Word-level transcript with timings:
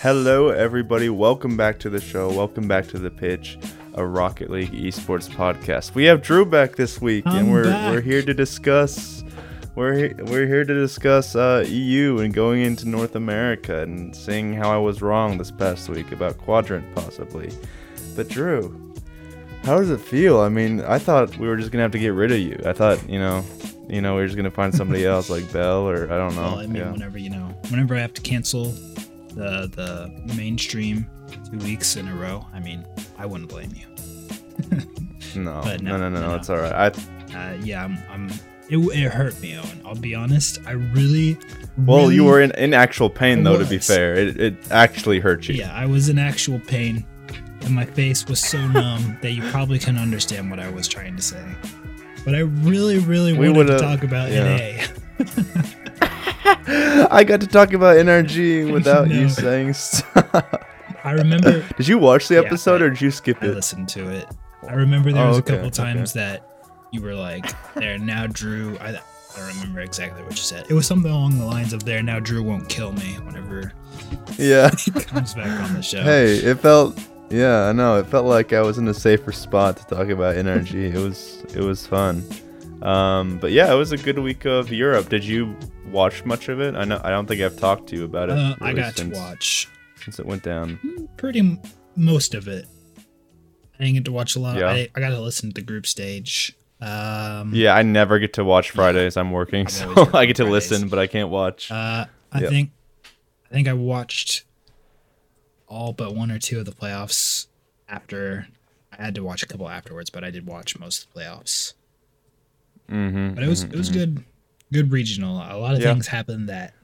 Hello, 0.00 0.48
everybody. 0.48 1.10
Welcome 1.10 1.58
back 1.58 1.78
to 1.80 1.90
the 1.90 2.00
show. 2.00 2.30
Welcome 2.32 2.66
back 2.66 2.86
to 2.88 2.98
the 2.98 3.10
pitch, 3.10 3.58
a 3.94 4.06
Rocket 4.06 4.48
League 4.48 4.72
esports 4.72 5.28
podcast. 5.28 5.94
We 5.94 6.04
have 6.04 6.22
Drew 6.22 6.46
back 6.46 6.76
this 6.76 7.02
week, 7.02 7.26
I'm 7.26 7.36
and 7.36 7.52
we're 7.52 7.64
back. 7.64 7.92
we're 7.92 8.00
here 8.00 8.22
to 8.22 8.32
discuss. 8.32 9.22
We're 9.74 9.92
he- 10.08 10.22
we're 10.22 10.46
here 10.46 10.64
to 10.64 10.74
discuss 10.74 11.36
uh, 11.36 11.66
EU 11.68 12.20
and 12.20 12.32
going 12.32 12.62
into 12.62 12.88
North 12.88 13.14
America 13.14 13.82
and 13.82 14.16
seeing 14.16 14.54
how 14.54 14.70
I 14.72 14.78
was 14.78 15.02
wrong 15.02 15.36
this 15.36 15.50
past 15.50 15.90
week 15.90 16.12
about 16.12 16.38
Quadrant 16.38 16.94
possibly. 16.94 17.52
But 18.16 18.28
Drew, 18.28 18.94
how 19.64 19.76
does 19.76 19.90
it 19.90 20.00
feel? 20.00 20.40
I 20.40 20.48
mean, 20.48 20.80
I 20.80 20.98
thought 20.98 21.36
we 21.36 21.46
were 21.46 21.58
just 21.58 21.72
gonna 21.72 21.82
have 21.82 21.92
to 21.92 21.98
get 21.98 22.14
rid 22.14 22.32
of 22.32 22.38
you. 22.38 22.58
I 22.64 22.72
thought 22.72 23.06
you 23.06 23.18
know, 23.18 23.44
you 23.86 24.00
know, 24.00 24.14
we 24.14 24.22
were 24.22 24.26
just 24.26 24.36
gonna 24.38 24.50
find 24.50 24.74
somebody 24.74 25.04
else 25.04 25.28
like 25.28 25.52
Bell 25.52 25.86
or 25.86 26.10
I 26.10 26.16
don't 26.16 26.34
know. 26.36 26.42
Well, 26.42 26.58
I 26.60 26.66
mean, 26.66 26.76
yeah. 26.76 26.90
whenever 26.90 27.18
you 27.18 27.28
know, 27.28 27.54
whenever 27.68 27.94
I 27.94 28.00
have 28.00 28.14
to 28.14 28.22
cancel 28.22 28.74
the 29.34 29.70
the 30.26 30.34
mainstream 30.34 31.06
two 31.50 31.58
weeks 31.58 31.96
in 31.96 32.08
a 32.08 32.14
row, 32.14 32.44
I 32.52 32.60
mean, 32.60 32.84
I 33.18 33.26
wouldn't 33.26 33.48
blame 33.50 33.72
you. 33.74 33.86
No, 35.36 35.60
But 35.62 35.80
no, 35.82 35.96
no, 35.96 36.08
no, 36.08 36.20
no, 36.28 36.34
it's 36.34 36.50
all 36.50 36.56
right. 36.58 36.72
I 36.72 36.86
Uh, 37.52 37.54
yeah, 37.62 37.84
I'm. 37.84 37.98
I'm 38.10 38.28
it, 38.68 38.78
it 38.78 39.12
hurt 39.12 39.40
me, 39.40 39.56
Owen. 39.56 39.80
I'll 39.84 39.94
be 39.94 40.14
honest. 40.14 40.58
I 40.66 40.72
really. 40.72 41.38
Well, 41.78 41.98
really- 42.02 42.16
you 42.16 42.24
were 42.24 42.40
in, 42.40 42.50
in 42.52 42.74
actual 42.74 43.08
pain, 43.10 43.40
I 43.40 43.42
though. 43.50 43.58
To 43.58 43.64
be 43.64 43.78
fair, 43.78 44.14
it, 44.14 44.40
it 44.40 44.54
actually 44.72 45.20
hurt 45.20 45.48
you. 45.48 45.54
Yeah, 45.54 45.72
I 45.72 45.86
was 45.86 46.08
in 46.08 46.18
actual 46.18 46.58
pain, 46.58 47.06
and 47.62 47.70
my 47.74 47.84
face 47.84 48.26
was 48.26 48.40
so 48.40 48.66
numb 48.66 49.18
that 49.22 49.32
you 49.32 49.42
probably 49.50 49.78
couldn't 49.78 49.98
understand 49.98 50.50
what 50.50 50.58
I 50.58 50.68
was 50.68 50.88
trying 50.88 51.14
to 51.16 51.22
say. 51.22 51.44
But 52.24 52.34
I 52.34 52.40
really, 52.40 52.98
really 52.98 53.32
We 53.32 53.50
wanted 53.50 53.72
to 53.72 53.78
talk 53.78 54.02
about 54.02 54.30
yeah. 54.32 54.84
NA. 55.18 55.24
I 57.10 57.24
got 57.24 57.40
to 57.40 57.46
talk 57.46 57.72
about 57.72 57.96
NRG 57.96 58.72
without 58.72 59.08
you 59.10 59.28
saying 59.28 59.72
stuff. 59.74 60.44
I 61.04 61.12
remember 61.12 61.64
did 61.76 61.88
you 61.88 61.98
watch 61.98 62.28
the 62.28 62.36
episode 62.38 62.82
I- 62.82 62.86
or 62.86 62.90
did 62.90 63.00
you 63.00 63.10
skip 63.10 63.38
I 63.42 63.46
it? 63.46 63.54
listened 63.54 63.88
to 63.90 64.08
it. 64.10 64.26
I 64.68 64.74
remember 64.74 65.12
there 65.12 65.24
Oh, 65.24 65.28
was 65.28 65.38
okay, 65.38 65.54
a 65.54 65.56
couple 65.56 65.68
okay. 65.68 65.76
times 65.94 66.12
that 66.14 66.46
you 66.92 67.00
were 67.00 67.14
like, 67.14 67.46
"There 67.74 67.98
now, 67.98 68.26
Drew." 68.26 68.76
I, 68.78 68.88
I 68.88 68.92
don't 69.38 69.48
remember 69.60 69.80
exactly 69.80 70.22
what 70.22 70.32
you 70.32 70.36
said. 70.42 70.66
It 70.68 70.74
was 70.74 70.86
something 70.86 71.10
along 71.10 71.38
the 71.38 71.44
lines 71.46 71.72
of, 71.72 71.84
"There 71.84 72.02
now, 72.02 72.20
Drew 72.20 72.42
won't 72.42 72.68
kill 72.68 72.92
me." 72.92 73.14
Whenever 73.24 73.72
Yeah. 74.36 74.70
he 74.76 74.90
comes 74.90 75.34
back 75.34 75.60
on 75.60 75.72
the 75.74 75.82
show. 75.82 76.02
hey, 76.02 76.34
it 76.36 76.56
felt. 76.58 76.98
Yeah, 77.30 77.68
I 77.68 77.72
know. 77.72 77.96
It 77.98 78.06
felt 78.06 78.26
like 78.26 78.52
I 78.52 78.60
was 78.60 78.76
in 78.76 78.86
a 78.88 78.94
safer 78.94 79.30
spot 79.32 79.76
to 79.78 79.86
talk 79.86 80.08
about 80.08 80.34
NRG. 80.36 80.92
it 80.94 80.98
was 80.98 81.42
it 81.54 81.60
was 81.62 81.86
fun. 81.86 82.24
Um, 82.82 83.38
but 83.38 83.52
yeah, 83.52 83.72
it 83.72 83.76
was 83.76 83.92
a 83.92 83.96
good 83.96 84.18
week 84.18 84.44
of 84.46 84.72
Europe. 84.72 85.08
Did 85.08 85.24
you 85.24 85.56
watch 85.90 86.24
much 86.24 86.48
of 86.48 86.60
it? 86.60 86.74
I 86.74 86.84
know. 86.84 87.00
I 87.04 87.10
don't 87.10 87.26
think 87.26 87.40
I've 87.42 87.58
talked 87.58 87.88
to 87.90 87.96
you 87.96 88.04
about 88.04 88.30
it. 88.30 88.38
Uh, 88.38 88.54
I 88.60 88.70
really 88.70 88.80
got 88.82 88.96
since, 88.96 89.14
to 89.16 89.20
watch 89.22 89.68
since 90.02 90.18
it 90.18 90.26
went 90.26 90.42
down. 90.42 91.08
pretty 91.16 91.40
m- 91.40 91.60
most 91.96 92.34
of 92.34 92.48
it. 92.48 92.66
I 93.78 93.84
didn't 93.84 93.94
get 93.94 94.04
to 94.06 94.12
watch 94.12 94.36
a 94.36 94.40
lot. 94.40 94.56
Yeah. 94.58 94.68
I, 94.70 94.88
I 94.94 95.00
got 95.00 95.10
to 95.10 95.20
listen 95.20 95.50
to 95.50 95.54
the 95.54 95.62
group 95.66 95.86
stage. 95.86 96.56
Um, 96.80 97.52
Yeah, 97.54 97.74
I 97.74 97.82
never 97.82 98.18
get 98.18 98.32
to 98.34 98.44
watch 98.44 98.70
Fridays. 98.70 99.16
I'm 99.18 99.30
working, 99.30 99.62
I'm 99.66 99.68
so 99.68 99.88
working 99.94 100.14
I 100.14 100.26
get 100.26 100.36
to 100.36 100.44
Fridays. 100.44 100.70
listen, 100.70 100.88
but 100.88 100.98
I 100.98 101.06
can't 101.06 101.28
watch. 101.28 101.70
Uh, 101.70 102.06
I 102.32 102.40
Yep. 102.40 102.48
think, 102.50 102.70
I 103.50 103.54
think 103.54 103.68
I 103.68 103.72
watched 103.74 104.44
all 105.66 105.92
but 105.92 106.14
one 106.14 106.30
or 106.30 106.38
two 106.38 106.58
of 106.58 106.64
the 106.64 106.72
playoffs 106.72 107.46
after. 107.88 108.46
I 108.98 109.04
had 109.04 109.14
to 109.14 109.22
watch 109.22 109.42
a 109.42 109.46
couple 109.46 109.68
afterwards, 109.68 110.10
but 110.10 110.24
I 110.24 110.30
did 110.30 110.46
watch 110.46 110.78
most 110.78 111.04
of 111.06 111.12
the 111.14 111.20
playoffs. 111.20 111.74
Mm-hmm, 112.90 113.34
But 113.34 113.44
it 113.44 113.48
was 113.48 113.62
it 113.62 113.74
was 113.76 113.88
good, 113.88 114.24
good 114.72 114.92
regional. 114.92 115.36
A 115.36 115.56
lot 115.56 115.74
of 115.74 115.80
Yeah. 115.80 115.92
things 115.92 116.08
happened 116.08 116.48
that 116.48 116.74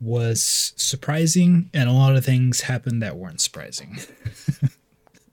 was 0.00 0.72
surprising, 0.76 1.70
and 1.72 1.88
a 1.88 1.92
lot 1.92 2.16
of 2.16 2.24
things 2.24 2.62
happened 2.62 3.02
that 3.02 3.16
weren't 3.16 3.40
surprising. 3.40 3.98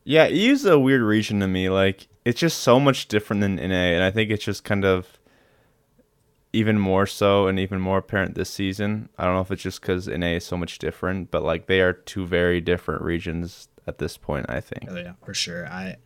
Yeah, 0.06 0.25
EU's 0.25 0.66
a 0.66 0.80
weird 0.80 1.03
region 1.03 1.40
to 1.41 1.47
me. 1.47 1.69
Like, 1.69 2.08
it's 2.25 2.40
just 2.40 2.62
so 2.62 2.80
much 2.80 3.08
different 3.09 3.41
than 3.41 3.58
NA, 3.58 3.94
and 3.94 4.02
I 4.03 4.09
think 4.09 4.31
it's 4.31 4.44
just 4.44 4.64
kind 4.64 4.84
of 4.84 5.19
even 6.52 6.80
more 6.80 7.06
so 7.06 7.46
and 7.46 7.59
even 7.59 7.80
more 7.80 8.00
apparent 8.00 8.34
this 8.34 8.50
season. 8.50 9.09
I 9.19 9.25
don't 9.25 9.35
know 9.35 9.41
if 9.41 9.52
it's 9.52 9.62
just 9.62 9.81
because 9.81 10.08
NA 10.08 10.38
is 10.38 10.46
so 10.46 10.58
much 10.58 10.80
different, 10.80 11.30
but 11.30 11.44
like 11.44 11.68
they 11.68 11.80
are 11.81 11.94
two 11.94 12.25
very 12.25 12.59
different 12.59 13.03
regions 13.03 13.68
at 13.85 14.00
this 14.00 14.18
point. 14.18 14.47
I 14.50 14.62
think. 14.62 14.85
Oh, 14.90 14.96
yeah, 14.96 15.14
for 15.24 15.35
sure. 15.35 15.68
I 15.68 15.97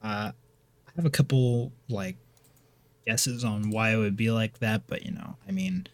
uh, 0.00 0.32
I 0.96 1.00
have 1.00 1.06
a 1.06 1.10
couple 1.10 1.72
like 1.88 2.16
guesses 3.06 3.44
on 3.44 3.70
why 3.70 3.90
it 3.90 3.96
would 3.96 4.16
be 4.16 4.30
like 4.30 4.58
that, 4.60 4.86
but 4.86 5.04
you 5.04 5.12
know, 5.12 5.36
I 5.48 5.52
mean, 5.52 5.86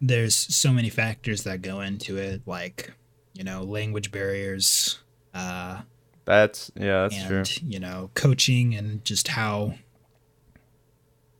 there's 0.00 0.34
so 0.34 0.72
many 0.72 0.88
factors 0.88 1.42
that 1.44 1.62
go 1.62 1.80
into 1.80 2.16
it, 2.16 2.42
like 2.46 2.92
you 3.34 3.44
know, 3.44 3.62
language 3.62 4.10
barriers, 4.10 4.98
uh, 5.34 5.82
That's 6.24 6.70
yeah, 6.74 7.02
that's 7.02 7.16
and 7.16 7.46
true. 7.46 7.68
you 7.68 7.80
know, 7.80 8.10
coaching 8.14 8.74
and 8.74 9.04
just 9.04 9.28
how. 9.28 9.74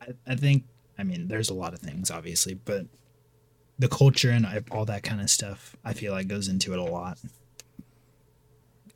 I, 0.01 0.15
I 0.27 0.35
think 0.35 0.65
I 0.99 1.03
mean, 1.03 1.29
there's 1.29 1.49
a 1.49 1.55
lot 1.55 1.73
of 1.73 1.81
things, 1.81 2.11
obviously, 2.11 2.55
but 2.55 2.87
the 3.79 3.89
culture 3.89 4.31
and 4.31 4.47
all 4.71 4.85
that 4.85 5.03
kind 5.03 5.21
of 5.21 5.31
stuff, 5.31 5.75
I 5.85 5.95
feel 5.95 6.13
like 6.13 6.29
goes 6.29 6.49
into 6.49 6.75
it 6.75 6.79
a 6.79 6.83
lot. 6.85 7.19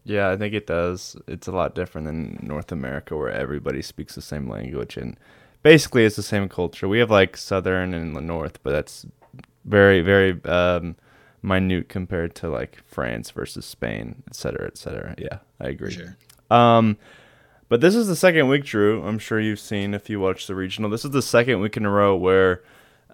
Yeah, 0.04 0.28
I 0.30 0.36
think 0.36 0.54
it 0.54 0.66
does. 0.66 1.16
It's 1.26 1.46
a 1.46 1.52
lot 1.52 1.74
different 1.74 2.06
than 2.06 2.38
North 2.42 2.70
America, 2.70 3.16
where 3.16 3.30
everybody 3.30 3.80
speaks 3.82 4.14
the 4.14 4.22
same 4.22 4.48
language 4.48 4.96
and 4.96 5.16
basically 5.62 6.04
it's 6.04 6.16
the 6.16 6.22
same 6.22 6.48
culture. 6.48 6.86
We 6.86 7.00
have 7.00 7.10
like 7.10 7.36
Southern 7.36 7.94
and 7.94 8.14
the 8.14 8.20
North, 8.20 8.62
but 8.62 8.70
that's 8.72 9.06
very, 9.64 10.00
very 10.02 10.42
um, 10.44 10.94
minute 11.42 11.88
compared 11.88 12.34
to 12.36 12.48
like 12.48 12.82
France 12.84 13.30
versus 13.30 13.64
Spain, 13.64 14.22
et 14.28 14.36
cetera, 14.36 14.66
et 14.66 14.76
cetera. 14.78 15.14
Yeah, 15.18 15.38
I 15.60 15.68
agree. 15.68 15.92
sure. 15.92 16.16
Um, 16.50 16.96
but 17.68 17.80
this 17.80 17.94
is 17.94 18.06
the 18.06 18.14
second 18.16 18.48
week, 18.48 18.64
Drew. 18.64 19.02
I'm 19.04 19.18
sure 19.18 19.40
you've 19.40 19.58
seen 19.58 19.94
if 19.94 20.10
you 20.10 20.20
watch 20.20 20.46
the 20.46 20.54
regional. 20.54 20.90
This 20.90 21.04
is 21.04 21.10
the 21.12 21.22
second 21.22 21.60
week 21.60 21.76
in 21.76 21.86
a 21.86 21.90
row 21.90 22.14
where 22.14 22.62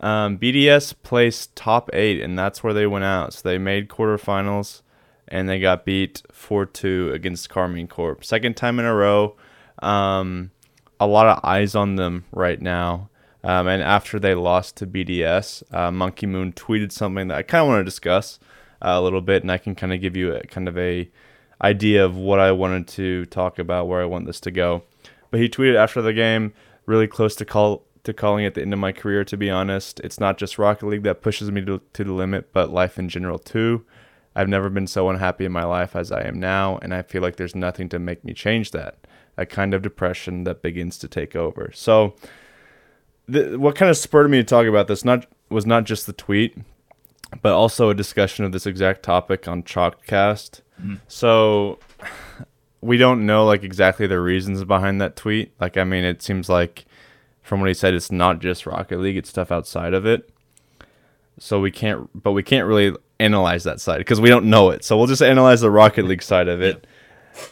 um, 0.00 0.36
BDS 0.38 0.94
placed 1.02 1.54
top 1.54 1.88
eight, 1.92 2.20
and 2.20 2.38
that's 2.38 2.62
where 2.62 2.74
they 2.74 2.86
went 2.86 3.04
out. 3.04 3.32
So 3.32 3.48
they 3.48 3.58
made 3.58 3.88
quarterfinals, 3.88 4.82
and 5.30 5.48
they 5.48 5.60
got 5.60 5.84
beat 5.84 6.22
4-2 6.32 7.12
against 7.12 7.48
Karmine 7.48 7.88
Corp. 7.88 8.24
Second 8.24 8.56
time 8.56 8.78
in 8.78 8.84
a 8.84 8.94
row. 8.94 9.36
Um, 9.80 10.50
a 10.98 11.06
lot 11.06 11.26
of 11.26 11.44
eyes 11.44 11.74
on 11.74 11.96
them 11.96 12.24
right 12.32 12.60
now. 12.60 13.08
Um, 13.42 13.68
and 13.68 13.82
after 13.82 14.18
they 14.18 14.34
lost 14.34 14.76
to 14.76 14.86
BDS, 14.86 15.62
uh, 15.74 15.90
Monkey 15.90 16.26
Moon 16.26 16.52
tweeted 16.52 16.92
something 16.92 17.28
that 17.28 17.38
I 17.38 17.42
kind 17.42 17.62
of 17.62 17.68
want 17.68 17.80
to 17.80 17.84
discuss 17.84 18.38
uh, 18.82 18.90
a 18.90 19.00
little 19.00 19.22
bit, 19.22 19.42
and 19.42 19.50
I 19.50 19.56
can 19.56 19.74
kind 19.74 19.94
of 19.94 20.00
give 20.00 20.14
you 20.14 20.34
a 20.34 20.42
kind 20.42 20.68
of 20.68 20.76
a 20.76 21.08
idea 21.62 22.04
of 22.04 22.16
what 22.16 22.38
I 22.38 22.52
wanted 22.52 22.86
to 22.88 23.24
talk 23.26 23.58
about, 23.58 23.88
where 23.88 24.02
I 24.02 24.06
want 24.06 24.26
this 24.26 24.40
to 24.40 24.50
go. 24.50 24.82
But 25.30 25.40
he 25.40 25.48
tweeted 25.48 25.76
after 25.76 26.02
the 26.02 26.12
game, 26.12 26.52
really 26.86 27.06
close 27.06 27.34
to 27.36 27.44
call 27.44 27.84
to 28.02 28.12
calling 28.12 28.44
it 28.44 28.54
the 28.54 28.62
end 28.62 28.72
of 28.72 28.78
my 28.78 28.92
career. 28.92 29.24
To 29.24 29.36
be 29.36 29.50
honest, 29.50 30.00
it's 30.00 30.20
not 30.20 30.38
just 30.38 30.58
Rocket 30.58 30.86
League 30.86 31.02
that 31.04 31.22
pushes 31.22 31.50
me 31.50 31.64
to, 31.64 31.80
to 31.92 32.04
the 32.04 32.12
limit, 32.12 32.52
but 32.52 32.70
life 32.70 32.98
in 32.98 33.08
general 33.08 33.38
too. 33.38 33.84
I've 34.40 34.48
never 34.48 34.70
been 34.70 34.86
so 34.86 35.10
unhappy 35.10 35.44
in 35.44 35.52
my 35.52 35.64
life 35.64 35.94
as 35.94 36.10
I 36.10 36.22
am 36.22 36.40
now, 36.40 36.78
and 36.80 36.94
I 36.94 37.02
feel 37.02 37.20
like 37.20 37.36
there's 37.36 37.54
nothing 37.54 37.90
to 37.90 37.98
make 37.98 38.24
me 38.24 38.32
change 38.32 38.70
that. 38.70 38.96
A 39.36 39.44
kind 39.44 39.74
of 39.74 39.82
depression 39.82 40.44
that 40.44 40.62
begins 40.62 40.96
to 40.98 41.08
take 41.08 41.36
over. 41.36 41.70
So, 41.74 42.14
the, 43.28 43.58
what 43.58 43.76
kind 43.76 43.90
of 43.90 43.98
spurred 43.98 44.30
me 44.30 44.38
to 44.38 44.44
talk 44.44 44.66
about 44.66 44.88
this 44.88 45.04
not 45.04 45.26
was 45.50 45.66
not 45.66 45.84
just 45.84 46.06
the 46.06 46.14
tweet, 46.14 46.56
but 47.42 47.52
also 47.52 47.90
a 47.90 47.94
discussion 47.94 48.46
of 48.46 48.52
this 48.52 48.64
exact 48.64 49.02
topic 49.02 49.46
on 49.46 49.62
Chalkcast. 49.62 50.62
Mm-hmm. 50.80 50.94
So 51.06 51.78
we 52.80 52.96
don't 52.96 53.26
know 53.26 53.44
like 53.44 53.62
exactly 53.62 54.06
the 54.06 54.20
reasons 54.20 54.64
behind 54.64 55.02
that 55.02 55.16
tweet. 55.16 55.52
Like 55.60 55.76
I 55.76 55.84
mean, 55.84 56.04
it 56.04 56.22
seems 56.22 56.48
like 56.48 56.86
from 57.42 57.60
what 57.60 57.68
he 57.68 57.74
said, 57.74 57.92
it's 57.92 58.10
not 58.10 58.40
just 58.40 58.64
Rocket 58.64 59.00
League; 59.00 59.18
it's 59.18 59.28
stuff 59.28 59.52
outside 59.52 59.92
of 59.92 60.06
it. 60.06 60.30
So 61.38 61.60
we 61.60 61.70
can't, 61.70 62.08
but 62.14 62.32
we 62.32 62.42
can't 62.42 62.66
really 62.66 62.96
analyze 63.20 63.64
that 63.64 63.80
side 63.80 63.98
because 63.98 64.20
we 64.20 64.28
don't 64.28 64.46
know 64.46 64.70
it. 64.70 64.84
So 64.84 64.96
we'll 64.96 65.06
just 65.06 65.22
analyze 65.22 65.60
the 65.60 65.70
Rocket 65.70 66.04
League 66.04 66.22
side 66.22 66.48
of 66.48 66.60
it. 66.60 66.86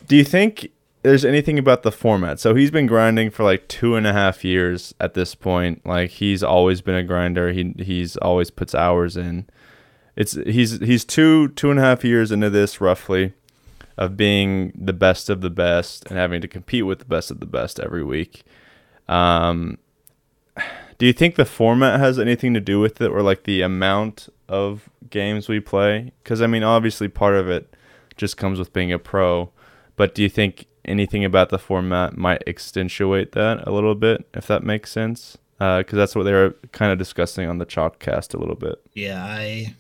Do 0.06 0.16
you 0.16 0.24
think 0.24 0.70
there's 1.02 1.24
anything 1.24 1.58
about 1.58 1.82
the 1.82 1.92
format? 1.92 2.40
So 2.40 2.54
he's 2.54 2.70
been 2.70 2.86
grinding 2.86 3.30
for 3.30 3.44
like 3.44 3.68
two 3.68 3.94
and 3.94 4.06
a 4.06 4.12
half 4.12 4.44
years 4.44 4.94
at 5.00 5.14
this 5.14 5.34
point. 5.34 5.84
Like 5.86 6.10
he's 6.10 6.42
always 6.42 6.80
been 6.80 6.96
a 6.96 7.04
grinder. 7.04 7.52
He 7.52 7.74
he's 7.78 8.16
always 8.16 8.50
puts 8.50 8.74
hours 8.74 9.16
in. 9.16 9.46
It's 10.16 10.32
he's 10.32 10.80
he's 10.80 11.04
two 11.04 11.48
two 11.48 11.70
and 11.70 11.78
a 11.78 11.82
half 11.82 12.04
years 12.04 12.32
into 12.32 12.50
this 12.50 12.80
roughly 12.80 13.34
of 13.96 14.16
being 14.16 14.72
the 14.74 14.92
best 14.92 15.28
of 15.28 15.40
the 15.40 15.50
best 15.50 16.06
and 16.06 16.16
having 16.16 16.40
to 16.40 16.48
compete 16.48 16.86
with 16.86 17.00
the 17.00 17.04
best 17.04 17.30
of 17.30 17.40
the 17.40 17.46
best 17.46 17.80
every 17.80 18.04
week. 18.04 18.44
Um, 19.08 19.78
do 20.98 21.06
you 21.06 21.12
think 21.12 21.36
the 21.36 21.44
format 21.44 22.00
has 22.00 22.18
anything 22.18 22.54
to 22.54 22.60
do 22.60 22.80
with 22.80 23.00
it, 23.00 23.10
or 23.10 23.22
like 23.22 23.44
the 23.44 23.62
amount 23.62 24.28
of 24.48 24.90
games 25.08 25.48
we 25.48 25.60
play? 25.60 26.12
Because 26.22 26.42
I 26.42 26.46
mean, 26.46 26.62
obviously, 26.62 27.08
part 27.08 27.34
of 27.34 27.48
it 27.48 27.74
just 28.16 28.36
comes 28.36 28.58
with 28.58 28.72
being 28.72 28.92
a 28.92 28.98
pro. 28.98 29.50
But 29.96 30.14
do 30.14 30.22
you 30.22 30.28
think 30.28 30.66
anything 30.84 31.24
about 31.24 31.50
the 31.50 31.58
format 31.58 32.16
might 32.16 32.46
accentuate 32.48 33.32
that 33.32 33.66
a 33.66 33.70
little 33.70 33.94
bit, 33.94 34.28
if 34.34 34.46
that 34.48 34.62
makes 34.62 34.90
sense? 34.90 35.38
Because 35.58 35.96
that's 35.96 36.14
what 36.14 36.22
they 36.22 36.32
were 36.32 36.56
kind 36.72 36.92
of 36.92 36.98
discussing 36.98 37.48
on 37.48 37.58
the 37.58 37.66
Chalkcast 37.66 38.34
a 38.34 38.38
little 38.38 38.54
bit. 38.54 38.80
Yeah, 38.94 39.24
I 39.24 39.74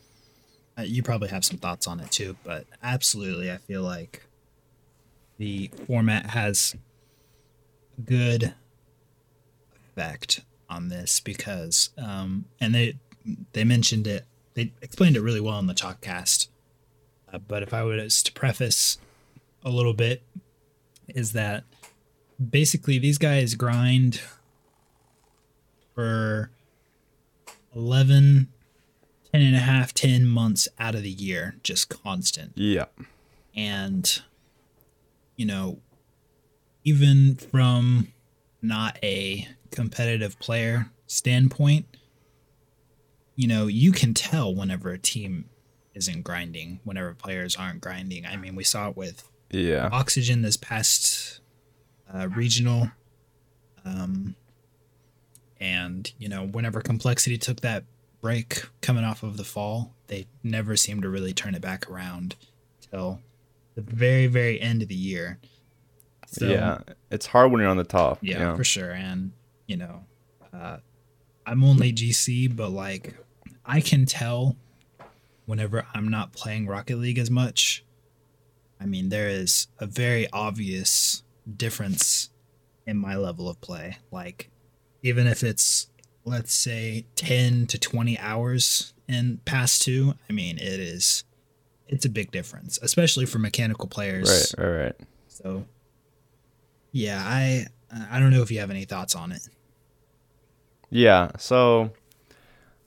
uh, 0.76 0.82
you 0.82 1.02
probably 1.02 1.28
have 1.28 1.44
some 1.44 1.58
thoughts 1.58 1.86
on 1.86 2.00
it 2.00 2.10
too, 2.10 2.36
but 2.44 2.66
absolutely, 2.82 3.50
I 3.50 3.58
feel 3.58 3.82
like 3.82 4.24
the 5.38 5.70
format 5.86 6.30
has 6.30 6.74
good 8.04 8.54
effect 9.96 10.40
on 10.70 10.88
this 10.88 11.20
because, 11.20 11.90
um, 11.98 12.44
and 12.60 12.74
they 12.74 12.96
they 13.52 13.64
mentioned 13.64 14.06
it, 14.06 14.24
they 14.54 14.72
explained 14.82 15.16
it 15.16 15.20
really 15.22 15.40
well 15.40 15.58
in 15.58 15.66
the 15.66 15.74
Chalkcast. 15.74 16.48
Uh, 17.32 17.38
but 17.38 17.62
if 17.62 17.74
I 17.74 17.82
was 17.82 18.22
to 18.22 18.32
preface 18.32 18.98
a 19.64 19.70
little 19.70 19.92
bit, 19.94 20.22
is 21.08 21.32
that 21.32 21.64
basically 22.50 22.98
these 22.98 23.18
guys 23.18 23.54
grind 23.54 24.20
for 25.94 26.50
11 27.74 28.48
10 29.32 29.42
and 29.42 29.54
a 29.56 29.58
half 29.58 29.92
10 29.92 30.26
months 30.26 30.68
out 30.78 30.94
of 30.94 31.02
the 31.02 31.10
year 31.10 31.56
just 31.62 31.88
constant 31.88 32.52
Yeah. 32.56 32.86
and 33.54 34.22
you 35.36 35.44
know 35.44 35.80
even 36.84 37.34
from 37.36 38.08
not 38.62 38.98
a 39.02 39.48
competitive 39.70 40.38
player 40.38 40.90
standpoint 41.06 41.86
you 43.36 43.46
know 43.48 43.66
you 43.66 43.92
can 43.92 44.14
tell 44.14 44.54
whenever 44.54 44.90
a 44.90 44.98
team 44.98 45.46
isn't 45.94 46.22
grinding 46.22 46.80
whenever 46.84 47.14
players 47.14 47.56
aren't 47.56 47.80
grinding 47.80 48.26
i 48.26 48.36
mean 48.36 48.54
we 48.54 48.64
saw 48.64 48.88
it 48.88 48.96
with 48.96 49.28
Yeah. 49.50 49.88
oxygen 49.92 50.42
this 50.42 50.56
past 50.56 51.40
uh, 52.12 52.28
regional 52.28 52.90
um, 53.84 54.34
and 55.60 56.12
you 56.18 56.28
know 56.28 56.46
whenever 56.46 56.80
complexity 56.80 57.38
took 57.38 57.60
that 57.60 57.84
break 58.20 58.62
coming 58.80 59.04
off 59.04 59.22
of 59.22 59.36
the 59.36 59.44
fall 59.44 59.94
they 60.08 60.26
never 60.42 60.76
seemed 60.76 61.02
to 61.02 61.08
really 61.08 61.32
turn 61.32 61.54
it 61.54 61.60
back 61.62 61.88
around 61.90 62.34
till 62.90 63.20
the 63.74 63.82
very 63.82 64.26
very 64.26 64.60
end 64.60 64.82
of 64.82 64.88
the 64.88 64.94
year 64.94 65.38
so, 66.30 66.44
yeah. 66.44 66.78
It's 67.10 67.24
hard 67.24 67.50
when 67.50 67.62
you're 67.62 67.70
on 67.70 67.78
the 67.78 67.84
top. 67.84 68.18
yeah 68.20 68.38
know? 68.50 68.56
for 68.56 68.64
sure 68.64 68.90
and 68.90 69.32
you 69.68 69.76
know 69.76 70.04
uh, 70.52 70.78
i'm 71.46 71.62
only 71.62 71.92
gc 71.92 72.54
but 72.56 72.70
like 72.70 73.14
i 73.64 73.80
can 73.80 74.04
tell 74.06 74.56
whenever 75.46 75.86
i'm 75.94 76.08
not 76.08 76.32
playing 76.32 76.66
rocket 76.66 76.96
league 76.96 77.18
as 77.18 77.30
much 77.30 77.84
i 78.80 78.86
mean 78.86 79.08
there 79.10 79.28
is 79.28 79.68
a 79.78 79.86
very 79.86 80.26
obvious 80.32 81.22
difference 81.56 82.30
in 82.86 82.96
my 82.96 83.14
level 83.14 83.48
of 83.48 83.60
play 83.60 83.98
like 84.10 84.50
even 85.02 85.26
if 85.26 85.44
it's 85.44 85.88
let's 86.24 86.52
say 86.52 87.06
10 87.14 87.66
to 87.66 87.78
20 87.78 88.18
hours 88.18 88.92
in 89.06 89.38
past 89.44 89.82
two 89.82 90.14
i 90.28 90.32
mean 90.32 90.56
it 90.58 90.80
is 90.80 91.24
it's 91.86 92.04
a 92.04 92.10
big 92.10 92.30
difference 92.30 92.78
especially 92.82 93.24
for 93.26 93.38
mechanical 93.38 93.86
players 93.86 94.54
Right, 94.58 94.66
right, 94.66 94.82
right. 94.84 94.94
so, 95.28 95.64
yeah, 96.92 97.22
I 97.24 97.66
I 98.10 98.18
don't 98.20 98.30
know 98.30 98.42
if 98.42 98.50
you 98.50 98.60
have 98.60 98.70
any 98.70 98.84
thoughts 98.84 99.14
on 99.14 99.32
it. 99.32 99.48
Yeah, 100.90 101.30
so 101.38 101.90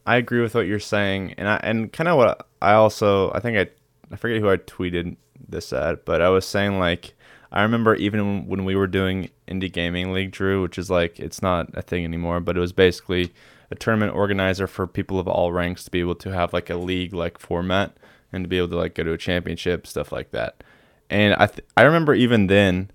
I 0.06 0.18
agree 0.18 0.42
with 0.42 0.56
what 0.56 0.68
you're 0.68 0.80
saying, 0.80 1.33
and 1.38 1.48
I 1.48 1.57
and 1.63 1.92
kind 1.94 2.07
of 2.09 2.18
what 2.18 2.48
I 2.62 2.74
also 2.74 3.31
I 3.33 3.39
think 3.39 3.57
I 3.57 3.68
I 4.13 4.15
forget 4.18 4.42
who 4.42 4.50
I 4.50 4.57
tweeted 4.57 5.15
this 5.48 5.71
at, 5.74 6.06
but 6.06 6.21
I 6.21 6.30
was 6.30 6.45
saying 6.45 6.80
like 6.80 7.13
I 7.51 7.62
remember 7.63 7.95
even 7.95 8.48
when 8.48 8.65
we 8.65 8.75
were 8.75 8.88
doing 8.88 9.30
indie 9.48 9.71
gaming 9.71 10.12
league, 10.13 10.31
Drew, 10.31 10.62
which 10.62 10.77
is 10.77 10.89
like 10.89 11.19
it's 11.19 11.42
not 11.42 11.69
a 11.75 11.81
thing 11.81 12.03
anymore, 12.03 12.39
but 12.39 12.57
it 12.57 12.59
was 12.59 12.74
basically 12.74 13.33
a 13.69 13.75
tournament 13.75 14.15
organizer 14.15 14.68
for 14.68 14.88
people 14.88 15.19
of 15.19 15.27
all 15.27 15.51
ranks 15.51 15.83
to 15.86 15.92
be 15.92 16.00
able 16.00 16.15
to 16.15 16.31
have 16.31 16.54
like 16.54 16.69
a 16.69 16.75
league 16.75 17.13
like 17.13 17.38
format 17.38 17.95
and 18.33 18.44
to 18.44 18.47
be 18.47 18.57
able 18.57 18.69
to 18.69 18.75
like 18.77 18.95
go 18.95 19.04
to 19.04 19.13
a 19.13 19.18
championship 19.18 19.86
stuff 19.86 20.12
like 20.12 20.31
that. 20.31 20.63
And 21.09 21.36
I 21.36 21.47
th- 21.47 21.65
I 21.77 21.83
remember 21.83 22.13
even 22.15 22.47
then, 22.47 22.89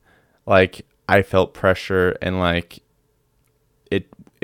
like 0.47 0.85
I 1.09 1.23
felt 1.23 1.55
pressure 1.55 2.17
and 2.21 2.39
like 2.41 2.81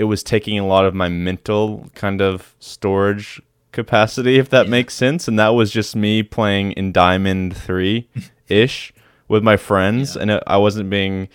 it 0.02 0.06
was 0.06 0.22
taking 0.24 0.58
a 0.58 0.66
lot 0.66 0.84
of 0.84 0.94
my 0.94 1.08
mental 1.08 1.88
kind 1.94 2.20
of 2.20 2.56
storage 2.58 3.40
capacity 3.70 4.36
if 4.36 4.48
that 4.50 4.66
Yeah. 4.66 4.70
makes 4.70 4.94
sense 4.94 5.28
and 5.28 5.38
that 5.38 5.50
was 5.50 5.70
just 5.70 5.94
me 5.94 6.22
playing 6.24 6.72
in 6.72 6.90
diamond 6.92 7.56
3 7.56 8.08
ish 8.48 8.92
with 9.28 9.42
my 9.44 9.56
friends 9.56 10.16
Yeah. 10.16 10.22
and 10.22 10.30
it, 10.32 10.42
I 10.46 10.56
wasn't 10.56 10.90
being 10.90 11.28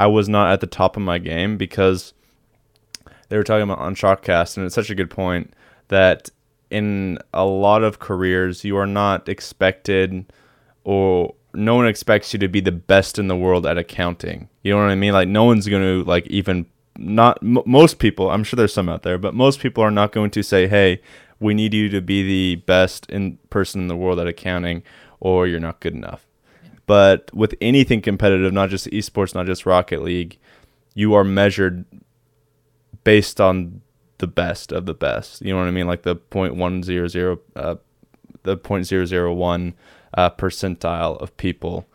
I 0.00 0.06
was 0.08 0.26
not 0.28 0.52
at 0.52 0.60
the 0.60 0.66
top 0.66 0.96
of 0.96 1.02
my 1.02 1.18
game 1.18 1.56
because 1.58 2.14
they 3.28 3.36
were 3.36 3.44
talking 3.44 3.62
about 3.62 3.78
on 3.78 3.94
Chalkcast 3.94 4.56
and 4.56 4.64
it's 4.66 4.74
such 4.74 4.90
a 4.90 4.94
good 4.94 5.10
point 5.10 5.52
that 5.88 6.30
in 6.70 7.18
a 7.32 7.44
lot 7.44 7.82
of 7.84 7.98
careers 7.98 8.64
you 8.64 8.76
are 8.76 8.86
not 8.86 9.28
expected 9.28 10.24
or 10.82 11.34
no 11.52 11.76
one 11.76 11.86
expects 11.86 12.32
you 12.32 12.38
to 12.40 12.48
be 12.48 12.60
the 12.60 12.72
best 12.72 13.18
in 13.18 13.28
the 13.28 13.36
world 13.36 13.64
at 13.66 13.78
accounting. 13.78 14.48
You 14.62 14.72
know 14.72 14.78
what 14.82 14.90
I 14.90 14.96
mean? 14.96 15.12
Like 15.12 15.28
no 15.28 15.44
one's 15.44 15.68
going 15.68 15.82
to 15.82 16.08
like 16.08 16.26
even 16.26 16.66
not 16.96 17.38
m- 17.42 17.62
most 17.66 17.98
people. 17.98 18.30
I'm 18.30 18.44
sure 18.44 18.56
there's 18.56 18.74
some 18.74 18.88
out 18.88 19.02
there, 19.02 19.18
but 19.18 19.34
most 19.34 19.60
people 19.60 19.82
are 19.82 19.90
not 19.90 20.12
going 20.12 20.30
to 20.32 20.42
say, 20.42 20.66
"Hey, 20.68 21.00
we 21.40 21.54
need 21.54 21.74
you 21.74 21.88
to 21.90 22.00
be 22.00 22.22
the 22.22 22.62
best 22.62 23.06
in 23.10 23.38
person 23.50 23.82
in 23.82 23.88
the 23.88 23.96
world 23.96 24.18
at 24.20 24.26
accounting, 24.26 24.82
or 25.20 25.46
you're 25.46 25.60
not 25.60 25.80
good 25.80 25.94
enough." 25.94 26.26
But 26.86 27.34
with 27.34 27.54
anything 27.60 28.02
competitive, 28.02 28.52
not 28.52 28.70
just 28.70 28.86
esports, 28.90 29.34
not 29.34 29.46
just 29.46 29.66
Rocket 29.66 30.02
League, 30.02 30.38
you 30.94 31.14
are 31.14 31.24
measured 31.24 31.84
based 33.04 33.40
on 33.40 33.80
the 34.18 34.26
best 34.26 34.72
of 34.72 34.86
the 34.86 34.94
best. 34.94 35.40
You 35.42 35.52
know 35.52 35.58
what 35.60 35.68
I 35.68 35.72
mean? 35.72 35.86
Like 35.86 36.02
the 36.02 36.16
point 36.16 36.56
one 36.56 36.82
zero 36.82 37.08
zero, 37.08 37.40
uh, 37.56 37.76
the 38.42 38.56
point 38.56 38.86
zero 38.86 39.04
zero 39.04 39.32
one 39.32 39.74
uh, 40.14 40.30
percentile 40.30 41.20
of 41.20 41.36
people. 41.36 41.86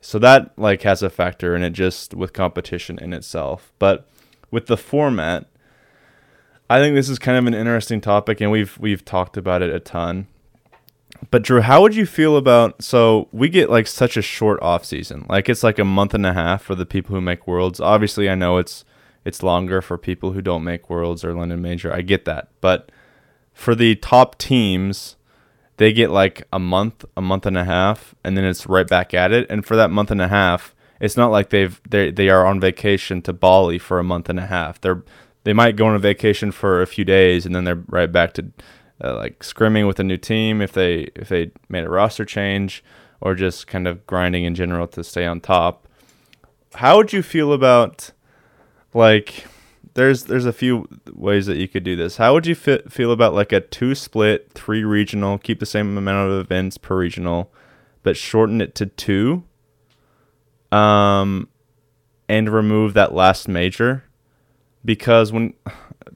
So 0.00 0.18
that 0.18 0.58
like 0.58 0.82
has 0.82 1.02
a 1.02 1.10
factor 1.10 1.54
in 1.54 1.62
it 1.62 1.70
just 1.70 2.14
with 2.14 2.32
competition 2.32 2.98
in 2.98 3.12
itself. 3.12 3.72
But 3.78 4.08
with 4.50 4.66
the 4.66 4.76
format, 4.76 5.46
I 6.68 6.78
think 6.78 6.94
this 6.94 7.08
is 7.08 7.18
kind 7.18 7.36
of 7.36 7.46
an 7.46 7.54
interesting 7.54 8.00
topic, 8.00 8.40
and 8.40 8.50
we've 8.50 8.78
we've 8.78 9.04
talked 9.04 9.36
about 9.36 9.62
it 9.62 9.74
a 9.74 9.80
ton. 9.80 10.26
But 11.30 11.42
Drew, 11.42 11.60
how 11.60 11.82
would 11.82 11.94
you 11.94 12.06
feel 12.06 12.36
about 12.36 12.82
so 12.82 13.28
we 13.32 13.48
get 13.48 13.68
like 13.68 13.86
such 13.86 14.16
a 14.16 14.22
short 14.22 14.60
off 14.62 14.84
season, 14.84 15.26
like 15.28 15.48
it's 15.48 15.62
like 15.62 15.78
a 15.78 15.84
month 15.84 16.14
and 16.14 16.24
a 16.24 16.32
half 16.32 16.62
for 16.62 16.74
the 16.74 16.86
people 16.86 17.14
who 17.14 17.20
make 17.20 17.46
worlds. 17.46 17.80
Obviously, 17.80 18.30
I 18.30 18.34
know 18.34 18.58
it's 18.58 18.84
it's 19.24 19.42
longer 19.42 19.82
for 19.82 19.98
people 19.98 20.32
who 20.32 20.40
don't 20.40 20.64
make 20.64 20.88
worlds 20.88 21.24
or 21.24 21.34
London 21.34 21.60
Major. 21.60 21.92
I 21.92 22.00
get 22.00 22.24
that, 22.24 22.48
but 22.60 22.90
for 23.52 23.74
the 23.74 23.96
top 23.96 24.38
teams, 24.38 25.16
they 25.76 25.92
get 25.92 26.10
like 26.10 26.46
a 26.52 26.58
month, 26.58 27.04
a 27.16 27.20
month 27.20 27.46
and 27.46 27.58
a 27.58 27.64
half, 27.64 28.14
and 28.24 28.36
then 28.36 28.44
it's 28.44 28.66
right 28.66 28.86
back 28.86 29.12
at 29.12 29.32
it. 29.32 29.46
And 29.50 29.66
for 29.66 29.76
that 29.76 29.90
month 29.90 30.10
and 30.10 30.22
a 30.22 30.28
half, 30.28 30.74
it's 31.00 31.16
not 31.16 31.30
like 31.30 31.50
they've 31.50 31.80
they 31.88 32.10
they 32.10 32.28
are 32.28 32.46
on 32.46 32.60
vacation 32.60 33.22
to 33.22 33.32
Bali 33.32 33.78
for 33.78 33.98
a 33.98 34.04
month 34.04 34.28
and 34.28 34.38
a 34.38 34.46
half. 34.46 34.80
They're 34.80 35.02
they 35.44 35.52
might 35.52 35.76
go 35.76 35.86
on 35.86 35.94
a 35.94 35.98
vacation 35.98 36.52
for 36.52 36.82
a 36.82 36.86
few 36.86 37.04
days 37.04 37.46
and 37.46 37.54
then 37.54 37.64
they're 37.64 37.82
right 37.88 38.12
back 38.12 38.34
to 38.34 38.52
uh, 39.02 39.16
like 39.16 39.40
scrimming 39.40 39.86
with 39.86 39.98
a 39.98 40.04
new 40.04 40.18
team 40.18 40.60
if 40.60 40.72
they 40.72 41.10
if 41.16 41.28
they 41.28 41.50
made 41.68 41.84
a 41.84 41.88
roster 41.88 42.24
change 42.24 42.84
or 43.20 43.34
just 43.34 43.66
kind 43.66 43.88
of 43.88 44.06
grinding 44.06 44.44
in 44.44 44.54
general 44.54 44.86
to 44.86 45.02
stay 45.02 45.26
on 45.26 45.40
top. 45.40 45.88
How 46.74 46.98
would 46.98 47.12
you 47.12 47.22
feel 47.22 47.52
about 47.52 48.10
like 48.92 49.46
there's 49.94 50.24
there's 50.24 50.46
a 50.46 50.52
few 50.52 50.88
ways 51.12 51.46
that 51.46 51.56
you 51.56 51.68
could 51.68 51.84
do 51.84 51.96
this. 51.96 52.16
How 52.16 52.32
would 52.34 52.46
you 52.46 52.54
feel 52.54 53.12
about 53.12 53.34
like 53.34 53.52
a 53.52 53.60
two 53.60 53.94
split, 53.94 54.52
three 54.52 54.84
regional, 54.84 55.38
keep 55.38 55.60
the 55.60 55.66
same 55.66 55.96
amount 55.96 56.30
of 56.30 56.38
events 56.38 56.78
per 56.78 56.96
regional, 56.96 57.52
but 58.02 58.16
shorten 58.16 58.60
it 58.60 58.74
to 58.76 58.86
two? 58.86 59.44
Um, 60.72 61.48
and 62.28 62.48
remove 62.48 62.94
that 62.94 63.12
last 63.12 63.48
major, 63.48 64.04
because 64.84 65.32
when 65.32 65.54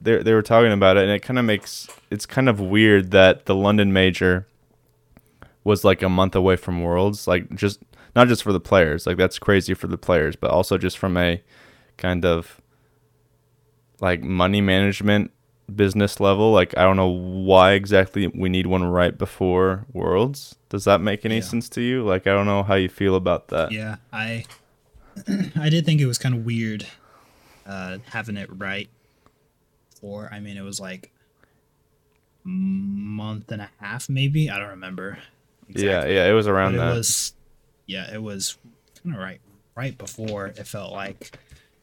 they 0.01 0.23
they 0.23 0.33
were 0.33 0.43
talking 0.43 0.71
about 0.71 0.97
it, 0.97 1.03
and 1.03 1.13
it 1.13 1.21
kind 1.21 1.39
of 1.39 1.45
makes 1.45 1.89
it's 2.11 2.25
kind 2.25 2.49
of 2.49 2.61
weird 2.61 3.11
that 3.11 3.47
the 3.47 3.55
London 3.55 3.93
major 3.93 4.47
was 5.65 5.83
like 5.83 6.03
a 6.03 6.09
month 6.09 6.37
away 6.37 6.57
from 6.57 6.83
Worlds, 6.83 7.27
like 7.27 7.53
just 7.57 7.81
not 8.15 8.29
just 8.29 8.45
for 8.45 8.53
the 8.53 8.61
players, 8.61 9.07
like 9.07 9.17
that's 9.17 9.39
crazy 9.39 9.75
for 9.75 9.89
the 9.89 9.99
players, 9.99 10.37
but 10.37 10.51
also 10.51 10.79
just 10.79 10.99
from 10.99 11.17
a 11.17 11.43
kind 11.97 12.25
of 12.25 12.61
like 14.01 14.23
money 14.23 14.61
management 14.61 15.33
business 15.75 16.21
level 16.21 16.53
like 16.53 16.77
i 16.77 16.83
don't 16.83 16.97
know 16.97 17.09
why 17.09 17.73
exactly 17.73 18.27
we 18.29 18.49
need 18.49 18.67
one 18.67 18.85
right 18.85 19.17
before 19.17 19.87
worlds 19.93 20.57
does 20.69 20.85
that 20.85 21.01
make 21.01 21.25
any 21.25 21.37
Yeah. 21.37 21.41
sense 21.43 21.69
to 21.71 21.81
you 21.81 22.05
like 22.05 22.27
i 22.27 22.31
don't 22.33 22.47
know 22.47 22.63
how 22.63 22.75
you 22.75 22.89
feel 22.89 23.15
about 23.15 23.49
that 23.49 23.73
Yeah, 23.73 23.97
I 24.13 24.45
I 25.57 25.69
did 25.71 25.87
think 25.87 26.01
it 26.01 26.07
was 26.07 26.19
kind 26.19 26.35
of 26.35 26.45
weird 26.45 26.87
uh 27.67 27.99
having 28.11 28.37
it 28.37 28.49
right 28.53 28.91
for 30.01 30.29
I 30.33 30.39
mean 30.41 30.57
it 30.59 30.63
was 30.63 30.81
like 30.81 31.13
month 32.45 33.51
and 33.51 33.63
a 33.63 33.71
half 33.81 34.09
maybe, 34.09 34.51
I 34.51 34.59
don't 34.59 34.69
remember. 34.71 35.19
yeah 35.69 36.05
yeah 36.05 36.29
it 36.29 36.33
was 36.33 36.47
But 36.47 36.53
around 36.53 36.75
it 36.75 36.79
that 36.79 36.95
was 36.95 37.33
yeah, 37.87 38.13
it 38.13 38.23
was 38.23 38.57
kind 39.03 39.15
of 39.15 39.21
right 39.21 39.41
right 39.75 39.97
before 39.97 40.47
it 40.49 40.67
felt 40.67 40.93
like 40.93 41.39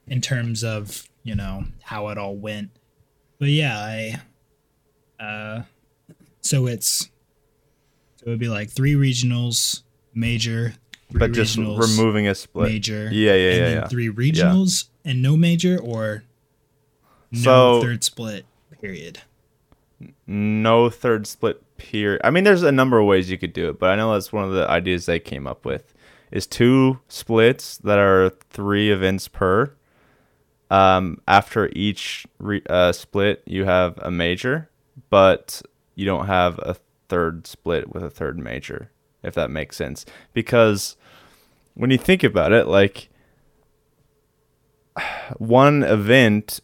in 0.07 0.19
terms 0.21 0.63
of, 0.63 1.07
you 1.23 1.35
know, 1.35 1.65
how 1.83 2.09
it 2.09 2.17
all 2.17 2.35
went. 2.35 2.71
But 3.41 3.49
yeah, 3.49 3.75
I 5.19 5.23
uh 5.23 5.63
so 6.41 6.67
it's 6.67 7.09
So 8.17 8.27
it 8.27 8.29
would 8.29 8.37
be 8.39 8.47
like 8.49 8.69
three 8.69 8.93
regionals, 8.93 9.81
major, 10.13 10.75
three 11.09 11.19
but 11.19 11.31
just 11.31 11.57
removing 11.57 12.27
a 12.27 12.35
split. 12.35 12.69
major, 12.71 13.09
Yeah, 13.11 13.33
yeah, 13.33 13.49
and 13.49 13.57
yeah, 13.57 13.65
then 13.65 13.77
yeah. 13.77 13.87
three 13.87 14.09
regionals 14.09 14.89
and 15.03 15.23
no 15.23 15.35
major 15.35 15.79
or 15.79 16.23
no 17.31 17.41
So- 17.41 17.81
third 17.81 18.03
split. 18.03 18.45
Period. 18.79 19.19
no 20.27 20.89
third 20.91 21.25
split 21.27 21.61
period. 21.77 22.21
I 22.23 22.29
mean, 22.29 22.43
there's 22.43 22.61
a 22.63 22.71
number 22.71 22.99
of 22.99 23.05
ways 23.07 23.29
you 23.31 23.37
could 23.39 23.53
do 23.53 23.69
it, 23.69 23.79
but 23.79 23.89
I 23.89 23.95
know 23.95 24.13
that's 24.13 24.31
one 24.31 24.43
of 24.43 24.51
the 24.53 24.67
ideas 24.69 25.05
they 25.07 25.19
came 25.19 25.45
up 25.47 25.65
with 25.65 25.93
is 26.31 26.45
two 26.47 26.99
splits 27.07 27.77
that 27.79 27.97
are 27.99 28.29
three 28.51 28.91
events 28.91 29.27
per. 29.27 29.73
Um, 30.71 31.19
after 31.27 31.69
each 31.73 32.25
re- 32.39 32.63
uh, 32.69 32.93
split, 32.93 33.43
you 33.45 33.65
have 33.65 33.97
a 33.97 34.09
major, 34.09 34.69
but 35.09 35.61
you 35.95 36.05
don't 36.05 36.27
have 36.27 36.59
a 36.59 36.77
third 37.09 37.45
split 37.45 37.93
with 37.93 38.03
a 38.03 38.09
third 38.09 38.39
major, 38.39 38.89
if 39.21 39.33
that 39.35 39.51
makes 39.51 39.75
sense. 39.75 40.05
Because 40.33 40.95
when 41.73 41.91
you 41.91 41.97
think 41.97 42.23
about 42.23 42.53
it, 42.53 42.67
like 42.67 43.09
one 45.37 45.83
event 45.83 46.61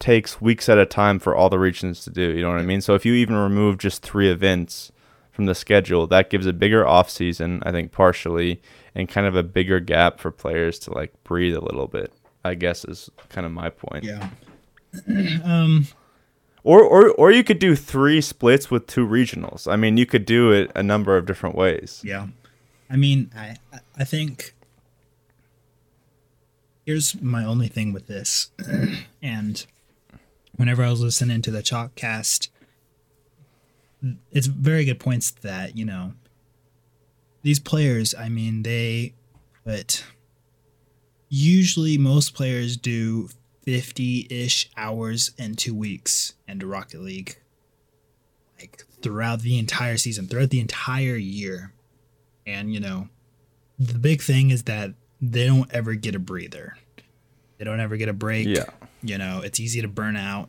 takes 0.00 0.40
weeks 0.40 0.68
at 0.68 0.78
a 0.78 0.86
time 0.86 1.20
for 1.20 1.34
all 1.34 1.48
the 1.48 1.60
regions 1.60 2.02
to 2.04 2.10
do. 2.10 2.30
You 2.32 2.42
know 2.42 2.50
what 2.50 2.58
I 2.58 2.62
mean? 2.62 2.80
So 2.80 2.94
if 2.94 3.06
you 3.06 3.14
even 3.14 3.36
remove 3.36 3.78
just 3.78 4.02
three 4.02 4.28
events 4.28 4.90
from 5.30 5.46
the 5.46 5.54
schedule, 5.54 6.08
that 6.08 6.28
gives 6.28 6.46
a 6.46 6.52
bigger 6.52 6.84
off 6.84 7.08
season, 7.08 7.62
I 7.64 7.70
think 7.70 7.92
partially, 7.92 8.60
and 8.96 9.08
kind 9.08 9.28
of 9.28 9.36
a 9.36 9.44
bigger 9.44 9.78
gap 9.78 10.18
for 10.18 10.32
players 10.32 10.80
to 10.80 10.92
like 10.92 11.12
breathe 11.22 11.54
a 11.54 11.64
little 11.64 11.86
bit. 11.86 12.12
I 12.44 12.54
guess 12.54 12.84
is 12.84 13.10
kind 13.28 13.46
of 13.46 13.52
my 13.52 13.70
point. 13.70 14.04
Yeah. 14.04 14.30
um. 15.44 15.86
Or 16.64 16.82
or 16.82 17.10
or 17.12 17.30
you 17.30 17.44
could 17.44 17.60
do 17.60 17.74
three 17.76 18.20
splits 18.20 18.70
with 18.70 18.86
two 18.86 19.06
regionals. 19.06 19.70
I 19.70 19.76
mean, 19.76 19.96
you 19.96 20.06
could 20.06 20.26
do 20.26 20.50
it 20.50 20.70
a 20.74 20.82
number 20.82 21.16
of 21.16 21.24
different 21.24 21.54
ways. 21.54 22.02
Yeah. 22.04 22.26
I 22.90 22.96
mean, 22.96 23.30
I 23.36 23.56
I 23.96 24.04
think 24.04 24.54
here's 26.84 27.20
my 27.20 27.44
only 27.44 27.68
thing 27.68 27.92
with 27.92 28.06
this, 28.06 28.50
and 29.22 29.66
whenever 30.56 30.82
I 30.82 30.90
was 30.90 31.02
listening 31.02 31.42
to 31.42 31.50
the 31.50 31.62
Chalkcast, 31.62 32.48
it's 34.32 34.46
very 34.46 34.86
good 34.86 34.98
points 34.98 35.30
that 35.30 35.76
you 35.76 35.84
know 35.84 36.14
these 37.42 37.60
players. 37.60 38.14
I 38.14 38.28
mean, 38.28 38.62
they 38.62 39.12
but 39.64 40.02
usually 41.28 41.98
most 41.98 42.34
players 42.34 42.76
do 42.76 43.28
50-ish 43.66 44.70
hours 44.76 45.32
in 45.36 45.54
two 45.54 45.74
weeks 45.74 46.34
into 46.46 46.66
rocket 46.66 47.00
league. 47.00 47.36
Like 48.58 48.84
throughout 49.02 49.40
the 49.40 49.58
entire 49.58 49.96
season 49.96 50.26
throughout 50.26 50.50
the 50.50 50.60
entire 50.60 51.16
year. 51.16 51.72
And 52.46 52.72
you 52.72 52.80
know 52.80 53.08
the 53.78 53.98
big 53.98 54.22
thing 54.22 54.50
is 54.50 54.64
that 54.64 54.94
they 55.20 55.46
don't 55.46 55.72
ever 55.72 55.94
get 55.94 56.14
a 56.14 56.18
breather. 56.18 56.76
They 57.58 57.64
don't 57.64 57.80
ever 57.80 57.96
get 57.96 58.08
a 58.08 58.12
break. 58.12 58.48
Yeah. 58.48 58.64
you 59.02 59.18
know 59.18 59.40
it's 59.44 59.60
easy 59.60 59.80
to 59.82 59.88
burn 59.88 60.16
out. 60.16 60.48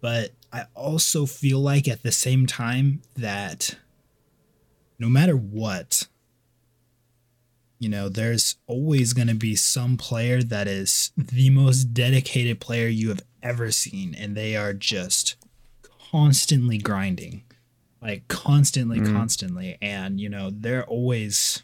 But 0.00 0.32
i 0.52 0.66
also 0.74 1.26
feel 1.26 1.60
like 1.60 1.88
at 1.88 2.02
the 2.02 2.12
same 2.12 2.46
time 2.46 3.00
that 3.16 3.76
no 4.98 5.08
matter 5.08 5.36
what 5.36 6.06
you 7.78 7.88
know 7.88 8.08
there's 8.08 8.56
always 8.66 9.12
going 9.12 9.28
to 9.28 9.34
be 9.34 9.56
some 9.56 9.96
player 9.96 10.42
that 10.42 10.66
is 10.66 11.12
the 11.16 11.50
most 11.50 11.94
dedicated 11.94 12.60
player 12.60 12.88
you 12.88 13.08
have 13.08 13.22
ever 13.42 13.70
seen 13.70 14.14
and 14.14 14.36
they 14.36 14.56
are 14.56 14.72
just 14.72 15.36
constantly 16.14 16.78
grinding. 16.78 17.42
Like 18.00 18.28
constantly 18.28 19.00
mm-hmm. 19.00 19.16
constantly. 19.16 19.78
And 19.82 20.20
you 20.20 20.28
know 20.28 20.50
they're 20.52 20.84
always 20.84 21.62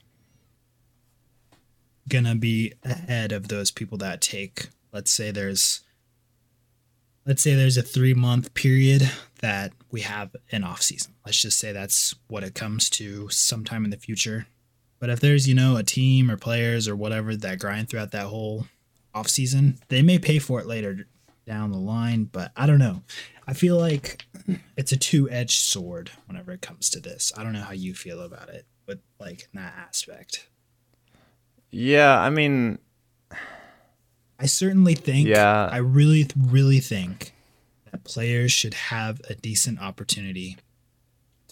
gonna 2.08 2.34
be 2.34 2.72
ahead 2.82 3.30
of 3.30 3.48
those 3.48 3.70
people 3.70 3.96
that 3.98 4.20
take 4.20 4.68
let's 4.92 5.12
say 5.12 5.30
there's 5.30 5.82
let's 7.24 7.42
say 7.42 7.54
there's 7.54 7.76
a 7.76 7.82
three 7.82 8.14
month 8.14 8.52
period 8.54 9.08
that 9.40 9.72
we 9.90 10.00
have 10.00 10.34
an 10.50 10.64
off 10.64 10.82
season. 10.82 11.14
Let's 11.24 11.40
just 11.40 11.58
say 11.58 11.72
that's 11.72 12.14
what 12.26 12.42
it 12.42 12.54
comes 12.54 12.90
to 12.90 13.28
sometime 13.28 13.84
in 13.84 13.90
the 13.90 13.96
future 13.96 14.46
but 15.00 15.10
if 15.10 15.18
there's 15.18 15.48
you 15.48 15.54
know 15.54 15.76
a 15.76 15.82
team 15.82 16.30
or 16.30 16.36
players 16.36 16.86
or 16.86 16.94
whatever 16.94 17.34
that 17.34 17.58
grind 17.58 17.88
throughout 17.88 18.12
that 18.12 18.26
whole 18.26 18.66
off 19.12 19.28
season 19.28 19.78
they 19.88 20.02
may 20.02 20.18
pay 20.18 20.38
for 20.38 20.60
it 20.60 20.66
later 20.66 21.06
down 21.46 21.72
the 21.72 21.78
line 21.78 22.24
but 22.24 22.52
i 22.56 22.64
don't 22.66 22.78
know 22.78 23.02
i 23.48 23.52
feel 23.52 23.76
like 23.76 24.24
it's 24.76 24.92
a 24.92 24.96
two-edged 24.96 25.58
sword 25.58 26.10
whenever 26.26 26.52
it 26.52 26.62
comes 26.62 26.88
to 26.88 27.00
this 27.00 27.32
i 27.36 27.42
don't 27.42 27.52
know 27.52 27.60
how 27.62 27.72
you 27.72 27.92
feel 27.94 28.20
about 28.20 28.48
it 28.48 28.66
but 28.86 29.00
like 29.18 29.48
in 29.52 29.60
that 29.60 29.74
aspect 29.76 30.46
Yeah, 31.72 32.18
I 32.20 32.30
mean, 32.30 32.78
I 34.38 34.46
certainly 34.46 34.94
think, 34.94 35.28
Yeah. 35.28 35.68
I 35.70 35.76
really, 35.78 36.26
really 36.36 36.80
think 36.80 37.32
that 37.90 38.02
players 38.04 38.50
should 38.52 38.74
have 38.74 39.20
a 39.28 39.34
decent 39.34 39.80
opportunity 39.80 40.56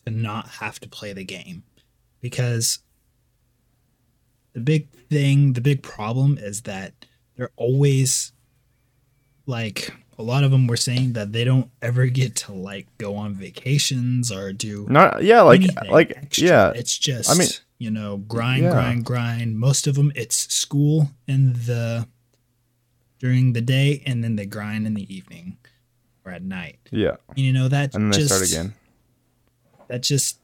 to 0.05 0.11
not 0.11 0.49
have 0.61 0.81
to 0.81 0.88
play 0.88 1.12
the 1.12 1.25
game. 1.25 1.62
Because 2.21 2.81
the 4.52 4.61
big 4.61 4.88
thing, 5.11 5.52
the 5.55 5.61
big 5.61 5.83
problem 5.83 6.38
is 6.40 6.62
that 6.62 6.93
they're 7.37 7.50
always 7.57 8.33
like, 9.47 9.93
a 10.19 10.23
lot 10.23 10.45
of 10.45 10.50
them 10.50 10.67
were 10.67 10.76
saying 10.76 11.12
that 11.12 11.33
they 11.33 11.45
don't 11.45 11.71
ever 11.81 12.07
get 12.07 12.35
to 12.37 12.52
like 12.52 12.87
go 12.99 13.14
on 13.17 13.35
vacations 13.35 14.33
or 14.33 14.52
do 14.52 14.87
not 14.90 15.23
yeah, 15.23 15.43
like 15.43 15.62
like 15.90 16.12
extra. 16.17 16.47
yeah, 16.49 16.73
It's 16.75 16.97
just, 16.99 17.31
I 17.31 17.35
mean- 17.35 17.49
you 17.81 17.93
know, 17.93 18.17
grind, 18.17 18.64
Yeah. 18.64 18.73
grind, 18.73 19.05
grind. 19.05 19.57
Most 19.61 19.87
of 19.87 19.95
them, 19.95 20.11
it's 20.17 20.52
school 20.52 21.11
in 21.28 21.52
the 21.52 22.09
during 23.21 23.52
the 23.52 23.61
day, 23.61 24.02
and 24.05 24.23
then 24.25 24.35
they 24.35 24.47
grind 24.47 24.85
in 24.87 24.95
the 24.95 25.12
evening 25.14 25.59
or 26.25 26.33
at 26.33 26.43
night. 26.43 26.78
yeah, 26.90 27.17
And, 27.28 27.38
you 27.38 27.52
know 27.52 27.69
that 27.69 27.95
and 27.95 28.05
then 28.05 28.11
they 28.11 28.19
just 28.26 28.35
start 28.35 28.49
again. 28.50 28.75
that 29.87 30.02
just 30.02 30.38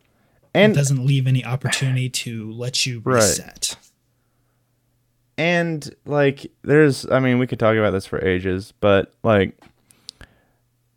And 0.54 0.74
doesn't 0.76 1.04
leave 1.04 1.26
any 1.26 1.44
opportunity 1.44 2.08
to 2.08 2.52
let 2.52 2.86
you 2.86 3.02
reset. 3.04 3.76
And 5.36 5.94
like 6.06 6.50
there's 6.62 7.08
i 7.10 7.18
mean 7.18 7.38
we 7.38 7.46
could 7.46 7.58
talk 7.58 7.76
about 7.76 7.90
this 7.90 8.06
for 8.06 8.24
ages 8.24 8.72
but 8.80 9.12
like 9.22 9.58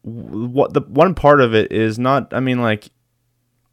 what 0.04 0.74
the 0.74 0.82
one 0.82 1.16
part 1.16 1.42
of 1.42 1.54
it 1.54 1.72
is 1.72 1.98
not 1.98 2.34
i 2.34 2.40
mean 2.40 2.62
like 2.62 2.90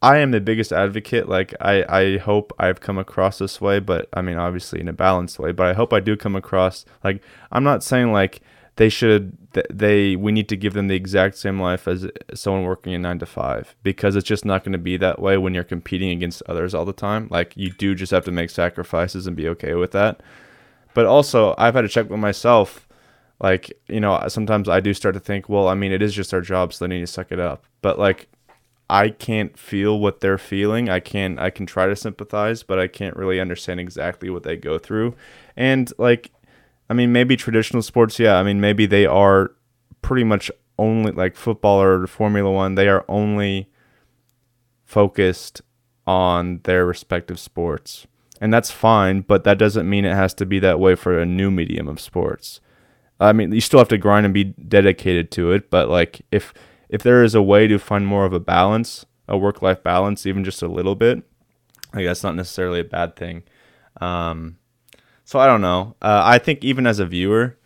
i 0.01 0.17
am 0.17 0.31
the 0.31 0.41
biggest 0.41 0.71
advocate. 0.73 1.29
Like 1.29 1.53
i 1.61 1.83
i 1.87 2.17
hope 2.17 2.51
i've 2.59 2.81
come 2.81 2.97
across 2.97 3.37
this 3.37 3.61
way 3.61 3.79
but 3.79 4.09
i 4.13 4.21
mean 4.21 4.37
obviously 4.37 4.79
in 4.79 4.87
a 4.87 4.93
balanced 4.93 5.39
way 5.39 5.51
but 5.51 5.67
i 5.67 5.73
hope 5.73 5.93
i 5.93 5.99
do 5.99 6.17
come 6.17 6.35
across 6.35 6.85
like 7.03 7.21
i'm 7.51 7.63
not 7.63 7.83
saying 7.83 8.11
like 8.11 8.41
they 8.77 8.89
should 8.89 9.37
they 9.69 10.15
we 10.15 10.31
need 10.31 10.49
to 10.49 10.57
give 10.57 10.73
them 10.73 10.87
the 10.87 10.95
exact 10.95 11.37
same 11.37 11.61
life 11.61 11.87
as 11.87 12.09
someone 12.33 12.63
working 12.63 12.93
a 12.93 12.99
9 12.99 13.19
to 13.19 13.25
5 13.25 13.75
because 13.83 14.15
it's 14.15 14.27
just 14.27 14.43
not 14.43 14.63
going 14.63 14.73
to 14.73 14.77
be 14.77 14.97
that 14.97 15.21
way 15.21 15.37
when 15.37 15.53
you're 15.53 15.63
competing 15.63 16.09
against 16.09 16.43
others 16.47 16.73
all 16.73 16.83
the 16.83 16.91
time. 16.91 17.29
Like 17.31 17.55
you 17.55 17.69
do 17.69 17.95
just 17.95 18.11
have 18.11 18.25
to 18.25 18.31
make 18.31 18.49
sacrifices 18.49 19.27
and 19.27 19.35
be 19.35 19.47
okay 19.47 19.75
with 19.75 19.91
that 19.91 20.19
but 20.95 21.05
also 21.05 21.53
I've 21.59 21.75
had 21.75 21.81
to 21.81 21.87
check 21.87 22.09
with 22.09 22.19
myself. 22.19 22.87
Like, 23.39 23.71
you 23.87 23.99
know, 23.99 24.23
sometimes 24.29 24.67
I 24.69 24.79
do 24.79 24.93
start 24.93 25.13
to 25.13 25.19
think, 25.19 25.49
well, 25.49 25.67
I 25.67 25.75
mean, 25.75 25.91
it 25.91 26.01
is 26.01 26.15
just 26.15 26.33
our 26.33 26.41
job, 26.41 26.73
so 26.73 26.85
they 26.85 26.95
need 26.95 27.01
to 27.01 27.07
suck 27.07 27.31
it 27.31 27.39
up. 27.39 27.65
But 27.81 27.99
like, 27.99 28.29
I 28.89 29.09
can't 29.09 29.59
feel 29.59 29.99
what 29.99 30.21
they're 30.21 30.37
feeling. 30.37 30.89
I 30.89 31.01
can't. 31.01 31.37
I 31.37 31.49
can 31.49 31.65
try 31.65 31.87
to 31.87 31.95
sympathize, 31.95 32.63
but 32.63 32.79
I 32.79 32.87
can't 32.87 33.15
really 33.15 33.39
understand 33.39 33.79
exactly 33.79 34.29
what 34.29 34.43
they 34.43 34.55
go 34.55 34.79
through. 34.79 35.15
And 35.57 35.91
like, 35.97 36.31
I 36.89 36.93
mean, 36.93 37.11
maybe 37.11 37.35
traditional 37.35 37.81
sports, 37.81 38.17
yeah. 38.17 38.37
I 38.37 38.43
mean, 38.43 38.61
maybe 38.61 38.85
they 38.85 39.05
are 39.05 39.51
pretty 40.01 40.23
much 40.23 40.49
only 40.79 41.11
like 41.11 41.35
football 41.35 41.81
or 41.81 42.07
Formula 42.07 42.49
One. 42.49 42.75
They 42.75 42.87
are 42.87 43.03
only 43.09 43.69
focused 44.85 45.61
on 46.07 46.61
their 46.63 46.85
respective 46.85 47.39
sports 47.39 48.07
and 48.41 48.53
that's 48.53 48.71
fine 48.71 49.21
but 49.21 49.43
that 49.43 49.57
doesn't 49.57 49.89
mean 49.89 50.05
it 50.05 50.15
has 50.15 50.33
to 50.33 50.45
be 50.45 50.59
that 50.59 50.79
way 50.79 50.95
for 50.95 51.19
a 51.19 51.25
new 51.25 51.49
medium 51.51 51.87
of 51.87 51.99
sports. 51.99 52.59
I 53.19 53.31
mean 53.33 53.51
you 53.51 53.61
still 53.61 53.79
have 53.79 53.87
to 53.89 53.97
grind 53.97 54.25
and 54.25 54.33
be 54.33 54.43
dedicated 54.43 55.31
to 55.31 55.51
it 55.51 55.69
but 55.69 55.89
like 55.89 56.21
if 56.31 56.53
if 56.89 57.01
there 57.01 57.23
is 57.23 57.33
a 57.35 57.41
way 57.41 57.67
to 57.67 57.79
find 57.79 58.05
more 58.05 58.25
of 58.25 58.33
a 58.33 58.39
balance 58.39 59.05
a 59.27 59.37
work 59.37 59.61
life 59.61 59.81
balance 59.83 60.25
even 60.25 60.43
just 60.43 60.61
a 60.61 60.67
little 60.67 60.95
bit 60.95 61.23
like 61.93 62.05
that's 62.05 62.23
not 62.23 62.35
necessarily 62.35 62.81
a 62.81 62.83
bad 62.83 63.15
thing. 63.15 63.43
Um 64.01 64.57
so 65.23 65.39
i 65.39 65.47
don't 65.47 65.61
know. 65.61 65.95
Uh, 66.01 66.21
i 66.23 66.37
think 66.37 66.63
even 66.63 66.85
as 66.85 66.99
a 66.99 67.05
viewer 67.05 67.57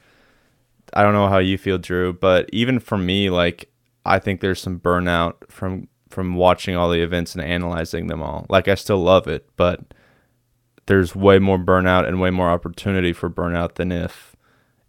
i 0.93 1.03
don't 1.03 1.13
know 1.13 1.27
how 1.27 1.39
you 1.39 1.57
feel 1.57 1.77
drew 1.77 2.13
but 2.13 2.49
even 2.53 2.79
for 2.79 2.97
me 2.97 3.29
like 3.29 3.69
i 4.05 4.17
think 4.19 4.39
there's 4.39 4.61
some 4.61 4.79
burnout 4.79 5.35
from 5.49 5.87
from 6.09 6.35
watching 6.35 6.75
all 6.75 6.89
the 6.89 7.01
events 7.01 7.35
and 7.35 7.43
analyzing 7.43 8.07
them 8.07 8.21
all. 8.21 8.45
Like 8.49 8.67
i 8.67 8.75
still 8.75 9.01
love 9.01 9.27
it 9.27 9.49
but 9.57 9.81
there's 10.89 11.15
way 11.15 11.37
more 11.37 11.59
burnout 11.59 12.07
and 12.07 12.19
way 12.19 12.31
more 12.31 12.49
opportunity 12.49 13.13
for 13.13 13.29
burnout 13.29 13.75
than 13.75 13.91
if 13.91 14.35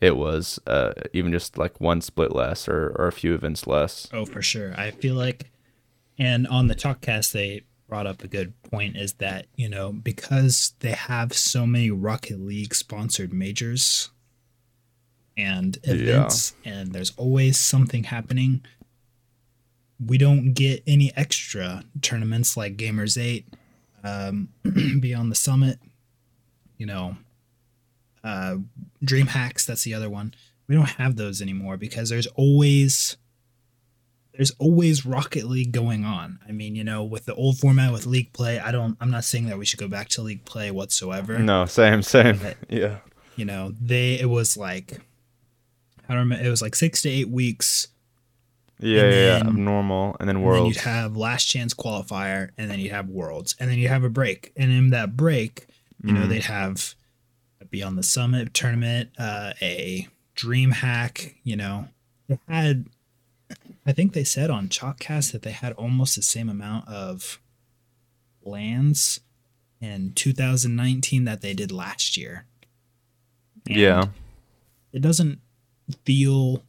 it 0.01 0.17
was 0.17 0.59
uh, 0.67 0.95
even 1.13 1.31
just 1.31 1.59
like 1.59 1.79
one 1.79 2.01
split 2.01 2.35
less 2.35 2.67
or, 2.67 2.97
or 2.99 3.07
a 3.07 3.13
few 3.13 3.35
events 3.35 3.67
less. 3.67 4.09
Oh, 4.11 4.25
for 4.25 4.41
sure. 4.41 4.73
I 4.79 4.93
feel 4.93 5.15
like, 5.15 5.51
and 6.19 6.49
on 6.49 6.69
the 6.69 6.75
Chalkcast, 6.75 7.33
they 7.33 7.65
brought 7.87 8.07
up 8.07 8.25
a 8.25 8.29
good 8.29 8.55
point 8.63 8.97
is 8.97 9.13
that, 9.15 9.45
you 9.57 9.69
know, 9.69 9.93
because 9.93 10.73
they 10.81 10.93
have 10.93 11.35
so 11.35 11.67
many 11.67 11.91
Rocket 11.91 12.41
League 12.41 12.75
sponsored 12.75 13.35
majors 13.35 14.09
and 15.37 15.77
events 15.83 16.55
and 16.65 16.93
there's 16.93 17.13
always 17.19 17.59
something 17.59 18.05
happening, 18.05 18.63
we 20.03 20.17
don't 20.17 20.55
get 20.55 20.83
any 20.87 21.13
extra 21.15 21.85
tournaments 22.01 22.57
like 22.57 22.79
Gamers 22.79 23.21
8, 23.21 23.47
um, 24.03 24.49
Beyond 25.01 25.31
the 25.31 25.37
Summit, 25.37 25.79
you 26.81 26.87
know, 26.87 27.17
uh, 28.25 28.57
DreamHacks, 29.05 29.67
that's 29.67 29.85
the 29.85 29.93
other 29.93 30.09
one. 30.09 30.33
We 30.67 30.75
don't 30.75 30.89
have 30.89 31.17
those 31.17 31.43
anymore 31.43 31.77
because 31.77 32.09
there's 32.09 32.27
always 32.29 33.17
there's 34.33 34.53
always 34.59 35.05
Rocket 35.05 35.45
League 35.45 35.73
going 35.73 36.05
on. 36.05 36.39
I 36.49 36.53
mean, 36.53 36.75
you 36.75 36.85
know, 36.85 37.05
with 37.05 37.27
the 37.27 37.35
old 37.35 37.59
format 37.59 37.93
with 37.93 38.07
league 38.07 38.33
play, 38.33 38.59
I 38.59 38.71
don't 38.73 38.97
I'm 39.01 39.11
not 39.11 39.25
saying 39.25 39.47
that 39.47 39.59
we 39.59 39.67
should 39.67 39.79
go 39.81 39.89
back 39.89 40.09
to 40.11 40.23
league 40.23 40.45
play 40.47 40.71
whatsoever. 40.71 41.39
No, 41.39 41.67
same, 41.67 42.01
same. 42.03 42.39
But- 42.39 42.57
yeah. 42.71 42.99
You 43.37 43.45
know, 43.45 43.73
they 43.81 44.19
it 44.19 44.31
was 44.31 44.57
like 44.57 45.01
I 46.09 46.15
don't 46.15 46.21
remember 46.21 46.45
it 46.45 46.51
was 46.51 46.63
like 46.63 46.75
6 46.75 47.03
to 47.03 47.09
8 47.11 47.29
weeks 47.31 47.89
Yeah, 48.81 49.03
And 49.03 49.13
yeah, 49.13 49.19
yeah. 49.21 49.33
then- 49.39 49.47
Of 49.49 49.55
normal 49.57 50.17
and 50.21 50.29
then 50.29 50.37
and 50.37 50.45
then 50.45 50.49
worlds. 50.49 50.77
you'd 50.77 50.83
have 50.85 51.17
last 51.17 51.45
chance 51.47 51.75
qualifier 51.75 52.51
and 52.57 52.71
then 52.71 52.79
you'd 52.81 52.93
have 52.93 53.09
worlds 53.09 53.55
and 53.61 53.69
then 53.71 53.79
you'd 53.79 53.89
have 53.91 54.05
a 54.05 54.09
break. 54.11 54.53
And 54.57 54.71
in 54.73 54.91
that 54.91 55.17
break, 55.17 55.67
you 56.03 56.13
know, 56.13 56.27
Mhm. 56.27 56.29
they'd 56.29 56.45
have 56.45 56.95
a 57.61 57.65
Beyond 57.67 57.99
the 57.99 58.03
Summit 58.03 58.55
tournament, 58.55 59.11
uh, 59.19 59.53
a 59.61 60.09
DreamHack, 60.37 61.35
you 61.45 61.57
know. 61.57 61.89
They 62.29 62.39
had 62.49 62.87
I 63.85 63.93
think 63.93 64.13
they 64.13 64.23
said 64.25 64.51
on 64.51 64.69
Chalkcast 64.69 65.33
that 65.33 65.43
they 65.43 65.51
had 65.53 65.73
almost 65.73 66.15
the 66.15 66.23
same 66.23 66.49
amount 66.49 66.87
of 66.87 67.41
LANs 68.45 69.21
in 69.81 70.13
2019 70.13 71.25
that 71.25 71.41
they 71.41 71.55
did 71.55 71.73
last 71.73 72.17
year. 72.17 72.45
And 73.67 73.77
yeah. 73.77 74.05
It 74.93 75.01
doesn't 75.03 75.41
feel 76.05 76.63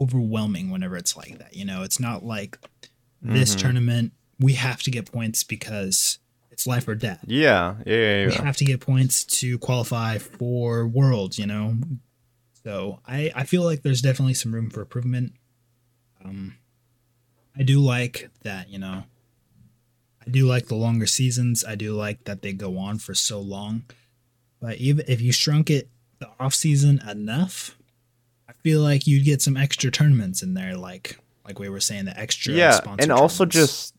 overwhelming 0.00 0.70
whenever 0.70 0.96
it's 0.96 1.16
like 1.16 1.38
that. 1.38 1.54
You 1.54 1.64
know, 1.64 1.82
it's 1.82 2.00
not 2.00 2.24
like 2.24 2.58
this 3.22 3.54
Mhm. 3.54 3.58
tournament 3.58 4.12
we 4.38 4.54
have 4.54 4.82
to 4.84 4.90
get 4.90 5.12
points 5.12 5.44
because 5.44 6.18
it's 6.60 6.66
life 6.66 6.86
or 6.86 6.94
death. 6.94 7.24
Yeah, 7.26 7.76
yeah, 7.86 7.94
yeah, 7.94 8.26
We 8.26 8.32
yeah. 8.34 8.42
have 8.44 8.56
to 8.58 8.66
get 8.66 8.80
points 8.80 9.24
to 9.40 9.58
qualify 9.58 10.18
for 10.18 10.86
worlds, 10.86 11.38
you 11.38 11.46
know. 11.46 11.76
So 12.64 13.00
I 13.06 13.32
I 13.34 13.44
feel 13.44 13.62
like 13.62 13.82
there's 13.82 14.02
definitely 14.02 14.34
some 14.34 14.54
room 14.54 14.68
for 14.68 14.82
improvement. 14.82 15.32
Um, 16.22 16.56
I 17.58 17.62
do 17.62 17.80
like 17.80 18.28
that, 18.42 18.68
you 18.68 18.78
know. 18.78 19.04
I 20.26 20.30
do 20.30 20.46
like 20.46 20.66
the 20.66 20.74
longer 20.74 21.06
seasons. 21.06 21.64
I 21.64 21.76
do 21.76 21.94
like 21.94 22.24
that 22.24 22.42
they 22.42 22.52
go 22.52 22.76
on 22.76 22.98
for 22.98 23.14
so 23.14 23.40
long. 23.40 23.84
But 24.60 24.76
even 24.76 25.06
if 25.08 25.22
you 25.22 25.32
shrunk 25.32 25.70
it 25.70 25.88
the 26.18 26.28
off 26.38 26.52
season 26.52 27.00
enough, 27.08 27.78
I 28.46 28.52
feel 28.62 28.82
like 28.82 29.06
you'd 29.06 29.24
get 29.24 29.40
some 29.40 29.56
extra 29.56 29.90
tournaments 29.90 30.42
in 30.42 30.52
there, 30.52 30.76
like 30.76 31.18
like 31.46 31.58
we 31.58 31.70
were 31.70 31.80
saying, 31.80 32.04
the 32.04 32.20
extra 32.20 32.52
yeah, 32.52 32.80
and 32.98 33.10
also 33.10 33.46
tournaments. 33.46 33.72
just 33.72 33.94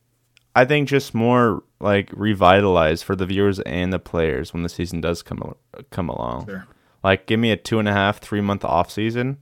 I 0.56 0.66
think 0.66 0.90
just 0.90 1.14
more 1.14 1.64
like 1.80 2.10
revitalized 2.14 3.04
for 3.04 3.16
the 3.16 3.26
viewers 3.26 3.60
and 3.62 3.92
the 3.92 4.00
players 4.00 4.54
when 4.54 4.64
the 4.64 4.70
season 4.70 5.02
does 5.02 5.24
come 5.24 5.56
come 5.90 6.10
along. 6.10 6.48
Sure. 6.48 6.68
Like, 7.04 7.26
give 7.26 7.40
me 7.40 7.52
a 7.52 7.58
two 7.58 7.80
and 7.80 7.88
a 7.88 7.94
half, 7.94 8.20
three 8.20 8.42
month 8.42 8.64
off 8.64 8.92
season. 8.92 9.38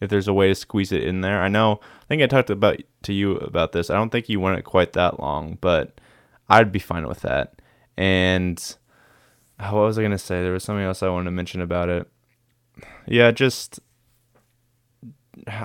If 0.00 0.10
there's 0.10 0.28
a 0.28 0.34
way 0.34 0.48
to 0.48 0.54
squeeze 0.54 0.90
it 0.90 1.04
in 1.04 1.20
there, 1.20 1.40
I 1.40 1.48
know. 1.48 1.80
I 2.02 2.04
think 2.08 2.22
I 2.22 2.26
talked 2.26 2.50
about 2.50 2.82
to 3.04 3.12
you 3.12 3.36
about 3.36 3.72
this. 3.72 3.88
I 3.88 3.94
don't 3.94 4.10
think 4.10 4.28
you 4.28 4.40
want 4.40 4.58
it 4.58 4.62
quite 4.62 4.94
that 4.94 5.20
long, 5.20 5.58
but 5.60 6.00
I'd 6.48 6.72
be 6.72 6.80
fine 6.80 7.06
with 7.06 7.20
that. 7.20 7.62
And 7.96 8.58
uh, 9.60 9.70
what 9.70 9.82
was 9.82 9.98
I 9.98 10.02
gonna 10.02 10.18
say? 10.18 10.42
There 10.42 10.52
was 10.52 10.64
something 10.64 10.84
else 10.84 11.02
I 11.02 11.08
wanted 11.08 11.26
to 11.26 11.30
mention 11.30 11.60
about 11.60 11.88
it. 11.88 12.10
Yeah, 13.06 13.30
just 13.30 13.78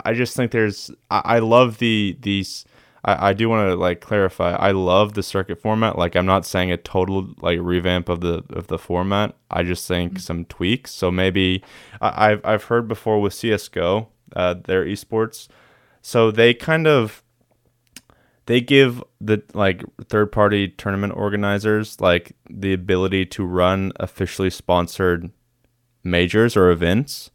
I 0.05 0.13
just 0.13 0.35
think 0.35 0.51
there's 0.51 0.91
I, 1.09 1.21
I 1.25 1.39
love 1.39 1.79
the 1.79 2.15
these 2.21 2.63
I, 3.03 3.29
I 3.29 3.33
do 3.33 3.49
want 3.49 3.69
to 3.69 3.75
like 3.75 4.01
clarify 4.01 4.51
I 4.51 4.71
love 4.71 5.13
the 5.13 5.23
circuit 5.23 5.61
format 5.61 5.97
like 5.97 6.15
I'm 6.15 6.25
not 6.25 6.45
saying 6.45 6.71
a 6.71 6.77
total 6.77 7.33
like 7.41 7.59
revamp 7.61 8.09
of 8.09 8.21
the 8.21 8.43
of 8.49 8.67
the 8.67 8.77
format 8.77 9.35
I 9.51 9.63
just 9.63 9.87
think 9.87 10.19
some 10.19 10.45
tweaks 10.45 10.91
so 10.91 11.11
maybe 11.11 11.63
I, 12.01 12.31
I've 12.31 12.45
I've 12.45 12.63
heard 12.65 12.87
before 12.87 13.19
with 13.21 13.33
CS:GO 13.33 14.09
uh, 14.35 14.55
their 14.65 14.85
esports 14.85 15.47
so 16.01 16.31
they 16.31 16.53
kind 16.53 16.87
of 16.87 17.23
they 18.47 18.61
give 18.61 19.03
the 19.19 19.43
like 19.53 19.83
third 20.07 20.31
party 20.31 20.69
tournament 20.69 21.13
organizers 21.15 21.99
like 21.99 22.31
the 22.49 22.73
ability 22.73 23.25
to 23.25 23.45
run 23.45 23.91
officially 23.99 24.49
sponsored 24.49 25.31
majors 26.03 26.55
or 26.55 26.71
events. 26.71 27.29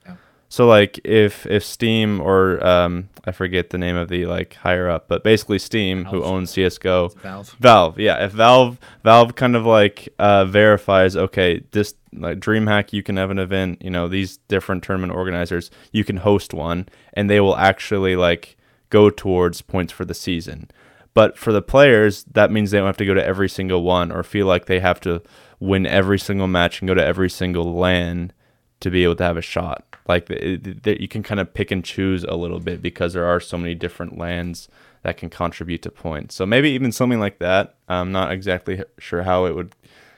So 0.52 0.66
like 0.66 1.00
if 1.02 1.46
if 1.46 1.64
Steam 1.64 2.20
or 2.20 2.62
um 2.62 3.08
I 3.24 3.32
forget 3.32 3.70
the 3.70 3.78
name 3.78 3.96
of 3.96 4.10
the 4.10 4.26
like 4.26 4.52
higher 4.52 4.86
up, 4.86 5.08
but 5.08 5.24
basically 5.24 5.58
Steam 5.58 6.04
who 6.04 6.22
owns 6.22 6.50
CS:GO, 6.50 7.08
Valve. 7.22 7.56
Valve, 7.58 7.98
yeah, 7.98 8.22
if 8.22 8.32
Valve 8.32 8.78
Valve 9.02 9.34
kind 9.34 9.56
of 9.56 9.64
like 9.64 10.10
uh 10.18 10.44
verifies 10.44 11.16
okay, 11.16 11.62
this 11.70 11.94
like 12.12 12.38
DreamHack 12.38 12.92
you 12.92 13.02
can 13.02 13.16
have 13.16 13.30
an 13.30 13.38
event, 13.38 13.80
you 13.80 13.88
know, 13.88 14.08
these 14.08 14.36
different 14.48 14.82
tournament 14.82 15.14
organizers, 15.14 15.70
you 15.90 16.04
can 16.04 16.18
host 16.18 16.52
one 16.52 16.86
and 17.14 17.30
they 17.30 17.40
will 17.40 17.56
actually 17.56 18.14
like 18.14 18.58
go 18.90 19.08
towards 19.08 19.62
points 19.62 19.90
for 19.90 20.04
the 20.04 20.12
season. 20.12 20.70
But 21.14 21.38
for 21.38 21.54
the 21.54 21.62
players, 21.62 22.24
that 22.24 22.50
means 22.50 22.70
they 22.70 22.76
don't 22.76 22.86
have 22.86 22.98
to 22.98 23.06
go 23.06 23.14
to 23.14 23.24
every 23.24 23.48
single 23.48 23.84
one 23.84 24.12
or 24.12 24.22
feel 24.22 24.44
like 24.48 24.66
they 24.66 24.80
have 24.80 25.00
to 25.00 25.22
win 25.60 25.86
every 25.86 26.18
single 26.18 26.46
match 26.46 26.82
and 26.82 26.88
go 26.88 26.94
to 26.94 27.02
every 27.02 27.30
single 27.30 27.72
LAN 27.72 28.34
to 28.80 28.90
be 28.90 29.02
able 29.02 29.16
to 29.16 29.24
have 29.24 29.38
a 29.38 29.40
shot. 29.40 29.91
Like 30.08 30.28
it- 30.30 31.00
you 31.00 31.08
can 31.08 31.22
kind 31.22 31.40
of 31.40 31.54
pick 31.54 31.70
and 31.70 31.84
choose 31.84 32.24
a 32.24 32.34
little 32.34 32.60
bit 32.60 32.82
because 32.82 33.12
there 33.12 33.26
are 33.26 33.40
so 33.40 33.56
many 33.56 33.74
different 33.74 34.18
LANs 34.18 34.68
that 35.02 35.16
can 35.16 35.30
contribute 35.30 35.82
to 35.82 35.90
points. 35.90 36.34
So 36.34 36.46
maybe 36.46 36.70
even 36.70 36.92
something 36.92 37.18
like 37.20 37.38
that. 37.40 37.74
I'm 37.88 38.12
not 38.12 38.30
exactly 38.32 38.82
sure 38.98 39.22
how 39.22 39.46
it 39.46 39.54
would 39.54 39.74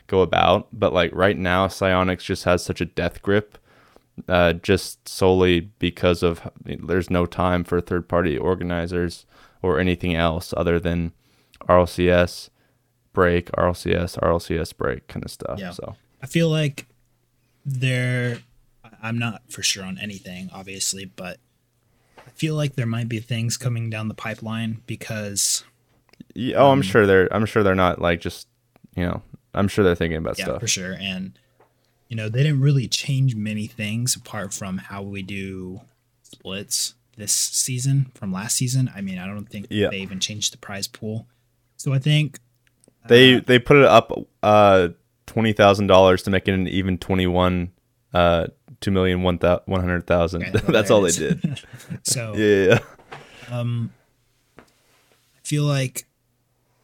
go 0.06 0.20
about, 0.20 0.68
but 0.72 0.92
like 0.92 1.10
right 1.14 1.36
now, 1.38 1.66
Psyonix 1.68 2.18
just 2.24 2.44
has 2.44 2.62
such 2.64 2.80
a 2.82 2.84
death 2.86 3.22
grip, 3.22 3.56
uh, 4.28 4.52
just 4.54 5.08
solely 5.08 5.60
because 5.78 6.22
of 6.22 6.48
there's 6.64 7.08
no 7.10 7.24
time 7.26 7.64
for 7.64 7.80
third 7.80 8.08
party 8.08 8.36
organizers 8.36 9.24
or 9.62 9.78
anything 9.80 10.14
else 10.14 10.52
other 10.56 10.78
than 10.78 11.12
RLCS 11.68 12.50
break, 13.14 13.50
RLCS, 13.52 14.18
RLCS 14.18 14.76
break 14.76 15.06
kind 15.08 15.24
of 15.24 15.30
stuff. 15.30 15.58
Yeah. 15.58 15.70
So 15.70 15.96
I 16.22 16.26
feel 16.26 16.48
like 16.50 16.86
there 17.64 18.36
I- 18.36 18.42
I'm 19.04 19.18
not 19.18 19.42
for 19.50 19.62
sure 19.62 19.84
on 19.84 19.98
anything, 19.98 20.50
obviously, 20.52 21.04
but 21.04 21.38
I 22.18 22.30
feel 22.30 22.54
like 22.56 22.74
there 22.74 22.86
might 22.86 23.08
be 23.08 23.20
things 23.20 23.56
coming 23.56 23.90
down 23.90 24.08
the 24.08 24.14
pipeline 24.14 24.80
because 24.86 25.62
Yeah, 26.34 26.56
oh, 26.56 26.66
I'm 26.72 26.78
Um, 26.78 26.82
sure 26.82 27.06
they're. 27.06 27.32
I'm 27.32 27.46
sure 27.46 27.62
they're 27.62 27.74
not 27.74 28.00
like 28.00 28.20
just, 28.20 28.48
you 28.96 29.04
know. 29.04 29.22
I'm 29.52 29.68
sure 29.68 29.84
they're 29.84 29.94
thinking 29.94 30.16
about 30.18 30.36
yeah, 30.38 30.46
stuff. 30.46 30.60
for 30.60 30.66
sure. 30.66 30.94
And 30.98 31.38
you 32.08 32.16
know, 32.16 32.28
they 32.28 32.42
didn't 32.42 32.60
really 32.60 32.88
change 32.88 33.34
many 33.36 33.66
things 33.66 34.16
apart 34.16 34.52
from 34.52 34.78
how 34.78 35.02
we 35.02 35.22
do 35.22 35.80
splits 36.22 36.94
this 37.16 37.32
season 37.32 38.10
from 38.14 38.32
last 38.32 38.56
season. 38.56 38.90
I 38.94 39.00
mean, 39.00 39.18
I 39.18 39.26
don't 39.26 39.48
think 39.48 39.66
Yeah. 39.70 39.88
they 39.90 39.98
even 40.00 40.18
changed 40.20 40.52
the 40.52 40.58
prize 40.58 40.86
pool. 40.88 41.26
So 41.76 41.92
I 41.92 41.98
think 41.98 42.38
They 43.08 43.36
uh, 43.36 43.40
they 43.46 43.58
put 43.58 43.76
it 43.76 43.84
up 43.84 44.12
uh 44.42 44.88
twenty 45.26 45.52
thousand 45.52 45.86
dollars 45.88 46.22
to 46.24 46.30
make 46.30 46.48
it 46.48 46.54
an 46.54 46.66
even 46.68 46.98
twenty 46.98 47.26
one 47.26 47.70
uh 48.12 48.46
two 48.84 48.90
million 48.90 49.22
one 49.22 49.38
hundred 49.40 50.06
thousand. 50.06 50.42
okay, 50.42 50.52
well, 50.52 50.62
That's 50.68 50.90
all 50.90 51.00
they 51.00 51.10
did. 51.10 51.62
so 52.02 52.34
Yeah, 52.36 52.78
yeah. 53.50 53.58
Um, 53.58 53.92
I 54.58 54.62
feel 55.42 55.64
like 55.64 56.04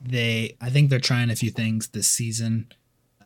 they. 0.01 0.57
I 0.61 0.71
think 0.71 0.89
they're 0.89 0.99
trying 0.99 1.31
a 1.31 1.37
few 1.37 1.51
things 1.51 1.89
this 1.89 2.09
season, 2.09 2.73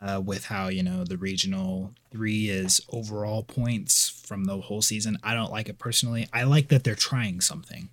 uh, 0.01 0.21
with 0.23 0.45
how 0.45 0.67
you 0.67 0.83
know 0.83 1.05
the 1.05 1.17
regional 1.17 1.93
three 2.11 2.49
is 2.49 2.81
overall 2.91 3.43
points 3.43 4.09
from 4.09 4.43
the 4.43 4.57
whole 4.57 4.81
season. 4.81 5.17
I 5.23 5.33
don't 5.33 5.51
like 5.51 5.69
it 5.69 5.79
personally. 5.79 6.27
I 6.33 6.43
like 6.43 6.67
that 6.67 6.83
they're 6.83 6.95
trying 6.95 7.39
something. 7.39 7.89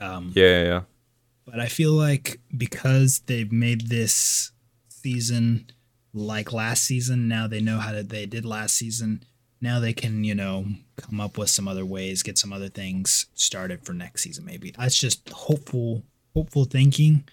Um, 0.00 0.32
yeah, 0.34 0.44
yeah, 0.44 0.64
yeah. 0.64 0.80
but 1.46 1.60
I 1.60 1.66
feel 1.66 1.92
like 1.92 2.40
because 2.56 3.20
they've 3.26 3.50
made 3.50 3.88
this 3.88 4.52
season 4.88 5.70
like 6.12 6.52
last 6.52 6.84
season, 6.84 7.26
now 7.26 7.46
they 7.46 7.60
know 7.60 7.78
how 7.78 7.92
to, 7.92 8.02
they 8.02 8.26
did 8.26 8.44
last 8.44 8.76
season. 8.76 9.24
Now 9.60 9.80
they 9.80 9.92
can, 9.92 10.22
you 10.24 10.34
know, 10.34 10.66
come 10.96 11.20
up 11.20 11.36
with 11.36 11.50
some 11.50 11.66
other 11.66 11.84
ways, 11.84 12.22
get 12.22 12.38
some 12.38 12.52
other 12.52 12.68
things 12.68 13.26
started 13.34 13.84
for 13.84 13.92
next 13.92 14.22
season. 14.22 14.44
Maybe 14.44 14.70
that's 14.76 14.96
just 14.98 15.28
hopeful, 15.30 16.04
hopeful 16.34 16.64
thinking, 16.64 17.24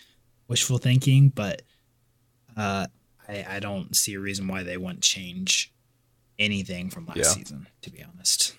wishful 0.48 0.80
thinking. 0.80 1.30
But 1.30 1.62
uh, 2.58 2.88
I, 3.28 3.46
I 3.48 3.60
don't 3.60 3.96
see 3.96 4.16
a 4.16 4.20
reason 4.20 4.48
why 4.48 4.64
they 4.64 4.78
wouldn't 4.78 5.02
change 5.02 5.72
anything 6.40 6.90
from 6.90 7.06
last 7.06 7.18
Yeah. 7.18 7.24
season. 7.26 7.68
To 7.84 7.92
be 7.92 8.04
honest, 8.04 8.56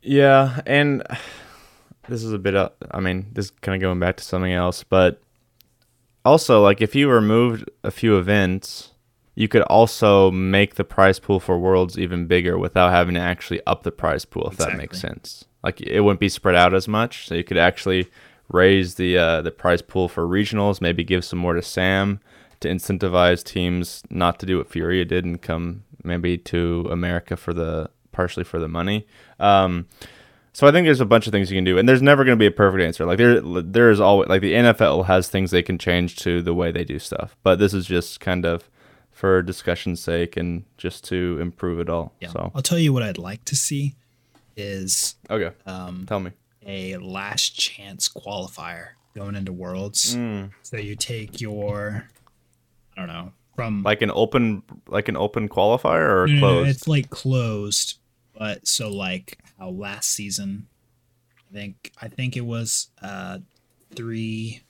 Yeah, 0.00 0.60
and 0.66 1.02
this 2.08 2.24
is 2.24 2.32
a 2.32 2.38
bit. 2.38 2.54
Uh, 2.54 2.70
I 2.90 3.00
mean, 3.00 3.26
this 3.32 3.46
is 3.46 3.50
kind 3.60 3.76
of 3.76 3.80
going 3.82 4.00
back 4.00 4.16
to 4.16 4.24
something 4.24 4.52
else, 4.52 4.82
but 4.84 5.20
also 6.24 6.62
like 6.62 6.80
if 6.80 6.94
you 6.94 7.10
removed 7.10 7.68
a 7.84 7.90
few 7.90 8.16
events, 8.16 8.91
you 9.34 9.48
could 9.48 9.62
also 9.62 10.30
make 10.30 10.74
the 10.74 10.84
prize 10.84 11.18
pool 11.18 11.40
for 11.40 11.58
worlds 11.58 11.98
even 11.98 12.26
bigger 12.26 12.58
without 12.58 12.90
having 12.90 13.14
to 13.14 13.20
actually 13.20 13.60
up 13.66 13.82
the 13.82 13.92
prize 13.92 14.24
pool. 14.24 14.48
If 14.48 14.58
that 14.58 14.76
makes 14.76 15.00
sense, 15.00 15.44
like 15.62 15.80
it 15.80 16.00
wouldn't 16.00 16.20
be 16.20 16.28
spread 16.28 16.54
out 16.54 16.74
as 16.74 16.86
much, 16.86 17.26
so 17.26 17.34
you 17.34 17.44
could 17.44 17.58
actually 17.58 18.10
raise 18.48 18.96
the 18.96 19.16
uh, 19.16 19.42
the 19.42 19.50
prize 19.50 19.82
pool 19.82 20.08
for 20.08 20.26
regionals. 20.26 20.80
Maybe 20.80 21.04
give 21.04 21.24
some 21.24 21.38
more 21.38 21.54
to 21.54 21.62
Sam 21.62 22.20
to 22.60 22.68
incentivize 22.68 23.42
teams 23.42 24.02
not 24.10 24.38
to 24.40 24.46
do 24.46 24.58
what 24.58 24.70
Furia 24.70 25.04
did 25.04 25.24
and 25.24 25.40
come 25.40 25.84
maybe 26.04 26.38
to 26.38 26.88
America 26.90 27.36
for 27.36 27.52
the 27.52 27.90
partially 28.12 28.44
for 28.44 28.58
the 28.58 28.68
money. 28.68 29.06
Um, 29.40 29.86
so 30.52 30.66
I 30.66 30.70
think 30.70 30.86
there's 30.86 31.00
a 31.00 31.06
bunch 31.06 31.26
of 31.26 31.32
things 31.32 31.50
you 31.50 31.56
can 31.56 31.64
do, 31.64 31.78
and 31.78 31.88
there's 31.88 32.02
never 32.02 32.24
going 32.24 32.36
to 32.36 32.40
be 32.40 32.46
a 32.46 32.50
perfect 32.50 32.82
answer. 32.82 33.06
Like 33.06 33.16
there, 33.16 33.40
there 33.40 33.90
is 33.90 34.00
always 34.00 34.28
like 34.28 34.42
the 34.42 34.52
NFL 34.52 35.06
has 35.06 35.28
things 35.28 35.50
they 35.50 35.62
can 35.62 35.78
change 35.78 36.16
to 36.16 36.42
the 36.42 36.52
way 36.52 36.70
they 36.70 36.84
do 36.84 36.98
stuff, 36.98 37.36
but 37.42 37.58
this 37.58 37.72
is 37.72 37.86
just 37.86 38.20
kind 38.20 38.44
of 38.44 38.68
for 39.22 39.40
discussion's 39.40 40.00
sake 40.00 40.36
and 40.36 40.64
just 40.76 41.04
to 41.04 41.38
improve 41.40 41.78
it 41.78 41.88
all. 41.88 42.12
Yeah. 42.18 42.30
So 42.30 42.50
I'll 42.56 42.60
tell 42.60 42.80
you 42.80 42.92
what 42.92 43.04
I'd 43.04 43.18
like 43.18 43.44
to 43.44 43.54
see 43.54 43.94
is 44.56 45.14
okay, 45.30 45.54
um, 45.64 46.06
tell 46.08 46.18
me. 46.18 46.32
a 46.66 46.96
last 46.96 47.50
chance 47.50 48.08
qualifier 48.08 48.88
going 49.14 49.36
into 49.36 49.52
Worlds. 49.52 50.16
Mm. 50.16 50.50
So 50.62 50.76
you 50.76 50.96
take 50.96 51.40
your, 51.40 52.08
I 52.96 53.00
don't 53.00 53.06
know, 53.06 53.32
from 53.54 53.84
Like 53.84 54.02
an 54.02 54.10
open, 54.12 54.64
like 54.88 55.08
an 55.08 55.16
open 55.16 55.48
qualifier 55.48 56.24
or 56.24 56.26
No, 56.26 56.40
no, 56.40 56.62
no, 56.64 56.68
it's 56.68 56.88
like 56.88 57.08
closed, 57.10 57.98
but 58.36 58.66
so 58.66 58.90
like 58.90 59.38
how 59.56 59.68
last 59.68 60.10
season, 60.10 60.66
I 61.48 61.54
think 61.54 61.92
I 62.02 62.08
think 62.08 62.36
it 62.36 62.44
was 62.44 62.88
uh 63.00 63.38
three. 63.94 64.62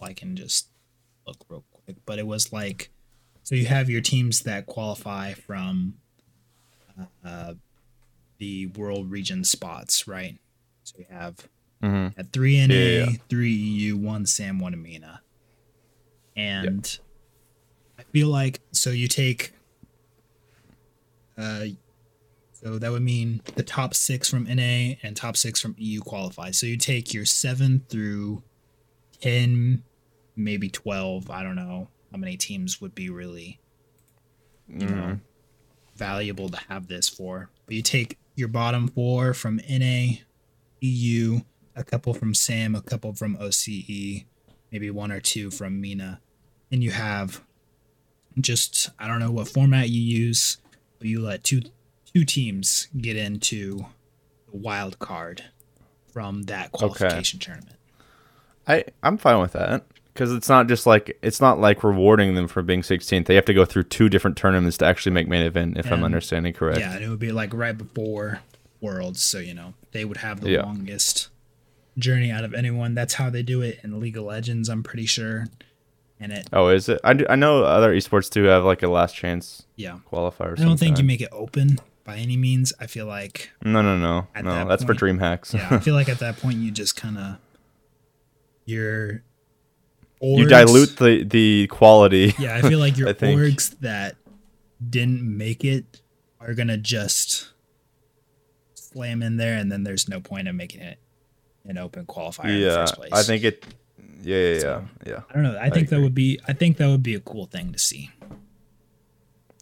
Well, 0.00 0.08
I 0.08 0.14
can 0.14 0.36
just 0.36 0.68
look 1.26 1.36
real 1.50 1.64
quick, 1.70 1.98
but 2.06 2.18
it 2.18 2.26
was 2.26 2.50
like 2.50 2.88
so 3.44 3.54
you 3.54 3.66
have 3.66 3.90
your 3.90 4.00
teams 4.00 4.40
that 4.40 4.64
qualify 4.66 5.34
from 5.34 5.94
uh, 7.24 7.54
the 8.38 8.66
world 8.68 9.10
region 9.10 9.44
spots, 9.44 10.08
right? 10.08 10.38
So 10.82 10.96
you 10.98 11.06
have 11.10 11.36
hmm 11.82 12.08
at 12.16 12.32
three 12.32 12.66
NA, 12.66 12.74
Yeah, 12.74 13.10
yeah. 13.10 13.16
three 13.28 13.52
EU, 13.52 13.96
one 13.98 14.24
Sam, 14.24 14.58
one 14.58 14.72
Amina. 14.72 15.20
And 16.36 16.98
I 17.98 18.02
feel 18.04 18.28
like 18.28 18.60
so 18.72 18.90
you 18.90 19.08
take 19.08 19.52
uh 21.36 21.64
so 22.52 22.78
that 22.78 22.90
would 22.90 23.02
mean 23.02 23.42
the 23.56 23.62
top 23.62 23.94
six 23.94 24.28
from 24.28 24.44
NA 24.44 24.94
and 25.02 25.14
top 25.14 25.36
six 25.36 25.60
from 25.60 25.74
EU 25.76 26.00
qualify. 26.00 26.50
So 26.50 26.66
you 26.66 26.78
take 26.78 27.12
your 27.12 27.26
seven 27.26 27.84
through 27.90 28.42
ten, 29.20 29.84
maybe 30.34 30.70
twelve, 30.70 31.30
I 31.30 31.42
don't 31.42 31.56
know 31.56 31.88
how 32.14 32.18
many 32.18 32.36
teams 32.36 32.80
would 32.80 32.94
be 32.94 33.10
really 33.10 33.58
you 34.68 34.86
know 34.86 35.02
mm. 35.02 35.20
valuable 35.96 36.48
to 36.48 36.56
have 36.68 36.86
this 36.86 37.08
for. 37.08 37.50
But 37.66 37.74
you 37.74 37.82
take 37.82 38.18
your 38.36 38.46
bottom 38.46 38.86
four 38.86 39.34
from 39.34 39.60
NA, 39.68 40.18
EU, 40.80 41.40
a 41.74 41.82
couple 41.82 42.14
from 42.14 42.32
SAM, 42.32 42.76
a 42.76 42.80
couple 42.80 43.14
from 43.14 43.36
OCE, 43.38 44.26
maybe 44.70 44.90
one 44.90 45.10
or 45.10 45.18
two 45.18 45.50
from 45.50 45.80
MENA, 45.80 46.20
and 46.70 46.84
you 46.84 46.92
have 46.92 47.42
just 48.38 48.90
I 48.96 49.08
don't 49.08 49.18
know 49.18 49.32
what 49.32 49.48
format 49.48 49.90
you 49.90 50.00
use, 50.00 50.58
but 51.00 51.08
you 51.08 51.20
let 51.20 51.42
two 51.42 51.62
two 52.14 52.24
teams 52.24 52.86
get 52.96 53.16
into 53.16 53.86
the 54.52 54.56
wild 54.56 55.00
card 55.00 55.42
from 56.12 56.44
that 56.44 56.70
qualification 56.70 57.40
tournament. 57.40 57.74
I 58.68 58.84
I'm 59.02 59.18
fine 59.18 59.40
with 59.40 59.54
that 59.54 59.84
because 60.14 60.32
it's 60.32 60.48
not 60.48 60.68
just 60.68 60.86
like 60.86 61.18
it's 61.22 61.40
not 61.40 61.60
like 61.60 61.84
rewarding 61.84 62.34
them 62.34 62.48
for 62.48 62.62
being 62.62 62.80
16th. 62.82 63.26
They 63.26 63.34
have 63.34 63.44
to 63.46 63.54
go 63.54 63.64
through 63.66 63.84
two 63.84 64.08
different 64.08 64.36
tournaments 64.38 64.78
to 64.78 64.86
actually 64.86 65.12
make 65.12 65.28
main 65.28 65.42
event. 65.44 65.76
If 65.76 65.90
I'm 65.92 66.02
understanding 66.04 66.52
correct. 66.54 66.78
Yeah, 66.80 66.94
and 66.94 67.04
it 67.04 67.08
would 67.08 67.18
be 67.18 67.32
like 67.32 67.52
right 67.52 67.76
before 67.76 68.40
Worlds, 68.80 69.22
so 69.22 69.38
you 69.38 69.52
know 69.54 69.74
they 69.92 70.04
would 70.04 70.18
have 70.18 70.40
the 70.40 70.50
Yeah. 70.50 70.62
longest 70.62 71.28
journey 71.98 72.30
out 72.30 72.44
of 72.44 72.54
anyone. 72.54 72.94
That's 72.94 73.14
how 73.14 73.28
they 73.30 73.42
do 73.42 73.60
it 73.62 73.80
in 73.82 74.00
League 74.00 74.16
of 74.16 74.24
Legends, 74.24 74.68
I'm 74.68 74.82
pretty 74.82 75.06
sure. 75.06 75.46
And 76.20 76.32
it, 76.32 76.48
Oh, 76.52 76.68
is 76.68 76.88
it? 76.88 77.00
I, 77.04 77.12
do- 77.12 77.26
I 77.28 77.34
know 77.36 77.64
other 77.64 77.92
esports 77.94 78.30
do 78.30 78.44
have 78.44 78.64
like 78.64 78.82
a 78.82 78.88
last 78.88 79.14
chance 79.16 79.64
yeah, 79.76 79.98
qualifier. 80.10 80.58
I 80.58 80.64
don't 80.64 80.78
think 80.78 80.98
you 80.98 81.04
make 81.04 81.20
it 81.20 81.28
open 81.32 81.78
by 82.04 82.16
any 82.16 82.36
means. 82.36 82.72
I 82.80 82.86
feel 82.86 83.06
like, 83.06 83.50
No, 83.64 83.82
no, 83.82 83.96
no, 83.98 84.26
no. 84.34 84.42
that 84.42 84.68
That's 84.68 84.84
for 84.84 84.94
DreamHacks. 84.94 85.54
yeah, 85.54 85.68
I 85.70 85.78
feel 85.78 85.94
like 85.94 86.08
at 86.14 86.18
that 86.20 86.36
point 86.38 86.58
you 86.58 86.70
just 86.70 86.94
kind 86.96 87.18
of 87.18 87.36
you're 88.64 89.22
you 90.24 90.46
dilute 90.48 90.96
the 90.96 91.24
the 91.24 91.66
quality. 91.68 92.34
Yeah, 92.38 92.56
I 92.56 92.62
feel 92.62 92.78
like 92.78 92.96
your 92.96 93.08
I 93.08 93.12
orgs 93.12 93.78
that 93.80 94.16
didn't 94.90 95.22
make 95.22 95.64
it 95.64 96.00
are 96.40 96.54
gonna 96.54 96.76
just 96.76 97.50
slam 98.74 99.22
in 99.22 99.36
there, 99.36 99.56
and 99.56 99.70
then 99.70 99.84
there's 99.84 100.08
no 100.08 100.20
point 100.20 100.48
in 100.48 100.56
making 100.56 100.80
it 100.80 100.98
an 101.66 101.78
open 101.78 102.06
qualifier 102.06 102.44
in 102.46 102.60
the 102.60 102.66
yeah, 102.66 102.74
first 102.76 102.96
place. 102.96 103.10
I 103.12 103.22
think 103.22 103.44
it. 103.44 103.66
Yeah, 104.22 104.36
yeah, 104.36 104.52
yeah, 104.54 104.60
So- 104.60 104.84
yeah, 105.06 105.20
I 105.30 105.34
don't 105.34 105.42
know. 105.42 105.58
I 105.60 105.70
think 105.70 105.88
that 105.90 106.00
would 106.00 106.14
be. 106.14 106.40
I 106.48 106.52
think 106.52 106.78
that 106.78 106.88
would 106.88 107.02
be 107.02 107.14
a 107.14 107.20
cool 107.20 107.46
thing 107.46 107.72
to 107.72 107.78
see. 107.78 108.10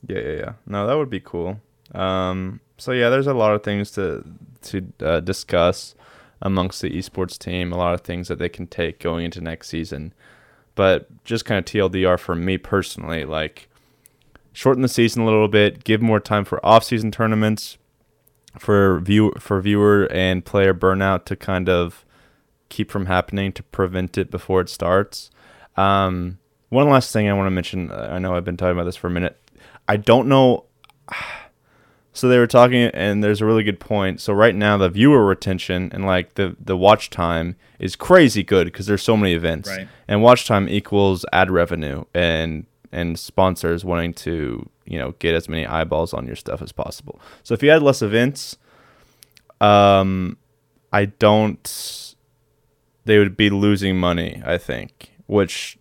yeah, 0.07 0.19
yeah, 0.19 0.33
yeah. 0.33 0.53
No, 0.67 0.87
that 0.87 0.97
would 0.97 1.11
be 1.11 1.21
cool. 1.21 1.61
Um, 1.95 2.61
so 2.79 2.93
yeah, 2.93 3.09
there's 3.09 3.27
a 3.27 3.35
lot 3.35 3.55
of 3.55 3.63
things 3.63 3.91
to 3.93 4.25
to 4.63 4.93
uh, 5.01 5.21
discuss 5.21 5.95
amongst 6.41 6.81
the 6.83 6.91
esports 6.91 7.39
team. 7.39 7.73
A 7.73 7.77
lot 7.77 7.95
of 7.95 8.01
things 8.03 8.29
that 8.29 8.39
they 8.39 8.49
can 8.49 8.67
take 8.67 8.99
going 9.01 9.25
into 9.25 9.41
next 9.41 9.69
season. 9.69 10.13
But 10.75 11.25
just 11.25 11.45
kind 11.45 11.59
of 11.59 11.65
TLDR 11.65 12.19
for 12.19 12.35
me 12.35 12.59
personally, 12.59 13.25
like 13.25 13.69
shorten 14.53 14.83
the 14.83 14.89
season 14.89 15.23
a 15.23 15.25
little 15.25 15.49
bit, 15.49 15.85
give 15.85 16.01
more 16.01 16.21
time 16.21 16.45
for 16.45 16.65
off-season 16.65 17.11
tournaments, 17.11 17.79
for 18.59 19.01
view 19.01 19.33
for 19.39 19.61
viewer 19.61 20.09
and 20.11 20.45
player 20.45 20.75
burnout 20.75 21.25
to 21.27 21.37
kind 21.37 21.69
of 21.69 22.05
keep 22.69 22.91
from 22.91 23.07
happening 23.07 23.53
to 23.53 23.63
prevent 23.65 24.17
it 24.17 24.31
before 24.31 24.61
it 24.61 24.69
starts. 24.69 25.31
Um, 25.77 26.39
one 26.69 26.89
last 26.89 27.13
thing 27.13 27.29
I 27.29 27.35
want 27.35 27.47
to 27.47 27.51
mention. 27.51 27.91
I 27.93 28.19
know 28.19 28.35
I've 28.35 28.45
been 28.45 28.57
talking 28.57 28.73
about 28.73 28.85
this 28.85 28.97
for 28.97 29.09
a 29.09 29.11
minute. 29.11 29.39
I 29.89 29.97
don't 29.97 30.29
know. 30.29 30.65
So 32.15 32.29
they 32.29 32.39
were 32.39 32.47
talking, 32.47 32.83
and 32.93 33.25
there's 33.25 33.41
a 33.41 33.47
really 33.47 33.63
good 33.63 33.81
point. 33.81 34.21
So 34.21 34.35
right 34.35 34.55
now, 34.55 34.77
the 34.77 34.91
viewer 34.91 35.25
retention 35.25 35.91
and 35.95 36.05
like 36.05 36.35
the 36.35 36.57
the 36.63 36.77
watch 36.77 37.09
time 37.09 37.57
is 37.79 37.97
crazy 37.97 38.43
good 38.43 38.67
because 38.67 38.87
there's 38.87 39.03
so 39.03 39.17
many 39.17 39.33
events, 39.35 39.69
Right. 39.71 39.89
and 40.07 40.23
watch 40.23 40.47
time 40.47 40.69
equals 40.69 41.25
ad 41.33 41.51
revenue 41.51 42.05
and 42.15 42.67
and 42.93 43.19
sponsors 43.19 43.83
wanting 43.85 44.13
to 44.13 44.69
you 44.85 44.99
know 44.99 45.13
get 45.21 45.35
as 45.35 45.49
many 45.49 45.67
eyeballs 45.67 46.13
on 46.13 46.27
your 46.27 46.37
stuff 46.37 46.61
as 46.61 46.71
possible. 46.73 47.19
So 47.43 47.55
if 47.55 47.63
you 47.63 47.71
had 47.71 47.83
less 47.83 48.03
events, 48.03 48.59
um, 49.61 50.37
I 50.93 51.07
don't. 51.07 52.15
They 53.05 53.19
would 53.19 53.37
be 53.37 53.51
losing 53.51 53.97
money, 53.99 54.43
I 54.45 54.59
think, 54.59 55.13
which 55.27 55.79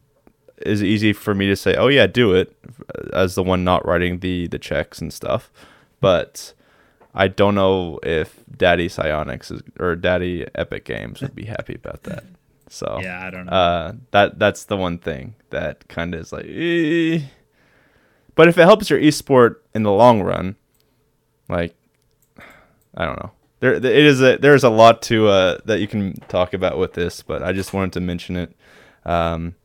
is 0.65 0.81
easy 0.83 1.13
for 1.13 1.35
me 1.35 1.47
to 1.47 1.55
say. 1.55 1.75
Oh 1.75 1.87
yeah, 1.87 2.07
do 2.07 2.33
it, 2.33 2.55
as 3.13 3.35
the 3.35 3.43
one 3.43 3.63
not 3.63 3.85
writing 3.85 4.19
the 4.19 4.47
the 4.47 4.59
checks 4.59 4.99
and 5.01 5.11
stuff. 5.13 5.51
But 6.01 6.53
I 7.15 7.27
don't 7.29 7.55
know 7.55 7.99
if 8.03 8.43
Daddy 8.55 8.89
Psyonix 8.89 9.51
is, 9.51 9.61
or 9.79 9.95
Daddy 9.95 10.45
Epic 10.55 10.83
Games 10.85 11.21
would 11.21 11.35
be 11.35 11.45
happy 11.45 11.75
about 11.75 12.03
that. 12.03 12.25
So 12.67 12.99
Yeah, 13.03 13.25
I 13.25 13.29
don't 13.29 13.45
know. 13.45 13.51
uh, 13.51 13.93
that 14.11 14.39
that's 14.39 14.65
the 14.65 14.77
one 14.77 14.97
thing 14.97 15.35
that 15.51 15.87
kind 15.87 16.13
of 16.13 16.21
is 16.21 16.31
like. 16.33 16.45
Eh. 16.47 17.21
But 18.35 18.47
if 18.47 18.57
it 18.57 18.63
helps 18.63 18.89
your 18.89 18.99
esport 18.99 19.57
in 19.73 19.83
the 19.83 19.91
long 19.91 20.21
run, 20.21 20.55
like 21.47 21.75
I 22.95 23.05
don't 23.05 23.21
know. 23.21 23.31
There 23.59 23.73
it 23.73 23.85
is 23.85 24.21
a 24.21 24.37
there's 24.37 24.63
a 24.63 24.69
lot 24.69 25.01
to 25.03 25.27
uh 25.27 25.57
that 25.65 25.79
you 25.81 25.87
can 25.87 26.13
talk 26.29 26.53
about 26.53 26.77
with 26.79 26.93
this, 26.93 27.21
but 27.21 27.43
I 27.43 27.51
just 27.51 27.73
wanted 27.73 27.93
to 27.93 27.99
mention 27.99 28.35
it. 28.35 28.55
Um, 29.05 29.55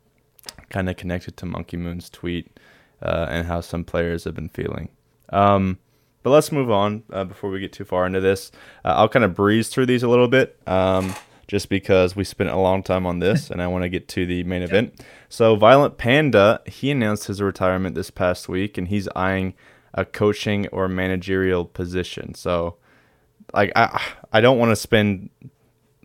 kind 0.69 0.89
of 0.91 0.97
connected 0.97 1.37
to 1.39 1.47
Monkey 1.47 1.77
Moon's 1.77 2.11
tweet 2.11 2.59
uh, 3.03 3.27
and 3.31 3.47
how 3.47 3.61
some 3.61 3.85
players 3.85 4.25
have 4.25 4.35
been 4.35 4.49
feeling. 4.49 4.89
Um, 5.29 5.79
but 6.27 6.33
let's 6.33 6.51
move 6.51 6.73
on 6.73 7.05
uh, 7.13 7.23
before 7.23 7.51
we 7.51 7.61
get 7.61 7.73
too 7.73 7.85
far 7.85 8.05
into 8.05 8.21
this. 8.21 8.51
Uh, 8.85 8.95
I'll 8.97 9.09
kind 9.09 9.25
of 9.25 9.33
breeze 9.33 9.69
through 9.69 9.87
these 9.87 10.03
a 10.03 10.09
little 10.09 10.27
bit, 10.27 10.59
um, 10.67 11.15
just 11.47 11.69
because 11.69 12.17
we 12.17 12.25
spent 12.25 12.51
a 12.51 12.57
long 12.57 12.83
time 12.83 13.07
on 13.07 13.21
this, 13.21 13.49
and 13.53 13.63
I 13.63 13.69
want 13.69 13.85
to 13.85 13.89
get 13.89 14.09
to 14.09 14.27
the 14.27 14.43
main 14.43 14.63
event. 14.63 15.01
So, 15.29 15.55
Violent 15.55 15.99
Panda, 15.99 16.63
he 16.67 16.91
announced 16.91 17.29
his 17.29 17.41
retirement 17.41 17.95
this 17.95 18.11
past 18.11 18.49
week, 18.49 18.77
and 18.77 18.89
he's 18.89 19.07
eyeing 19.15 19.55
a 19.95 20.05
coaching 20.05 20.67
or 20.73 20.89
managerial 20.89 21.65
position. 21.65 22.35
So, 22.35 22.75
like, 23.55 23.71
I 23.77 24.03
I 24.33 24.41
don't 24.41 24.59
want 24.59 24.71
to 24.73 24.77
spend 24.77 25.31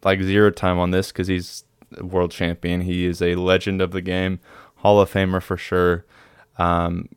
like 0.03 0.21
zero 0.21 0.51
time 0.51 0.77
on 0.77 0.91
this 0.91 1.11
because 1.11 1.29
he's 1.29 1.63
a 1.97 2.05
world 2.05 2.29
champion. 2.29 2.81
He 2.81 3.07
is 3.07 3.23
a 3.23 3.33
legend 3.33 3.81
of 3.81 3.89
the 3.89 4.01
game, 4.01 4.39
Hall 4.75 5.01
of 5.01 5.11
Famer 5.11 5.41
for 5.41 5.57
sure. 5.57 6.05
Um, 6.59 7.09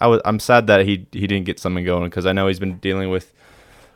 I 0.00 0.06
was 0.06 0.20
I'm 0.24 0.38
sad 0.38 0.66
that 0.66 0.84
he 0.86 1.06
he 1.12 1.26
didn't 1.26 1.44
get 1.44 1.58
something 1.58 1.84
going 1.84 2.04
because 2.04 2.26
I 2.26 2.32
know 2.32 2.48
he's 2.48 2.58
been 2.58 2.78
dealing 2.78 3.10
with 3.10 3.32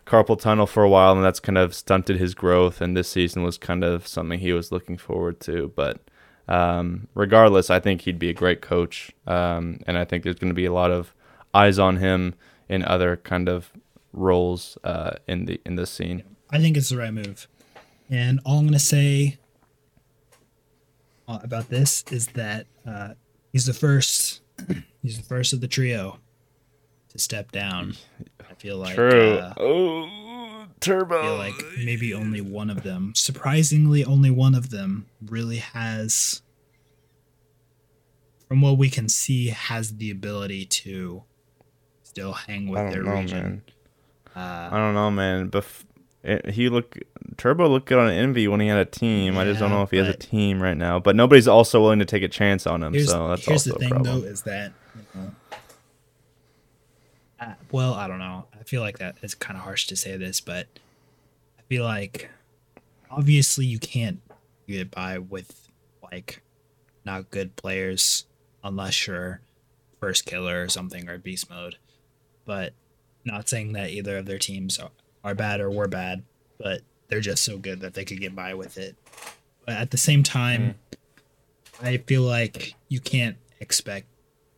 carpal 0.06 0.38
tunnel 0.38 0.66
for 0.66 0.82
a 0.82 0.88
while 0.88 1.12
and 1.12 1.24
that's 1.24 1.40
kind 1.40 1.56
of 1.56 1.74
stunted 1.74 2.18
his 2.18 2.34
growth. 2.34 2.80
And 2.80 2.96
this 2.96 3.08
season 3.08 3.42
was 3.42 3.58
kind 3.58 3.82
of 3.82 4.06
something 4.06 4.40
he 4.40 4.52
was 4.52 4.70
looking 4.70 4.98
forward 4.98 5.40
to. 5.40 5.72
But 5.74 6.00
um, 6.48 7.08
regardless, 7.14 7.70
I 7.70 7.80
think 7.80 8.02
he'd 8.02 8.18
be 8.18 8.28
a 8.28 8.34
great 8.34 8.60
coach, 8.60 9.12
um, 9.26 9.80
and 9.87 9.96
I 9.96 10.04
think 10.04 10.24
there's 10.24 10.37
going 10.37 10.50
to 10.50 10.54
be 10.54 10.66
a 10.66 10.72
lot 10.72 10.90
of 10.90 11.14
eyes 11.54 11.78
on 11.78 11.96
him 11.96 12.34
in 12.68 12.84
other 12.84 13.16
kind 13.16 13.48
of 13.48 13.72
roles 14.12 14.78
uh, 14.84 15.12
in 15.26 15.46
the 15.46 15.60
in 15.64 15.76
this 15.76 15.90
scene. 15.90 16.22
I 16.50 16.58
think 16.58 16.76
it's 16.76 16.90
the 16.90 16.98
right 16.98 17.12
move. 17.12 17.48
And 18.10 18.40
all 18.44 18.58
I'm 18.58 18.66
gonna 18.66 18.78
say 18.78 19.38
uh, 21.26 21.38
about 21.42 21.70
this 21.70 22.04
is 22.10 22.28
that 22.28 22.66
uh, 22.87 23.14
he's 23.52 23.66
the 23.66 23.74
first. 23.74 24.42
He's 25.02 25.16
the 25.18 25.22
first 25.24 25.52
of 25.52 25.60
the 25.60 25.68
trio 25.68 26.18
to 27.08 27.18
step 27.18 27.52
down. 27.52 27.94
I 28.48 28.54
feel 28.54 28.78
like 28.78 28.94
True. 28.94 29.38
uh, 29.38 29.54
oh, 29.58 30.66
Turbo. 30.80 31.18
I 31.18 31.22
feel 31.22 31.36
like 31.36 31.78
maybe 31.84 32.14
only 32.14 32.40
one 32.40 32.70
of 32.70 32.82
them, 32.82 33.12
surprisingly, 33.14 34.04
only 34.04 34.30
one 34.30 34.54
of 34.54 34.70
them 34.70 35.06
really 35.24 35.58
has, 35.58 36.42
from 38.48 38.60
what 38.60 38.78
we 38.78 38.88
can 38.90 39.08
see, 39.08 39.48
has 39.48 39.96
the 39.96 40.10
ability 40.10 40.64
to 40.66 41.24
still 42.02 42.32
hang 42.32 42.68
with 42.68 42.80
I 42.80 42.90
their 42.90 43.02
don't 43.02 43.14
know, 43.14 43.20
region. 43.20 43.42
man. 43.42 43.62
Uh, 44.36 44.68
I 44.72 44.76
don't 44.78 44.94
know, 44.94 45.10
man. 45.10 45.50
Bef- 45.50 45.84
it, 46.22 46.50
he 46.50 46.68
look 46.68 46.96
Turbo 47.37 47.68
looked 47.68 47.87
good 47.87 47.98
on 47.98 48.10
Envy 48.10 48.48
when 48.48 48.60
he 48.60 48.68
had 48.68 48.78
a 48.78 48.84
team. 48.84 49.37
I 49.38 49.44
just 49.44 49.60
don't 49.60 49.70
know 49.70 49.82
if 49.82 49.90
he 49.90 49.96
has 49.96 50.08
a 50.08 50.14
team 50.16 50.62
right 50.62 50.76
now. 50.76 50.98
But 50.98 51.16
nobody's 51.16 51.48
also 51.48 51.80
willing 51.80 51.98
to 51.98 52.04
take 52.04 52.22
a 52.22 52.28
chance 52.28 52.66
on 52.66 52.82
him, 52.82 52.98
so 53.04 53.28
that's 53.28 53.44
here's 53.44 53.66
also 53.66 53.78
the 53.78 53.78
thing, 53.78 53.92
a 53.92 53.94
problem. 53.94 54.20
though, 54.20 54.26
is 54.26 54.42
that 54.42 54.72
you 54.94 55.20
know, 55.20 55.30
uh, 57.40 57.54
well, 57.70 57.94
I 57.94 58.06
don't 58.06 58.18
know. 58.18 58.46
I 58.58 58.62
feel 58.64 58.80
like 58.80 58.98
that 58.98 59.16
is 59.22 59.34
kind 59.34 59.56
of 59.56 59.64
harsh 59.64 59.87
to 59.88 59.96
say 59.96 60.16
this, 60.16 60.40
but 60.40 60.66
I 61.58 61.62
feel 61.68 61.84
like 61.84 62.30
obviously 63.10 63.66
you 63.66 63.78
can't 63.78 64.20
get 64.68 64.90
by 64.90 65.18
with 65.18 65.68
like 66.02 66.42
not 67.04 67.30
good 67.30 67.56
players 67.56 68.26
unless 68.62 69.06
you're 69.06 69.40
Firstkiller 70.00 70.64
or 70.64 70.68
something 70.68 71.08
or 71.08 71.18
beast 71.18 71.50
mode. 71.50 71.76
But 72.44 72.74
not 73.24 73.48
saying 73.48 73.72
that 73.72 73.90
either 73.90 74.18
of 74.18 74.26
their 74.26 74.38
teams 74.38 74.78
are, 74.78 74.90
are 75.22 75.34
bad 75.34 75.60
or 75.60 75.70
were 75.70 75.88
bad, 75.88 76.22
but 76.58 76.82
they're 77.08 77.20
just 77.20 77.44
so 77.44 77.58
good 77.58 77.80
that 77.80 77.94
they 77.94 78.04
could 78.04 78.20
get 78.20 78.34
by 78.34 78.54
with 78.54 78.78
it. 78.78 78.96
But 79.66 79.76
at 79.76 79.90
the 79.90 79.96
same 79.96 80.22
time, 80.22 80.74
I 81.82 81.96
feel 81.98 82.22
like 82.22 82.74
you 82.88 83.00
can't 83.00 83.36
expect 83.60 84.06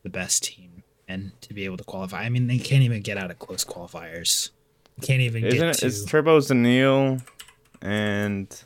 the 0.02 0.08
best 0.10 0.44
team 0.44 0.82
and 1.08 1.32
to 1.42 1.54
be 1.54 1.64
able 1.64 1.76
to 1.76 1.84
qualify. 1.84 2.22
I 2.22 2.28
mean, 2.28 2.46
they 2.48 2.58
can't 2.58 2.82
even 2.82 3.02
get 3.02 3.16
out 3.16 3.30
of 3.30 3.38
close 3.38 3.64
qualifiers. 3.64 4.50
They 4.98 5.06
can't 5.06 5.20
even 5.20 5.44
Isn't 5.44 5.58
get 5.58 5.68
it? 5.68 5.74
to. 5.78 5.86
It's 5.86 6.04
Turbo 6.04 6.40
Zanil, 6.40 7.22
and 7.82 8.62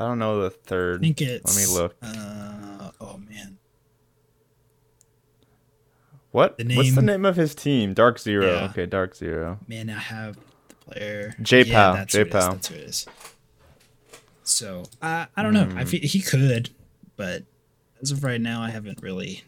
I 0.00 0.04
don't 0.08 0.18
know 0.18 0.40
the 0.42 0.46
I 0.50 0.58
third. 0.64 1.00
think 1.02 1.20
it's. 1.20 1.56
Let 1.56 1.66
me 1.66 1.80
look. 1.82 1.96
Uh, 2.02 2.90
oh 3.00 3.18
man, 3.18 3.58
What? 6.30 6.58
the 6.58 6.64
What's 6.76 6.94
the 6.94 7.02
name- 7.02 7.06
name 7.22 7.24
of 7.24 7.36
his 7.36 7.54
team? 7.54 7.94
Dark 7.94 8.18
Zero. 8.18 8.46
Yeah. 8.46 8.64
Okay, 8.70 8.86
Dark 8.86 9.14
Zero. 9.14 9.58
man, 9.68 9.88
I 9.90 9.98
have 9.98 10.36
player. 10.86 11.34
Who 11.36 11.42
it 11.42 11.42
is, 11.42 11.48
J-Pow. 11.48 11.92
That's 11.94 12.14
who 12.68 12.74
it 12.74 12.80
is. 12.80 13.06
So 14.42 14.84
I 15.00 15.26
I 15.36 15.42
don't 15.42 15.54
know. 15.54 15.64
Hmm. 15.64 15.78
I 15.78 15.84
feel 15.84 16.00
he 16.02 16.20
could, 16.20 16.70
but 17.16 17.44
as 18.02 18.10
of 18.10 18.22
right 18.22 18.40
now, 18.40 18.62
I 18.62 18.70
haven't 18.70 19.02
really 19.02 19.42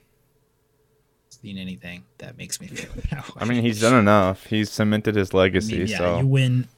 seen 1.29 1.59
anything 1.59 2.05
that 2.19 2.37
makes 2.39 2.61
me 2.61 2.67
feel 2.67 2.91
that 3.11 3.31
I 3.37 3.45
mean, 3.45 3.63
he's 3.63 3.81
done 3.81 3.95
enough. 3.95 4.47
He's 4.47 4.71
cemented 4.71 5.15
his 5.15 5.35
I 5.35 5.39
legacy. 5.39 5.79
mean, 5.79 5.87
yeah, 5.89 5.99
so 5.99 6.19
you 6.21 6.27
win 6.27 6.69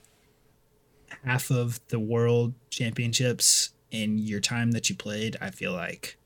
half 1.25 1.51
of 1.51 1.81
the 1.89 1.99
world 2.01 2.55
championships 2.71 3.71
in 3.91 4.19
your 4.19 4.41
time 4.41 4.73
that 4.73 4.91
you 4.91 4.97
played. 4.97 5.37
I 5.41 5.51
feel 5.51 5.73
like 5.73 6.17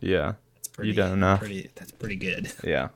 yeah, 0.00 0.34
that's 0.56 0.68
pretty. 0.68 0.92
done 0.92 1.12
enough. 1.12 1.38
Pretty, 1.40 1.70
that's 1.74 1.92
pretty 1.92 2.16
good. 2.16 2.52
yeah. 2.64 2.88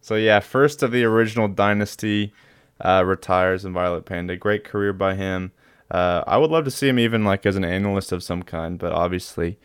So 0.00 0.14
yeah, 0.14 0.40
first 0.40 0.82
of 0.82 0.92
the 0.92 1.04
original 1.04 1.48
dynasty 1.48 2.32
uh, 2.80 3.02
retires 3.04 3.64
in 3.64 3.72
Violent 3.72 4.06
Panda. 4.06 4.36
Great 4.36 4.64
career 4.64 4.92
by 4.92 5.14
him. 5.14 5.52
Uh, 5.90 6.22
I 6.26 6.36
would 6.36 6.50
love 6.50 6.64
to 6.64 6.70
see 6.70 6.88
him 6.88 6.98
even 6.98 7.24
like 7.24 7.46
as 7.46 7.56
an 7.56 7.64
analyst 7.64 8.12
of 8.12 8.22
some 8.22 8.42
kind, 8.42 8.78
but 8.78 8.92
obviously, 8.92 9.58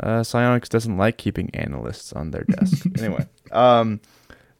uh, 0.00 0.20
Psyonix 0.20 0.68
doesn't 0.68 0.96
like 0.96 1.16
keeping 1.16 1.50
analysts 1.54 2.12
on 2.12 2.30
their 2.30 2.44
desk. 2.44 2.86
anyway, 2.98 3.26
um, 3.50 4.00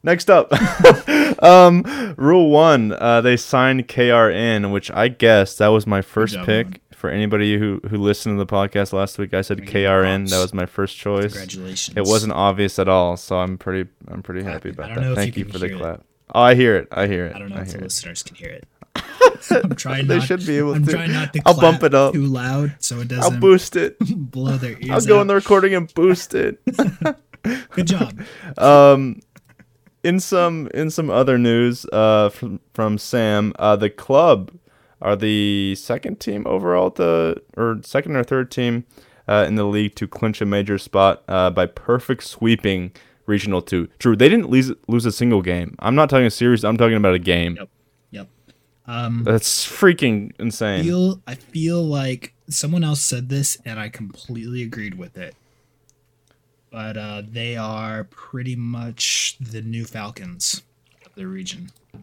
next 0.03 0.29
up, 0.29 0.51
um, 1.43 1.83
rule 2.17 2.49
one, 2.49 2.91
uh, 2.91 3.21
they 3.21 3.37
signed 3.37 3.87
KRN, 3.87 4.71
which 4.71 4.91
I 4.91 5.07
guess 5.07 5.57
that 5.57 5.67
was 5.67 5.87
my 5.87 6.01
first 6.01 6.33
job, 6.33 6.45
pick. 6.45 6.81
For 6.93 7.11
anybody 7.11 7.59
who, 7.59 7.79
who 7.89 7.97
listened 7.97 8.39
to 8.39 8.43
the 8.43 8.51
podcast 8.51 8.91
last 8.91 9.19
week, 9.19 9.31
I 9.31 9.41
said 9.41 9.59
Let 9.59 9.67
me 9.67 9.71
give 9.71 9.81
you 9.83 9.87
KRN. 9.87 10.17
props. 10.21 10.31
That 10.31 10.41
was 10.41 10.53
my 10.55 10.65
first 10.65 10.97
choice. 10.97 11.33
Congratulations. 11.33 11.95
It 11.95 12.05
wasn't 12.05 12.33
obvious 12.33 12.79
at 12.79 12.89
all, 12.89 13.17
so 13.17 13.37
I'm 13.37 13.59
pretty 13.59 13.87
I'm 14.07 14.23
pretty 14.23 14.43
happy 14.43 14.69
about 14.69 14.95
that. 14.95 15.15
Thank 15.15 15.37
you 15.37 15.45
you, 15.45 15.51
for 15.51 15.59
the 15.59 15.69
clap. 15.69 15.99
it. 15.99 16.05
Oh, 16.33 16.41
I 16.41 16.55
hear 16.55 16.75
it. 16.75 16.87
I 16.91 17.07
hear 17.07 17.27
it. 17.27 17.35
I 17.35 17.39
don't 17.39 17.49
know 17.49 17.57
if 17.61 17.71
the 17.71 17.77
it. 17.77 17.83
listeners 17.83 18.23
can 18.23 18.35
hear 18.35 18.49
it. 18.49 18.67
I'm 19.51 19.75
trying. 19.75 20.07
They 20.07 20.17
not, 20.17 20.27
should 20.27 20.45
be 20.45 20.57
able 20.57 20.73
I'm 20.73 20.85
to. 20.85 20.91
trying 20.91 21.11
not 21.11 21.33
to. 21.33 21.41
I'll 21.45 21.59
bump 21.59 21.83
it 21.83 21.93
up. 21.93 22.13
too 22.13 22.25
loud 22.25 22.75
so 22.79 22.99
it 22.99 23.07
doesn't. 23.07 23.33
I'll 23.33 23.39
boost 23.39 23.75
it. 23.75 23.97
blow 23.99 24.57
their 24.57 24.77
ears. 24.79 24.89
I'll 24.89 25.05
go 25.05 25.17
out. 25.19 25.21
in 25.21 25.27
the 25.27 25.35
recording 25.35 25.73
and 25.73 25.93
boost 25.93 26.33
it. 26.33 26.59
Good 27.71 27.87
job. 27.87 28.19
um, 28.57 29.21
in 30.03 30.19
some 30.19 30.69
in 30.73 30.89
some 30.89 31.09
other 31.09 31.37
news, 31.37 31.85
uh, 31.91 32.29
from 32.29 32.59
from 32.73 32.97
Sam, 32.97 33.53
uh, 33.59 33.75
the 33.75 33.89
club 33.89 34.51
are 35.01 35.15
the 35.15 35.75
second 35.75 36.19
team 36.19 36.45
overall, 36.47 36.89
the 36.89 37.41
or 37.55 37.79
second 37.83 38.15
or 38.15 38.23
third 38.23 38.51
team, 38.51 38.85
uh, 39.27 39.45
in 39.47 39.55
the 39.55 39.65
league 39.65 39.95
to 39.95 40.07
clinch 40.07 40.41
a 40.41 40.45
major 40.45 40.77
spot, 40.77 41.23
uh, 41.27 41.49
by 41.49 41.65
perfect 41.67 42.23
sweeping 42.23 42.91
regional 43.27 43.61
two. 43.61 43.87
True, 43.99 44.15
they 44.15 44.27
didn't 44.29 44.49
lose 44.49 44.71
lose 44.87 45.05
a 45.05 45.11
single 45.11 45.41
game. 45.43 45.75
I'm 45.79 45.93
not 45.95 46.09
talking 46.09 46.25
a 46.25 46.31
series. 46.31 46.63
I'm 46.65 46.77
talking 46.77 46.97
about 46.97 47.13
a 47.13 47.19
game. 47.19 47.55
Yep. 47.59 47.69
Yep. 48.11 48.27
Um, 48.87 49.23
That's 49.23 49.65
freaking 49.67 50.31
insane. 50.39 50.83
feel 50.83 51.21
I 51.27 51.35
feel 51.35 51.83
like 51.83 52.33
someone 52.49 52.83
else 52.83 53.01
said 53.03 53.29
this 53.29 53.57
and 53.65 53.79
I 53.79 53.89
completely 53.89 54.63
agreed 54.63 54.95
with 54.97 55.17
it. 55.17 55.35
But 56.71 56.97
uh, 56.97 57.21
they 57.27 57.55
are 57.55 58.03
pretty 58.05 58.55
much 58.55 59.37
the 59.39 59.61
new 59.61 59.85
Falcons 59.85 60.63
of 61.05 61.13
the 61.15 61.25
region. 61.27 61.69
I 61.93 61.99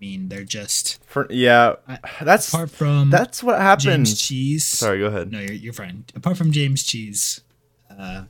mean, 0.00 0.28
they're 0.28 0.44
just 0.44 1.02
For, 1.06 1.26
yeah, 1.30 1.74
I- 1.88 1.98
that's 2.22 2.48
apart 2.48 2.70
from 2.70 3.10
that's 3.10 3.42
what 3.42 3.58
happened. 3.60 3.82
James 4.06 4.20
Cheese. 4.20 4.64
Sorry, 4.64 4.98
go 5.00 5.06
ahead. 5.06 5.30
No, 5.32 5.40
you're 5.40 5.52
you're 5.52 5.72
fine. 5.72 6.04
Apart 6.14 6.36
from 6.36 6.52
James 6.52 6.82
Cheese, 6.82 7.40
uh, 7.98 8.24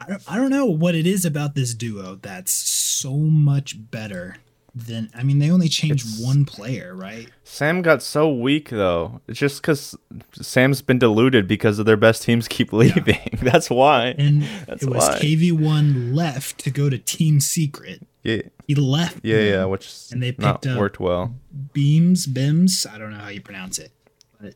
I 0.00 0.06
don't, 0.08 0.22
I 0.28 0.36
don't 0.36 0.50
know 0.50 0.66
what 0.66 0.94
it 0.94 1.06
is 1.06 1.24
about 1.24 1.54
this 1.54 1.74
duo 1.74 2.18
that's 2.22 2.50
so 2.52 3.14
much 3.14 3.76
better 3.90 4.36
than. 4.74 5.10
I 5.14 5.22
mean, 5.24 5.38
they 5.40 5.50
only 5.50 5.68
changed 5.68 6.06
It's- 6.06 6.20
one 6.24 6.44
player, 6.44 6.94
right? 6.94 7.28
Sam 7.44 7.82
got 7.82 8.02
so 8.02 8.30
weak 8.32 8.68
though. 8.70 9.20
It's 9.26 9.38
just 9.38 9.60
because 9.62 9.96
Sam's 10.40 10.82
been 10.82 10.98
diluted 10.98 11.48
because 11.48 11.78
of 11.78 11.86
their 11.86 11.96
best 11.96 12.22
teams 12.22 12.46
keep 12.48 12.72
leaving. 12.72 13.38
That's 13.42 13.70
why. 13.70 14.14
And 14.18 14.42
That's 14.66 14.82
it 14.84 14.90
was 14.90 15.08
why. 15.08 15.18
KV1 15.18 16.14
left 16.14 16.58
to 16.60 16.70
go 16.70 16.88
to 16.90 16.98
Team 16.98 17.40
Secret. 17.40 18.06
Yeah, 18.22 18.42
He 18.66 18.74
left. 18.74 19.24
yeah, 19.24 19.38
yeah. 19.40 19.64
Which 19.64 19.90
And 20.12 20.22
they 20.22 20.32
picked 20.32 20.66
up- 20.66 20.78
worked 20.78 21.00
well. 21.00 21.34
Beams, 21.72 22.26
Bims. 22.26 22.86
I 22.88 22.98
don't 22.98 23.10
know 23.12 23.18
how 23.18 23.28
you 23.30 23.40
pronounce 23.40 23.78
it. 23.78 23.90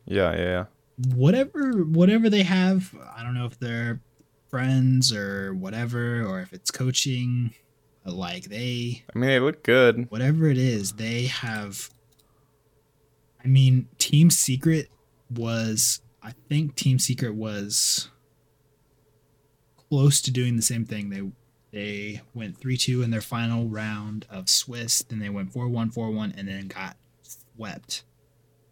Yeah, 0.05 0.31
yeah, 0.35 0.37
yeah. 0.37 0.65
Whatever, 1.15 1.71
whatever 1.83 2.29
they 2.29 2.43
have. 2.43 2.93
I 3.17 3.23
don't 3.23 3.33
know 3.33 3.45
if 3.45 3.57
they're 3.59 3.99
friends 4.53 5.11
or 5.11 5.51
whatever, 5.55 6.23
or 6.23 6.39
if 6.39 6.53
it's 6.53 6.69
coaching. 6.69 7.55
Like 8.05 8.43
they, 8.45 9.03
I 9.15 9.17
mean, 9.17 9.29
they 9.29 9.39
look 9.39 9.63
good. 9.63 10.11
whatever 10.11 10.47
it 10.47 10.59
is, 10.59 10.91
they 10.93 11.23
have. 11.23 11.89
I 13.43 13.47
mean, 13.47 13.87
Team 13.97 14.29
Secret 14.29 14.89
was. 15.31 16.01
I 16.21 16.33
think 16.49 16.75
Team 16.75 16.99
Secret 16.99 17.33
was 17.33 18.09
close 19.89 20.21
to 20.21 20.31
doing 20.31 20.55
the 20.55 20.61
same 20.61 20.85
thing. 20.85 21.09
They 21.09 21.31
they 21.71 22.21
went 22.35 22.59
three 22.59 22.77
two 22.77 23.01
in 23.01 23.09
their 23.09 23.21
final 23.21 23.67
round 23.67 24.27
of 24.29 24.49
Swiss. 24.49 25.01
Then 25.01 25.17
they 25.17 25.29
went 25.29 25.51
4-1, 25.51 25.95
4-1, 25.95 26.37
and 26.37 26.47
then 26.47 26.67
got 26.67 26.97
swept. 27.23 28.03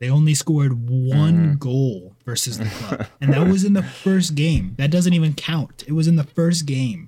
They 0.01 0.09
only 0.09 0.33
scored 0.33 0.89
one 0.89 1.53
Mhm. 1.55 1.59
goal 1.59 2.15
versus 2.25 2.57
the 2.57 2.65
club, 2.65 3.05
and 3.21 3.31
that 3.33 3.47
was 3.47 3.63
in 3.63 3.73
the 3.73 3.83
first 3.83 4.33
game. 4.33 4.73
That 4.79 4.89
doesn't 4.89 5.13
even 5.13 5.33
count. 5.35 5.83
It 5.87 5.93
was 5.93 6.07
in 6.07 6.15
the 6.15 6.23
first 6.23 6.65
game, 6.65 7.07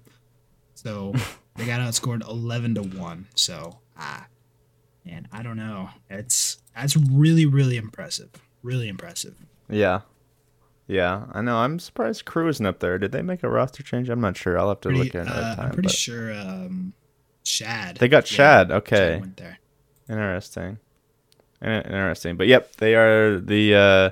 so 0.76 1.12
they 1.56 1.66
got 1.66 1.82
outscored 1.82 2.22
eleven 2.30 2.76
to 2.76 2.84
one. 2.84 3.26
So 3.36 3.80
ah, 3.98 4.28
man, 5.06 5.28
I 5.32 5.42
don't 5.42 5.58
know. 5.58 5.90
It's 6.08 6.60
that's 6.76 6.96
really 6.96 7.48
really 7.48 7.78
impressive. 7.78 8.30
Really 8.62 8.88
impressive. 8.88 9.36
Yeah, 9.68 10.02
yeah. 10.88 11.26
I 11.32 11.42
know. 11.42 11.58
I'm 11.58 11.80
surprised 11.80 12.26
KRÜ 12.26 12.48
isn't 12.50 12.66
up 12.66 12.80
there. 12.80 13.00
Did 13.00 13.12
they 13.12 13.24
make 13.24 13.42
a 13.42 13.50
roster 13.50 13.82
change? 13.82 14.08
I'm 14.08 14.22
not 14.22 14.38
sure. 14.38 14.58
I'll 14.60 14.70
have 14.70 14.82
to 14.82 14.90
Pretty, 14.90 15.04
look 15.06 15.16
at 15.16 15.26
it 15.26 15.34
uh, 15.34 15.56
time. 15.56 15.66
I'm 15.66 15.72
pretty 15.74 15.88
but- 15.88 15.96
sure 15.96 16.32
um, 16.34 16.94
Shad. 17.44 17.98
They 17.98 18.08
got 18.08 18.28
Shad, 18.28 18.72
okay. 18.72 19.18
went 19.20 19.38
there. 19.38 19.58
Interesting. 20.08 20.78
In- 21.64 21.82
Interesting. 21.82 22.36
But 22.36 22.48
yep, 22.48 22.76
they 22.76 22.96
are 22.96 23.40
the 23.40 23.76
uh, 23.76 24.10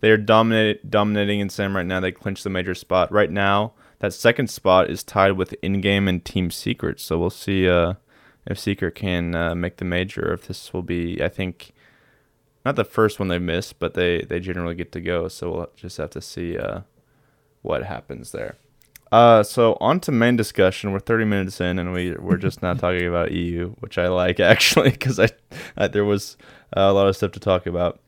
they're 0.00 0.16
dominate, 0.16 0.90
dominating 0.90 1.40
in 1.40 1.48
Sim 1.48 1.76
right 1.76 1.86
now. 1.86 2.00
They 2.00 2.12
clinch 2.12 2.42
the 2.42 2.50
major 2.50 2.74
spot 2.74 3.12
right 3.12 3.30
now. 3.30 3.72
That 3.98 4.12
second 4.12 4.48
spot 4.48 4.90
is 4.90 5.04
tied 5.04 5.32
with 5.32 5.54
in-game 5.62 6.08
and 6.08 6.24
Team 6.24 6.50
Secret. 6.50 6.98
So 6.98 7.18
we'll 7.18 7.30
see 7.30 7.68
uh, 7.68 7.94
if 8.46 8.58
Secret 8.58 8.96
can 8.96 9.34
uh, 9.34 9.54
make 9.54 9.76
the 9.76 9.84
major. 9.84 10.32
If 10.32 10.48
this 10.48 10.72
will 10.72 10.82
be, 10.82 11.22
I 11.22 11.28
think, 11.28 11.72
not 12.64 12.74
the 12.74 12.84
first 12.84 13.20
one 13.20 13.28
they 13.28 13.38
miss, 13.38 13.72
but 13.72 13.94
they 13.94 14.22
they 14.22 14.40
generally 14.40 14.74
get 14.74 14.92
to 14.92 15.00
go. 15.00 15.28
So 15.28 15.50
we'll 15.50 15.70
just 15.76 15.98
have 15.98 16.10
to 16.10 16.20
see 16.20 16.58
uh, 16.58 16.80
what 17.62 17.84
happens 17.84 18.32
there. 18.32 18.56
Uh, 19.12 19.42
so 19.42 19.76
on 19.78 20.00
to 20.00 20.10
main 20.10 20.36
discussion. 20.36 20.90
We're 20.90 20.98
30 20.98 21.26
minutes 21.26 21.60
in, 21.60 21.78
and 21.78 21.92
we 21.92 22.12
we're 22.12 22.38
just 22.38 22.62
not 22.62 22.78
talking 22.80 23.06
about 23.06 23.30
EU, 23.30 23.72
which 23.80 23.98
I 23.98 24.08
like 24.08 24.40
actually, 24.54 24.90
because 24.90 25.20
I, 25.20 25.28
I, 25.76 25.86
there 25.86 26.04
was 26.04 26.38
a 26.72 26.92
lot 26.92 27.06
of 27.06 27.14
stuff 27.14 27.32
to 27.32 27.40
talk 27.40 27.66
about. 27.66 28.00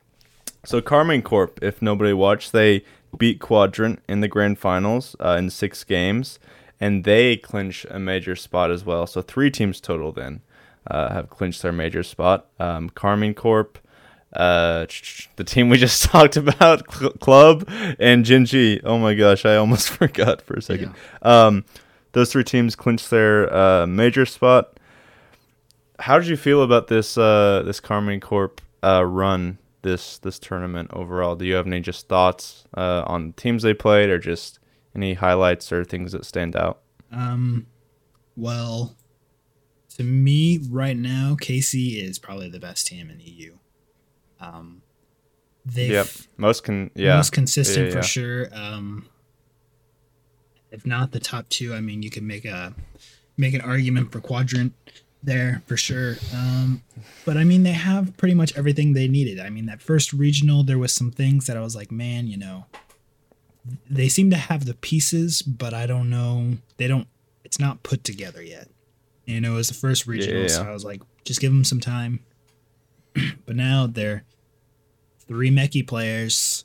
So 0.65 0.81
Karmine 0.81 1.23
Corp, 1.23 1.63
if 1.63 1.83
nobody 1.83 2.15
watched, 2.15 2.53
they 2.53 2.85
beat 3.19 3.39
Quadrant 3.39 4.03
in 4.09 4.21
the 4.21 4.29
grand 4.29 4.59
finals 4.59 5.15
uh, 5.21 5.37
in 5.39 5.51
six 5.51 5.85
games, 5.85 6.39
and 6.81 7.05
they 7.05 7.37
clinch 7.37 7.85
a 7.91 7.99
major 7.99 8.35
spot 8.35 8.71
as 8.71 8.83
well. 8.83 9.07
So 9.07 9.21
three 9.21 9.51
teams 9.51 9.83
total 9.83 10.11
then 10.11 10.41
uh, 10.91 11.13
have 11.13 11.29
clinched 11.29 11.61
their 11.61 11.73
major 11.73 12.03
spot. 12.03 12.47
Um, 12.59 12.89
Corp, 12.89 13.79
uh, 14.35 14.87
the 15.37 15.45
team 15.45 15.69
we 15.69 15.79
just 15.79 16.05
talked 16.11 16.37
about, 16.37 16.93
Cl- 16.93 17.13
Club, 17.13 17.69
and 17.99 18.25
Gen.G. 18.25 18.81
Oh 18.85 18.99
my 18.99 19.15
gosh, 19.15 19.45
I 19.45 19.57
almost 19.57 19.89
forgot 19.99 20.43
for 20.43 20.55
a 20.55 20.63
second. 20.63 20.95
Yeah. 21.23 21.47
Um, 21.47 21.65
those 22.13 22.31
three 22.31 22.45
teams 22.45 22.77
clinched 22.77 23.11
their 23.11 23.53
uh, 23.53 23.87
major 23.87 24.25
spot. 24.25 24.79
How 25.99 26.19
did 26.19 26.29
you 26.29 26.37
feel 26.37 26.63
about 26.63 26.89
this 26.89 27.17
uh, 27.17 27.63
this 27.65 27.81
Karmine 27.81 28.21
Corp 28.21 28.61
uh, 28.83 29.05
run 29.05 29.59
this 29.83 30.19
this 30.19 30.39
tournament 30.39 30.91
overall? 30.93 31.37
Do 31.37 31.45
you 31.45 31.55
have 31.55 31.67
any 31.67 31.81
just 31.81 32.09
thoughts 32.09 32.65
uh, 32.77 33.05
on 33.07 33.33
teams 33.33 33.63
they 33.63 33.75
played, 33.75 34.11
or 34.11 34.19
just 34.19 34.59
any 34.95 35.15
highlights 35.15 35.73
or 35.73 35.85
things 35.85 36.13
that 36.13 36.25
stand 36.25 36.57
out? 36.57 36.81
Um, 37.11 37.67
well, 38.37 38.97
to 39.97 40.03
me 40.03 40.59
right 40.69 40.97
now, 40.97 41.37
KC 41.41 42.03
is 42.03 42.19
probably 42.19 42.49
the 42.49 42.59
best 42.59 42.87
team 42.87 43.11
in 43.11 43.21
EU. 43.21 43.57
Um, 44.45 44.83
they 45.65 45.89
yep. 45.89 46.07
most 46.37 46.65
can 46.65 46.91
yeah 46.95 47.17
most 47.17 47.33
consistent 47.33 47.89
yeah, 47.89 47.95
yeah. 47.95 48.01
for 48.01 48.07
sure. 48.07 48.49
Um, 48.53 49.09
if 50.71 50.85
not 50.85 51.13
the 51.13 51.21
top 51.21 51.49
two, 51.49 51.75
I 51.75 51.81
mean, 51.81 52.03
you 52.03 52.11
can 52.11 52.27
make 52.27 52.45
a 52.45 52.75
make 53.37 53.55
an 53.55 53.61
argument 53.61 54.13
for 54.13 54.21
quadrant 54.21 54.75
there 55.23 55.63
for 55.67 55.77
sure. 55.77 56.17
Um, 56.35 56.83
but 57.25 57.37
I 57.37 57.45
mean, 57.45 57.63
they 57.63 57.73
have 57.73 58.17
pretty 58.17 58.35
much 58.35 58.57
everything 58.57 58.93
they 58.93 59.09
needed. 59.09 59.41
I 59.41 59.51
mean, 59.51 59.67
that 59.67 59.81
first 59.81 60.13
regional, 60.13 60.63
there 60.63 60.79
was 60.79 60.93
some 60.93 61.11
things 61.11 61.47
that 61.47 61.57
I 61.57 61.61
was 61.61 61.75
like, 61.75 61.91
man, 61.91 62.27
you 62.27 62.37
know, 62.37 62.67
they 63.89 64.09
seem 64.09 64.31
to 64.31 64.37
have 64.37 64.67
the 64.67 64.75
pieces, 64.75 65.41
but 65.41 65.73
I 65.73 65.87
don't 65.87 66.11
know. 66.11 66.59
They 66.77 66.87
don't. 66.87 67.09
It's 67.45 67.59
not 67.59 67.83
put 67.83 68.05
together 68.05 68.43
yet. 68.43 68.69
You 69.25 69.41
know, 69.41 69.53
it 69.55 69.57
was 69.57 69.69
the 69.69 69.75
first 69.75 70.07
regional, 70.07 70.43
yeah, 70.43 70.49
so 70.49 70.65
I 70.65 70.73
was 70.73 70.85
like, 70.85 71.01
just 71.25 71.41
give 71.41 71.51
them 71.51 71.65
some 71.65 71.81
time. 71.81 72.21
but 73.47 73.57
now 73.57 73.87
they're 73.87 74.25
three 75.29 75.51
mechie 75.51 75.87
players, 75.87 76.65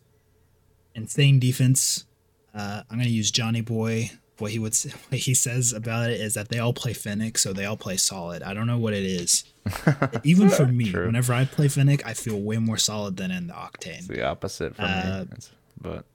insane 0.96 1.40
defense. 1.40 2.06
Uh, 2.54 2.84
I'm 2.90 2.98
gonna 2.98 3.10
use 3.10 3.32
Johnny 3.32 3.62
Boy 3.62 4.12
what 4.40 4.52
he 4.52 4.60
would 4.60 4.76
what 5.10 5.20
he 5.20 5.34
says 5.34 5.74
about 5.74 6.10
it 6.10 6.20
is 6.20 6.34
that 6.34 6.50
they 6.50 6.60
all 6.60 6.74
play 6.74 6.94
Fennec, 6.94 7.38
so 7.38 7.54
they 7.54 7.66
all 7.66 7.78
play 7.78 7.98
solid. 7.98 8.44
I 8.44 8.54
don't 8.54 8.68
know 8.68 8.78
what 8.78 8.94
it 8.94 9.04
is. 9.04 9.44
Even 10.24 10.50
for 10.50 10.66
me, 10.66 10.92
True. 10.92 11.06
whenever 11.06 11.34
I 11.34 11.46
play 11.46 11.68
Fennec, 11.68 12.06
I 12.06 12.14
feel 12.14 12.40
way 12.40 12.58
more 12.58 12.78
solid 12.78 13.18
than 13.18 13.32
in 13.32 13.48
the 13.48 13.54
Octane. 13.54 14.00
It's 14.00 14.08
the 14.08 14.24
opposite 14.24 14.76
for 14.76 14.84
uh, 14.84 15.26
me, 15.30 15.38
but 15.82 16.06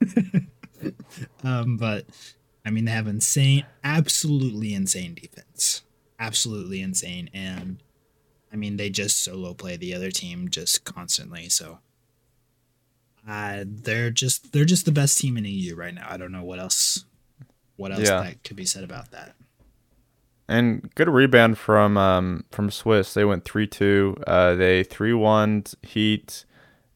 um, 1.44 1.76
but 1.76 2.06
I 2.64 2.70
mean 2.70 2.84
they 2.84 2.92
have 2.92 3.08
insane, 3.08 3.64
absolutely 3.82 4.74
insane 4.74 5.14
defense, 5.14 5.82
absolutely 6.18 6.82
insane, 6.82 7.30
and 7.32 7.82
I 8.52 8.56
mean 8.56 8.76
they 8.76 8.90
just 8.90 9.22
solo 9.22 9.54
play 9.54 9.76
the 9.76 9.94
other 9.94 10.10
team 10.10 10.48
just 10.48 10.84
constantly. 10.84 11.48
So 11.48 11.78
uh, 13.28 13.64
they're 13.66 14.10
just 14.10 14.52
they're 14.52 14.64
just 14.64 14.84
the 14.84 14.92
best 14.92 15.18
team 15.18 15.36
in 15.36 15.44
EU 15.44 15.74
right 15.74 15.94
now. 15.94 16.06
I 16.08 16.16
don't 16.16 16.32
know 16.32 16.44
what 16.44 16.58
else 16.58 17.04
what 17.76 17.92
else 17.92 18.02
yeah. 18.02 18.22
that 18.22 18.44
could 18.44 18.56
be 18.56 18.66
said 18.66 18.84
about 18.84 19.10
that? 19.12 19.34
And 20.48 20.92
good 20.94 21.08
rebound 21.08 21.56
from 21.56 21.96
um, 21.96 22.44
from 22.50 22.70
Swiss. 22.70 23.14
They 23.14 23.24
went 23.24 23.44
three 23.44 23.66
two. 23.66 24.16
Uh, 24.26 24.54
they 24.54 24.82
three 24.82 25.14
one 25.14 25.64
Heat. 25.82 26.44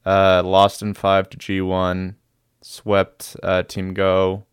Uh, 0.04 0.42
lost 0.44 0.82
in 0.82 0.94
five 0.94 1.30
to 1.30 1.36
G 1.36 1.60
one. 1.60 2.16
Swept 2.60 3.36
uh, 3.42 3.62
Team 3.62 3.94
Go. 3.94 4.44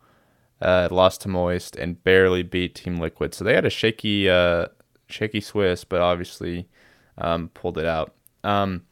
Uh, 0.61 0.87
lost 0.89 1.21
to 1.21 1.27
Moist 1.27 1.75
and 1.75 2.01
barely 2.03 2.43
beat 2.43 2.75
Team 2.75 2.97
Liquid. 2.97 3.33
So 3.33 3.43
they 3.43 3.53
had 3.53 3.65
a 3.65 3.69
shaky 3.69 4.29
uh, 4.29 4.67
shaky 5.07 5.41
Swiss, 5.41 5.83
but 5.83 5.99
obviously 5.99 6.69
um, 7.17 7.49
pulled 7.49 7.77
it 7.77 7.85
out. 7.85 8.13
Um, 8.43 8.83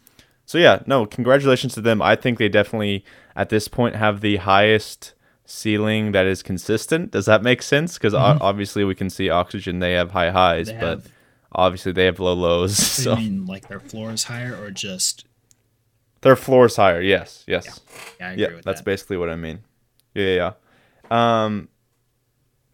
so 0.46 0.58
yeah, 0.58 0.82
no, 0.86 1.06
congratulations 1.06 1.74
to 1.76 1.82
them. 1.82 2.02
I 2.02 2.16
think 2.16 2.38
they 2.38 2.50
definitely 2.50 3.06
at 3.36 3.50
this 3.50 3.68
point 3.68 3.96
have 3.96 4.22
the 4.22 4.38
highest 4.38 5.14
ceiling 5.46 6.12
that 6.12 6.26
is 6.26 6.44
consistent. 6.44 7.12
Does 7.12 7.26
that 7.26 7.44
make 7.44 7.62
sense? 7.62 7.98
Because 7.98 8.14
mm-hmm. 8.14 8.42
obviously 8.42 8.84
we 8.84 8.96
can 8.96 9.10
see 9.10 9.30
oxygen; 9.30 9.80
they 9.80 9.94
have 9.94 10.12
high 10.12 10.32
highs, 10.32 10.68
they 10.68 10.74
but 10.74 11.00
have, 11.00 11.12
obviously 11.52 11.92
they 11.92 12.06
have 12.06 12.20
low 12.20 12.34
lows. 12.34 12.78
So, 13.02 13.04
so. 13.04 13.12
you 13.12 13.30
mean 13.30 13.46
like 13.46 13.68
their 13.68 13.80
floor 13.80 14.12
is 14.12 14.26
higher, 14.26 14.56
or 14.56 14.72
just 14.72 15.26
their 16.22 16.36
floor 16.36 16.66
is 16.66 16.76
higher? 16.76 17.02
Yes, 17.02 17.44
yes, 17.48 17.80
yeah, 18.20 18.32
yeah, 18.32 18.50
yeah 18.50 18.62
that's 18.64 18.82
that. 18.82 18.86
basically 18.86 19.18
what 19.18 19.30
I 19.30 19.36
mean. 19.36 19.60
Yeah, 20.14 20.26
yeah. 20.26 20.52
yeah. 21.12 21.44
Um, 21.46 21.70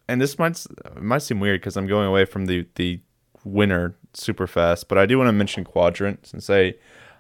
and 0.08 0.22
this 0.22 0.40
might 0.40 0.66
might 1.00 1.22
seem 1.22 1.40
weird 1.40 1.62
because 1.62 1.78
I'm 1.78 1.88
going 1.88 2.08
away 2.08 2.26
from 2.26 2.46
the 2.46 2.68
the 2.76 3.02
winner 3.48 3.96
super 4.14 4.48
fast, 4.48 4.88
but 4.88 4.98
I 4.98 5.06
do 5.06 5.18
want 5.18 5.28
to 5.28 5.34
mention 5.34 5.64
Quadrant 5.64 6.26
since 6.26 6.48
they 6.48 6.76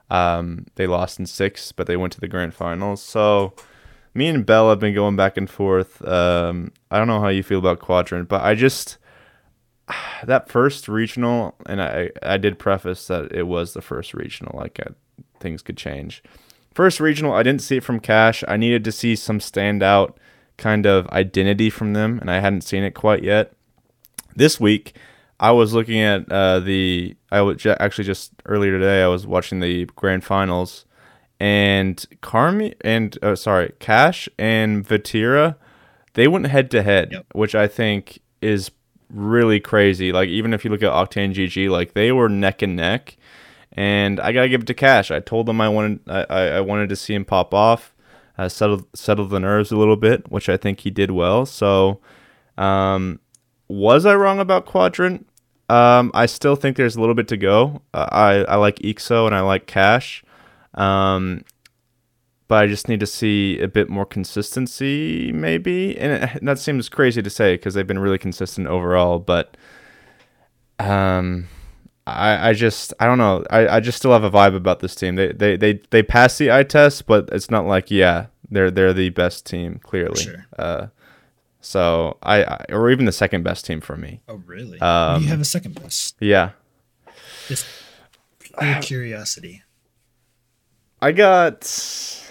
um 0.09 0.65
they 0.75 0.87
lost 0.87 1.19
in 1.19 1.25
six, 1.25 1.71
but 1.71 1.87
they 1.87 1.97
went 1.97 2.13
to 2.13 2.19
the 2.19 2.27
grand 2.27 2.53
finals. 2.53 3.01
So 3.01 3.53
me 4.13 4.27
and 4.27 4.45
Bell 4.45 4.69
have 4.69 4.79
been 4.79 4.95
going 4.95 5.15
back 5.15 5.37
and 5.37 5.49
forth. 5.49 6.05
Um, 6.05 6.71
I 6.89 6.97
don't 6.97 7.07
know 7.07 7.19
how 7.19 7.27
you 7.27 7.43
feel 7.43 7.59
about 7.59 7.79
Quadrant, 7.79 8.27
but 8.27 8.41
I 8.41 8.55
just 8.55 8.97
that 10.23 10.49
first 10.49 10.87
regional, 10.87 11.55
and 11.65 11.81
I 11.81 12.11
I 12.23 12.37
did 12.37 12.59
preface 12.59 13.07
that 13.07 13.31
it 13.31 13.43
was 13.43 13.73
the 13.73 13.81
first 13.81 14.13
regional. 14.13 14.57
Like 14.57 14.79
uh, 14.85 14.91
things 15.39 15.61
could 15.61 15.77
change. 15.77 16.23
First 16.73 16.99
regional, 16.99 17.33
I 17.33 17.43
didn't 17.43 17.61
see 17.61 17.77
it 17.77 17.83
from 17.83 17.99
Cash. 17.99 18.43
I 18.47 18.57
needed 18.57 18.83
to 18.83 18.91
see 18.91 19.15
some 19.15 19.39
standout 19.39 20.15
kind 20.57 20.85
of 20.85 21.07
identity 21.09 21.69
from 21.69 21.93
them, 21.93 22.19
and 22.19 22.29
I 22.29 22.39
hadn't 22.39 22.61
seen 22.61 22.83
it 22.83 22.93
quite 22.93 23.23
yet. 23.23 23.53
This 24.35 24.59
week, 24.59 24.95
I 25.39 25.51
was 25.51 25.73
looking 25.73 25.99
at 25.99 26.31
uh, 26.31 26.59
the. 26.59 27.15
I 27.31 27.41
was 27.41 27.65
actually 27.65 28.05
just 28.05 28.33
earlier 28.45 28.71
today. 28.71 29.03
I 29.03 29.07
was 29.07 29.27
watching 29.27 29.59
the 29.59 29.85
grand 29.85 30.23
finals 30.23 30.85
and 31.39 32.03
Carmi 32.21 32.73
and 32.81 33.17
uh, 33.21 33.35
sorry, 33.35 33.73
Cash 33.79 34.27
and 34.37 34.87
Vatira, 34.87 35.55
they 36.13 36.27
went 36.27 36.47
head 36.47 36.71
to 36.71 36.81
head, 36.81 37.23
which 37.33 37.53
I 37.53 37.67
think 37.67 38.19
is 38.41 38.71
really 39.09 39.59
crazy. 39.59 40.11
Like 40.11 40.29
even 40.29 40.53
if 40.53 40.65
you 40.65 40.71
look 40.71 40.83
at 40.83 40.91
Octane 40.91 41.33
GG, 41.33 41.69
like 41.69 41.93
they 41.93 42.11
were 42.11 42.29
neck 42.29 42.61
and 42.61 42.75
neck. 42.75 43.17
And 43.73 44.19
I 44.19 44.31
gotta 44.31 44.49
give 44.49 44.61
it 44.61 44.67
to 44.67 44.73
Cash. 44.73 45.11
I 45.11 45.19
told 45.19 45.45
them 45.45 45.61
I 45.61 45.69
wanted 45.69 45.99
I, 46.07 46.23
I 46.23 46.61
wanted 46.61 46.89
to 46.89 46.95
see 46.95 47.13
him 47.13 47.25
pop 47.25 47.53
off, 47.53 47.93
uh, 48.37 48.49
settle 48.49 48.87
settle 48.95 49.27
the 49.27 49.39
nerves 49.39 49.71
a 49.71 49.77
little 49.77 49.97
bit, 49.97 50.31
which 50.31 50.49
I 50.49 50.57
think 50.57 50.79
he 50.79 50.89
did 50.89 51.11
well. 51.11 51.45
So, 51.45 52.01
um, 52.57 53.19
was 53.67 54.07
I 54.07 54.15
wrong 54.15 54.39
about 54.39 54.65
Quadrant? 54.65 55.26
Um, 55.69 56.11
I 56.13 56.25
still 56.27 56.55
think 56.55 56.77
there's 56.77 56.95
a 56.95 56.99
little 56.99 57.15
bit 57.15 57.27
to 57.29 57.37
go. 57.37 57.81
Uh, 57.93 58.07
I 58.11 58.33
I 58.45 58.55
like 58.55 58.77
Ixo 58.79 59.25
and 59.25 59.35
I 59.35 59.41
like 59.41 59.67
Cash. 59.67 60.23
Um, 60.73 61.43
but 62.47 62.63
I 62.63 62.67
just 62.67 62.87
need 62.87 63.01
to 63.01 63.05
see 63.05 63.59
a 63.59 63.67
bit 63.67 63.89
more 63.89 64.05
consistency, 64.05 65.31
maybe. 65.33 65.97
And 65.97 66.23
it, 66.23 66.45
that 66.45 66.59
seems 66.59 66.87
crazy 66.87 67.21
to 67.21 67.29
say 67.29 67.55
because 67.55 67.73
they've 67.73 67.85
been 67.87 67.99
really 67.99 68.17
consistent 68.17 68.67
overall. 68.67 69.19
But 69.19 69.57
um, 70.79 71.47
I, 72.05 72.49
I 72.49 72.53
just 72.53 72.93
I 72.99 73.05
don't 73.05 73.17
know. 73.17 73.43
I, 73.49 73.67
I 73.67 73.79
just 73.81 73.97
still 73.97 74.13
have 74.13 74.23
a 74.23 74.31
vibe 74.31 74.55
about 74.55 74.79
this 74.79 74.95
team. 74.95 75.15
They 75.15 75.33
they 75.33 75.57
they 75.57 75.81
they 75.89 76.03
pass 76.03 76.37
the 76.37 76.51
eye 76.51 76.63
test, 76.63 77.05
but 77.05 77.27
it's 77.31 77.51
not 77.51 77.65
like 77.65 77.91
yeah 77.91 78.27
they're 78.49 78.71
they're 78.71 78.93
the 78.93 79.09
best 79.09 79.45
team 79.45 79.79
clearly. 79.83 80.21
Sure. 80.21 80.45
Uh, 80.57 80.87
so 81.67 82.17
I, 82.23 82.45
I, 82.45 82.65
or 82.69 82.89
even 82.89 83.03
the 83.03 83.11
second 83.11 83.43
best 83.43 83.65
team 83.65 83.81
for 83.81 83.97
me. 83.97 84.21
Oh 84.29 84.41
really? 84.45 84.79
Um, 84.79 85.21
you 85.21 85.27
have 85.27 85.41
a 85.41 85.45
second 85.45 85.75
best. 85.75 86.15
Yeah. 86.21 86.51
Just 87.49 87.65
pure 88.57 88.81
curiosity. 88.81 89.63
I 91.01 91.11
got. 91.11 92.23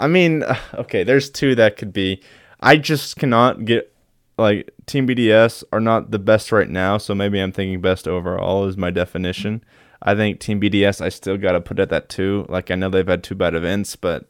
I 0.00 0.08
mean, 0.08 0.42
okay, 0.74 1.04
there's 1.04 1.30
two 1.30 1.54
that 1.54 1.76
could 1.76 1.92
be. 1.92 2.20
I 2.58 2.78
just 2.78 3.16
cannot 3.16 3.64
get 3.64 3.94
like 4.38 4.72
Team 4.86 5.06
BDS 5.06 5.62
are 5.72 5.80
not 5.80 6.10
the 6.10 6.18
best 6.18 6.50
right 6.50 6.68
now, 6.68 6.98
so 6.98 7.14
maybe 7.14 7.38
I'm 7.38 7.52
thinking 7.52 7.80
best 7.80 8.08
overall 8.08 8.66
is 8.66 8.76
my 8.76 8.90
definition. 8.90 9.62
I 10.02 10.16
think 10.16 10.40
Team 10.40 10.60
BDS 10.60 11.00
I 11.00 11.10
still 11.10 11.36
got 11.36 11.52
to 11.52 11.60
put 11.60 11.78
at 11.78 11.90
that 11.90 12.08
two. 12.08 12.44
Like 12.48 12.72
I 12.72 12.74
know 12.74 12.88
they've 12.88 13.06
had 13.06 13.22
two 13.22 13.36
bad 13.36 13.54
events, 13.54 13.94
but 13.94 14.28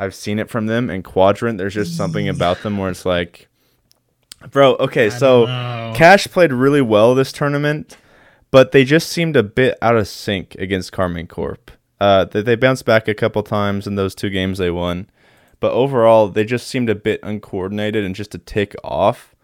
I've 0.00 0.16
seen 0.16 0.40
it 0.40 0.50
from 0.50 0.66
them. 0.66 0.90
And 0.90 1.04
Quadrant, 1.04 1.58
there's 1.58 1.74
just 1.74 1.96
something 1.96 2.28
about 2.28 2.62
them 2.64 2.76
where 2.76 2.90
it's 2.90 3.06
like, 3.06 3.48
bro. 4.50 4.76
Okay, 4.76 5.10
so. 5.10 5.46
Cash 5.94 6.26
played 6.28 6.52
really 6.52 6.80
well 6.80 7.14
this 7.14 7.32
tournament, 7.32 7.96
but 8.50 8.72
they 8.72 8.84
just 8.84 9.08
seemed 9.08 9.36
a 9.36 9.42
bit 9.42 9.76
out 9.82 9.96
of 9.96 10.08
sync 10.08 10.54
against 10.56 10.92
Karmine 10.92 11.28
Corp. 11.28 11.70
Uh, 12.00 12.24
they, 12.24 12.42
they 12.42 12.56
bounced 12.56 12.84
back 12.84 13.08
a 13.08 13.14
couple 13.14 13.42
times 13.42 13.86
in 13.86 13.94
those 13.94 14.14
two 14.14 14.30
games 14.30 14.58
they 14.58 14.70
won, 14.70 15.08
but 15.60 15.72
overall 15.72 16.28
they 16.28 16.44
just 16.44 16.66
seemed 16.66 16.90
a 16.90 16.94
bit 16.94 17.20
uncoordinated 17.22 18.04
and 18.04 18.14
just 18.14 18.34
a 18.34 18.38
tick 18.38 18.74
off. 18.82 19.34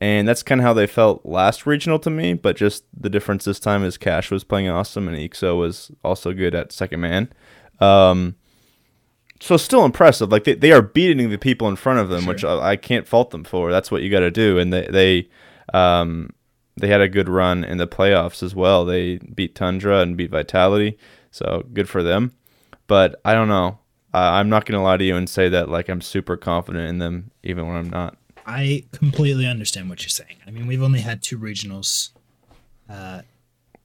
And 0.00 0.26
that's 0.26 0.42
kind 0.42 0.60
of 0.60 0.64
how 0.64 0.72
they 0.72 0.88
felt 0.88 1.24
last 1.24 1.64
regional 1.64 2.00
to 2.00 2.10
me, 2.10 2.34
but 2.34 2.56
just 2.56 2.84
the 2.98 3.10
difference 3.10 3.44
this 3.44 3.60
time 3.60 3.84
is 3.84 3.96
Cash 3.96 4.32
was 4.32 4.42
playing 4.42 4.68
awesome 4.68 5.06
and 5.06 5.16
Ixo 5.16 5.56
was 5.56 5.92
also 6.02 6.32
good 6.32 6.56
at 6.56 6.72
second 6.72 7.00
man. 7.00 7.32
Um, 7.78 8.34
so 9.42 9.56
still 9.56 9.84
impressive. 9.84 10.30
Like 10.30 10.44
they, 10.44 10.54
they 10.54 10.70
are 10.70 10.82
beating 10.82 11.30
the 11.30 11.36
people 11.36 11.68
in 11.68 11.74
front 11.74 11.98
of 11.98 12.08
them, 12.08 12.26
which 12.26 12.44
I, 12.44 12.70
I 12.70 12.76
can't 12.76 13.08
fault 13.08 13.30
them 13.30 13.42
for. 13.42 13.72
That's 13.72 13.90
what 13.90 14.02
you 14.02 14.10
got 14.10 14.20
to 14.20 14.30
do. 14.30 14.56
And 14.58 14.72
they 14.72 14.86
they 14.86 15.28
um, 15.76 16.30
they 16.76 16.86
had 16.86 17.00
a 17.00 17.08
good 17.08 17.28
run 17.28 17.64
in 17.64 17.78
the 17.78 17.88
playoffs 17.88 18.44
as 18.44 18.54
well. 18.54 18.84
They 18.84 19.18
beat 19.18 19.56
Tundra 19.56 19.98
and 19.98 20.16
beat 20.16 20.30
Vitality, 20.30 20.96
so 21.32 21.64
good 21.72 21.88
for 21.88 22.04
them. 22.04 22.32
But 22.86 23.20
I 23.24 23.34
don't 23.34 23.48
know. 23.48 23.80
Uh, 24.14 24.18
I'm 24.18 24.48
not 24.48 24.64
gonna 24.64 24.82
lie 24.82 24.98
to 24.98 25.04
you 25.04 25.16
and 25.16 25.28
say 25.28 25.48
that 25.48 25.68
like 25.68 25.88
I'm 25.88 26.02
super 26.02 26.36
confident 26.36 26.88
in 26.88 26.98
them, 26.98 27.32
even 27.42 27.66
when 27.66 27.76
I'm 27.76 27.90
not. 27.90 28.16
I 28.46 28.84
completely 28.92 29.46
understand 29.46 29.88
what 29.88 30.02
you're 30.02 30.08
saying. 30.08 30.36
I 30.46 30.52
mean, 30.52 30.68
we've 30.68 30.82
only 30.82 31.00
had 31.00 31.20
two 31.20 31.38
regionals. 31.38 32.10
Uh, 32.88 33.22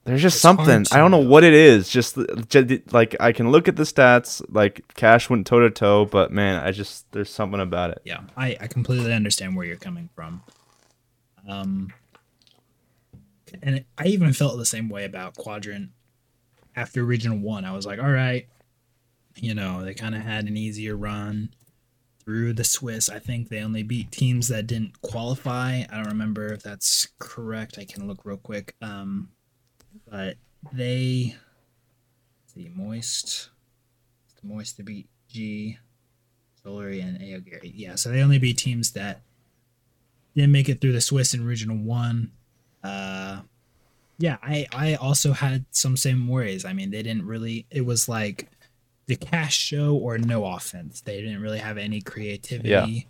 There's 0.08 0.22
just 0.22 0.36
It's 0.36 0.42
something 0.42 0.86
I 0.90 0.96
don't 0.96 1.10
know 1.10 1.18
what 1.18 1.44
it 1.44 1.52
is. 1.52 1.90
Just, 1.90 2.16
just 2.48 2.94
like 2.94 3.14
I 3.20 3.32
can 3.32 3.50
look 3.50 3.68
at 3.68 3.76
the 3.76 3.82
stats, 3.82 4.42
like 4.48 4.94
Cash 4.94 5.28
went 5.28 5.46
toe 5.46 5.60
to 5.60 5.68
toe, 5.68 6.06
but 6.06 6.32
man, 6.32 6.64
I 6.64 6.70
just 6.70 7.12
there's 7.12 7.28
something 7.28 7.60
about 7.60 7.90
it. 7.90 8.00
yeah, 8.06 8.22
I, 8.34 8.56
I 8.58 8.68
completely 8.68 9.12
understand 9.12 9.54
where 9.54 9.66
you're 9.66 9.76
coming 9.76 10.08
from. 10.14 10.42
Um, 11.46 11.92
and 13.62 13.84
I 13.98 14.06
even 14.06 14.32
felt 14.32 14.56
the 14.56 14.64
same 14.64 14.88
way 14.88 15.04
about 15.04 15.36
Quadrant 15.36 15.90
after 16.74 17.04
Regional 17.04 17.38
One. 17.38 17.66
I 17.66 17.72
was 17.72 17.84
like, 17.84 17.98
all 17.98 18.10
right, 18.10 18.48
you 19.36 19.54
know, 19.54 19.84
they 19.84 19.92
kind 19.92 20.14
of 20.14 20.22
had 20.22 20.46
an 20.46 20.56
easier 20.56 20.96
run 20.96 21.50
through 22.24 22.54
the 22.54 22.64
Swiss. 22.64 23.10
I 23.10 23.18
think 23.18 23.50
they 23.50 23.60
only 23.60 23.82
beat 23.82 24.10
teams 24.10 24.48
that 24.48 24.66
didn't 24.66 25.02
qualify. 25.02 25.82
I 25.82 25.96
don't 25.96 26.08
remember 26.08 26.50
if 26.50 26.62
that's 26.62 27.08
correct. 27.18 27.76
I 27.78 27.84
can 27.84 28.08
look 28.08 28.24
real 28.24 28.38
quick. 28.38 28.74
Um, 28.80 29.28
but 30.10 30.36
they 30.72 31.36
see 32.46 32.70
Moist, 32.74 33.50
Moist 34.42 34.76
to 34.76 34.82
beat 34.82 35.08
G. 35.28 35.78
Solary 36.64 37.02
and 37.02 37.16
AO 37.18 37.42
Yeah, 37.62 37.94
so 37.94 38.10
they 38.10 38.22
only 38.22 38.38
beat 38.38 38.58
teams 38.58 38.92
that 38.92 39.22
didn't 40.34 40.52
make 40.52 40.68
it 40.68 40.80
through 40.80 40.92
the 40.92 41.00
Swiss 41.00 41.34
in 41.34 41.44
Regional 41.44 41.76
One. 41.76 42.32
Uh, 42.82 43.42
yeah, 44.18 44.38
I 44.42 44.66
I 44.72 44.94
also 44.94 45.32
had 45.32 45.64
some 45.70 45.96
same 45.96 46.26
worries. 46.28 46.64
I 46.64 46.72
mean, 46.72 46.90
they 46.90 47.02
didn't 47.02 47.26
really. 47.26 47.66
It 47.70 47.86
was 47.86 48.08
like 48.08 48.48
the 49.06 49.16
cash 49.16 49.56
show 49.56 49.94
or 49.96 50.18
no 50.18 50.44
offense. 50.44 51.00
They 51.00 51.20
didn't 51.20 51.40
really 51.40 51.58
have 51.58 51.78
any 51.78 52.00
creativity. 52.00 52.68
Yeah. 52.68 53.02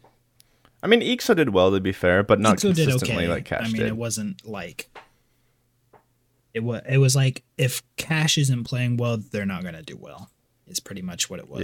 I 0.82 0.86
mean, 0.86 1.00
Ixo 1.00 1.34
did 1.34 1.50
well 1.50 1.72
to 1.72 1.80
be 1.80 1.92
fair, 1.92 2.22
but 2.22 2.38
not 2.38 2.58
Ixo 2.58 2.74
consistently 2.74 3.24
okay. 3.24 3.28
like 3.28 3.44
Cash 3.44 3.62
I 3.62 3.66
mean, 3.66 3.82
did. 3.82 3.88
it 3.88 3.96
wasn't 3.96 4.46
like 4.46 4.90
it 6.58 6.64
was. 6.64 6.82
It 6.88 6.98
was 6.98 7.16
like 7.16 7.44
if 7.56 7.82
Cash 7.96 8.36
isn't 8.36 8.64
playing 8.64 8.96
well, 8.96 9.16
they're 9.16 9.46
not 9.46 9.64
gonna 9.64 9.82
do 9.82 9.96
well. 9.96 10.30
Is 10.66 10.80
pretty 10.80 11.02
much 11.02 11.30
what 11.30 11.38
it 11.38 11.48
was. 11.48 11.62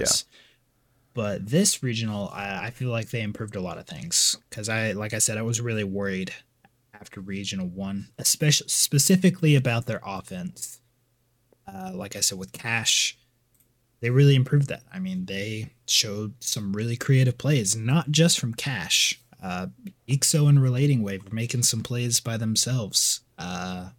But 1.13 1.47
this 1.47 1.83
regional, 1.83 2.29
I, 2.33 2.65
I 2.65 2.69
feel 2.71 2.89
like 2.89 3.09
they 3.09 3.21
improved 3.21 3.55
a 3.55 3.61
lot 3.61 3.77
of 3.77 3.87
things 3.87 4.35
because 4.49 4.67
I, 4.67 4.91
like 4.91 5.13
I 5.13 5.19
said, 5.19 5.37
I 5.37 5.43
was 5.43 5.61
really 5.61 5.83
worried 5.85 6.33
after 6.93 7.21
regional 7.21 7.67
one, 7.67 8.09
especially 8.17 8.67
specifically 8.67 9.55
about 9.55 9.85
their 9.85 10.01
offense. 10.05 10.81
Uh, 11.67 11.91
like 11.93 12.15
I 12.17 12.19
said, 12.19 12.37
with 12.37 12.51
Cash, 12.51 13.17
they 14.01 14.09
really 14.09 14.35
improved 14.35 14.67
that. 14.67 14.83
I 14.93 14.99
mean, 14.99 15.25
they 15.25 15.71
showed 15.87 16.33
some 16.43 16.73
really 16.73 16.97
creative 16.97 17.37
plays, 17.37 17.75
not 17.75 18.11
just 18.11 18.39
from 18.39 18.53
Cash. 18.53 19.21
Uh, 19.41 19.67
Ixo 20.09 20.49
and 20.49 20.61
Relating 20.61 21.01
Wave 21.01 21.23
were 21.23 21.35
making 21.35 21.63
some 21.63 21.81
plays 21.81 22.19
by 22.19 22.35
themselves. 22.35 23.21
Uh, 23.37 23.89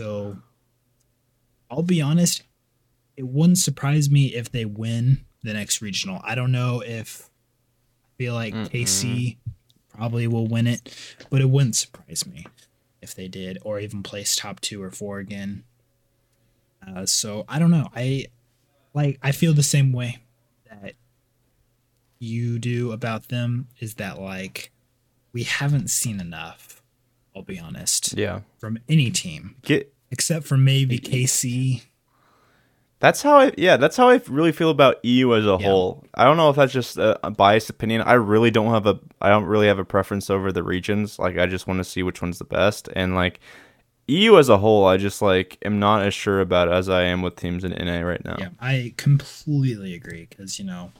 so 0.00 0.38
I'll 1.70 1.82
be 1.82 2.00
honest, 2.00 2.42
it 3.18 3.26
wouldn't 3.26 3.58
surprise 3.58 4.08
me 4.08 4.28
if 4.28 4.50
they 4.50 4.64
win 4.64 5.26
the 5.42 5.52
next 5.52 5.82
regional. 5.82 6.22
I 6.24 6.34
don't 6.34 6.52
know 6.52 6.82
if 6.84 7.28
I 7.28 8.08
feel 8.16 8.32
like 8.32 8.54
KC 8.54 9.36
probably 9.94 10.26
will 10.26 10.46
win 10.46 10.66
it, 10.66 10.94
but 11.28 11.42
it 11.42 11.50
wouldn't 11.50 11.76
surprise 11.76 12.26
me 12.26 12.46
if 13.02 13.14
they 13.14 13.28
did, 13.28 13.58
or 13.60 13.78
even 13.78 14.02
place 14.02 14.36
top 14.36 14.60
two 14.60 14.82
or 14.82 14.90
four 14.90 15.18
again. 15.18 15.64
Uh, 16.86 17.04
so 17.04 17.44
I 17.46 17.58
don't 17.58 17.70
know. 17.70 17.88
I 17.94 18.24
like 18.94 19.18
I 19.22 19.32
feel 19.32 19.52
the 19.52 19.62
same 19.62 19.92
way 19.92 20.20
that 20.70 20.94
you 22.18 22.58
do 22.58 22.92
about 22.92 23.28
them. 23.28 23.68
Is 23.80 23.96
that 23.96 24.18
like 24.18 24.70
we 25.34 25.42
haven't 25.42 25.90
seen 25.90 26.20
enough? 26.20 26.79
I'll 27.34 27.42
be 27.42 27.58
honest 27.58 28.14
yeah, 28.16 28.40
from 28.58 28.78
any 28.88 29.10
team 29.10 29.56
get 29.62 29.92
except 30.10 30.46
for 30.46 30.56
maybe 30.56 30.98
KC. 30.98 31.82
That's 32.98 33.22
how 33.22 33.38
I 33.38 33.52
yeah, 33.56 33.78
that's 33.78 33.96
how 33.96 34.10
I 34.10 34.20
really 34.28 34.52
feel 34.52 34.70
about 34.70 35.02
EU 35.04 35.34
as 35.34 35.46
a 35.46 35.56
whole. 35.56 36.04
I 36.14 36.24
don't 36.24 36.36
know 36.36 36.50
if 36.50 36.56
that's 36.56 36.72
just 36.72 36.98
a, 36.98 37.18
a 37.26 37.30
biased 37.30 37.70
opinion. 37.70 38.02
I 38.02 38.14
really 38.14 38.50
don't 38.50 38.70
have 38.72 38.86
a 38.86 39.00
I 39.22 39.30
don't 39.30 39.44
really 39.44 39.68
have 39.68 39.78
a 39.78 39.84
preference 39.86 40.28
over 40.28 40.52
the 40.52 40.62
regions. 40.62 41.18
Like 41.18 41.38
I 41.38 41.46
just 41.46 41.66
want 41.66 41.78
to 41.78 41.84
see 41.84 42.02
which 42.02 42.20
one's 42.20 42.38
the 42.38 42.44
best 42.44 42.90
and 42.94 43.14
like 43.14 43.40
EU 44.10 44.38
as 44.38 44.48
a 44.48 44.58
whole, 44.58 44.86
I 44.86 44.96
just 44.96 45.22
like 45.22 45.56
am 45.64 45.78
not 45.78 46.04
as 46.04 46.12
sure 46.12 46.40
about 46.40 46.70
as 46.70 46.88
I 46.88 47.02
am 47.04 47.22
with 47.22 47.36
teams 47.36 47.64
in 47.64 47.70
NA 47.70 48.00
right 48.00 48.24
now. 48.24 48.36
Yeah, 48.38 48.50
I 48.60 48.92
completely 48.96 49.94
agree 49.94 50.26
because 50.28 50.58
you 50.58 50.64
know, 50.64 50.92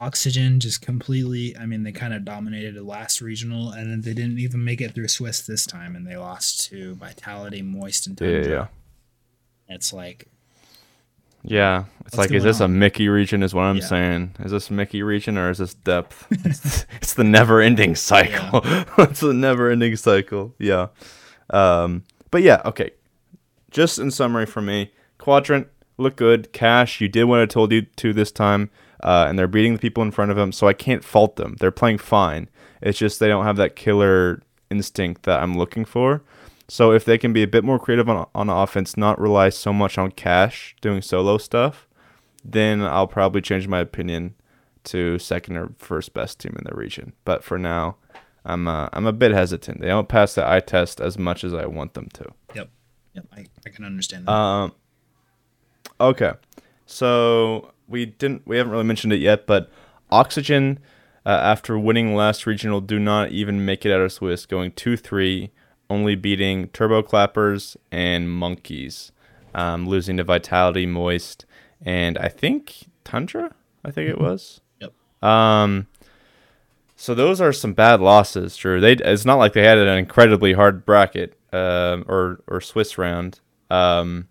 Oxygen 0.00 0.60
just 0.60 0.82
completely. 0.82 1.56
I 1.56 1.64
mean, 1.66 1.82
they 1.82 1.92
kind 1.92 2.12
of 2.12 2.24
dominated 2.24 2.74
the 2.74 2.82
last 2.82 3.20
regional, 3.22 3.70
and 3.70 3.90
then 3.90 4.00
they 4.02 4.12
didn't 4.12 4.38
even 4.38 4.62
make 4.64 4.80
it 4.80 4.94
through 4.94 5.08
Swiss 5.08 5.40
this 5.40 5.64
time, 5.66 5.96
and 5.96 6.06
they 6.06 6.16
lost 6.16 6.68
to 6.70 6.94
Vitality, 6.96 7.62
Moist, 7.62 8.06
and 8.06 8.20
Yeah, 8.20 8.26
Tundra. 8.30 8.48
yeah, 8.50 8.54
yeah. 9.68 9.74
It's 9.74 9.92
like 9.92 10.28
Yeah, 11.42 11.84
it's 12.04 12.18
like, 12.18 12.30
is 12.32 12.42
this 12.42 12.60
a? 12.60 12.68
Mickey 12.68 13.08
region? 13.08 13.42
Is 13.42 13.54
what 13.54 13.62
I'm 13.62 13.76
Yeah. 13.76 13.86
saying. 13.86 14.34
Is 14.40 14.50
this 14.50 14.70
Mickey 14.70 15.02
region 15.02 15.38
or 15.38 15.48
is 15.50 15.58
this 15.58 15.74
depth? 15.74 16.26
it's, 16.44 16.84
it's 17.00 17.14
the 17.14 17.24
never-ending 17.24 17.94
cycle. 17.94 18.60
it's 18.98 19.20
the 19.20 19.32
never-ending 19.32 19.96
cycle. 19.96 20.54
Yeah. 20.58 20.88
Um. 21.50 22.02
But 22.30 22.42
yeah. 22.42 22.60
Okay. 22.64 22.90
Just 23.70 23.98
in 23.98 24.10
summary 24.10 24.46
for 24.46 24.60
me, 24.60 24.92
Quadrant 25.18 25.68
look 25.98 26.16
good. 26.16 26.52
Cash, 26.52 27.00
you 27.00 27.08
did 27.08 27.24
what 27.24 27.40
I 27.40 27.46
told 27.46 27.72
you 27.72 27.82
to 27.82 28.12
this 28.12 28.30
time, 28.32 28.70
uh, 29.02 29.26
and 29.28 29.38
they're 29.38 29.46
beating 29.46 29.74
the 29.74 29.78
people 29.78 30.02
in 30.02 30.10
front 30.10 30.30
of 30.30 30.36
them, 30.36 30.52
so 30.52 30.66
I 30.66 30.72
can't 30.72 31.04
fault 31.04 31.36
them. 31.36 31.56
They're 31.58 31.70
playing 31.70 31.98
fine. 31.98 32.48
It's 32.80 32.98
just 32.98 33.20
they 33.20 33.28
don't 33.28 33.44
have 33.44 33.56
that 33.56 33.76
killer 33.76 34.42
instinct 34.70 35.22
that 35.24 35.42
I'm 35.42 35.56
looking 35.56 35.84
for. 35.84 36.22
So 36.68 36.92
if 36.92 37.04
they 37.04 37.18
can 37.18 37.32
be 37.32 37.42
a 37.42 37.48
bit 37.48 37.64
more 37.64 37.78
creative 37.78 38.08
on 38.08 38.26
on 38.34 38.48
offense, 38.48 38.96
not 38.96 39.20
rely 39.20 39.50
so 39.50 39.72
much 39.72 39.98
on 39.98 40.10
Cash 40.10 40.74
doing 40.80 41.00
solo 41.02 41.38
stuff, 41.38 41.86
then 42.44 42.82
I'll 42.82 43.06
probably 43.06 43.40
change 43.40 43.68
my 43.68 43.80
opinion 43.80 44.34
to 44.84 45.18
second 45.18 45.56
or 45.56 45.72
first 45.78 46.14
best 46.14 46.40
team 46.40 46.54
in 46.58 46.64
the 46.64 46.74
region. 46.74 47.12
But 47.24 47.44
for 47.44 47.58
now, 47.58 47.96
I'm 48.44 48.66
uh, 48.66 48.88
I'm 48.92 49.06
a 49.06 49.12
bit 49.12 49.32
hesitant. 49.32 49.80
They 49.80 49.88
don't 49.88 50.08
pass 50.08 50.34
the 50.34 50.48
eye 50.48 50.60
test 50.60 51.00
as 51.00 51.18
much 51.18 51.44
as 51.44 51.54
I 51.54 51.66
want 51.66 51.94
them 51.94 52.08
to. 52.14 52.26
yep, 52.54 52.70
yep. 53.14 53.26
I, 53.32 53.46
I 53.64 53.70
can 53.70 53.84
understand 53.84 54.26
that. 54.26 54.32
Um. 54.32 54.72
Okay, 56.00 56.32
so 56.84 57.72
we 57.88 58.06
didn't 58.06 58.46
we 58.46 58.56
haven't 58.56 58.72
really 58.72 58.84
mentioned 58.84 59.12
it 59.12 59.20
yet, 59.20 59.46
but 59.46 59.70
Oxygen, 60.10 60.78
uh, 61.24 61.30
after 61.30 61.78
winning 61.78 62.14
last 62.14 62.46
regional, 62.46 62.80
do 62.80 62.98
not 62.98 63.30
even 63.30 63.64
make 63.64 63.84
it 63.84 63.92
out 63.92 64.00
of 64.00 64.12
Swiss, 64.12 64.46
going 64.46 64.72
two 64.72 64.96
three, 64.96 65.50
only 65.90 66.14
beating 66.14 66.68
Turbo 66.68 67.02
Clappers 67.02 67.76
and 67.90 68.30
Monkeys, 68.30 69.12
um, 69.54 69.86
losing 69.86 70.16
to 70.16 70.24
Vitality, 70.24 70.86
Moist, 70.86 71.44
and 71.80 72.18
I 72.18 72.28
think 72.28 72.86
Tundra. 73.04 73.54
I 73.84 73.90
think 73.90 74.08
it 74.10 74.18
was. 74.18 74.60
Yep. 74.80 74.92
Um. 75.22 75.86
So 76.98 77.14
those 77.14 77.42
are 77.42 77.52
some 77.52 77.74
bad 77.74 78.00
losses, 78.00 78.56
Drew. 78.56 78.80
They 78.80 78.92
it's 78.92 79.24
not 79.26 79.34
like 79.36 79.52
they 79.52 79.64
had 79.64 79.78
an 79.78 79.98
incredibly 79.98 80.54
hard 80.54 80.86
bracket, 80.86 81.38
um, 81.52 82.04
or 82.08 82.42
or 82.48 82.60
Swiss 82.60 82.96
round. 82.96 83.40
Um, 83.70 84.28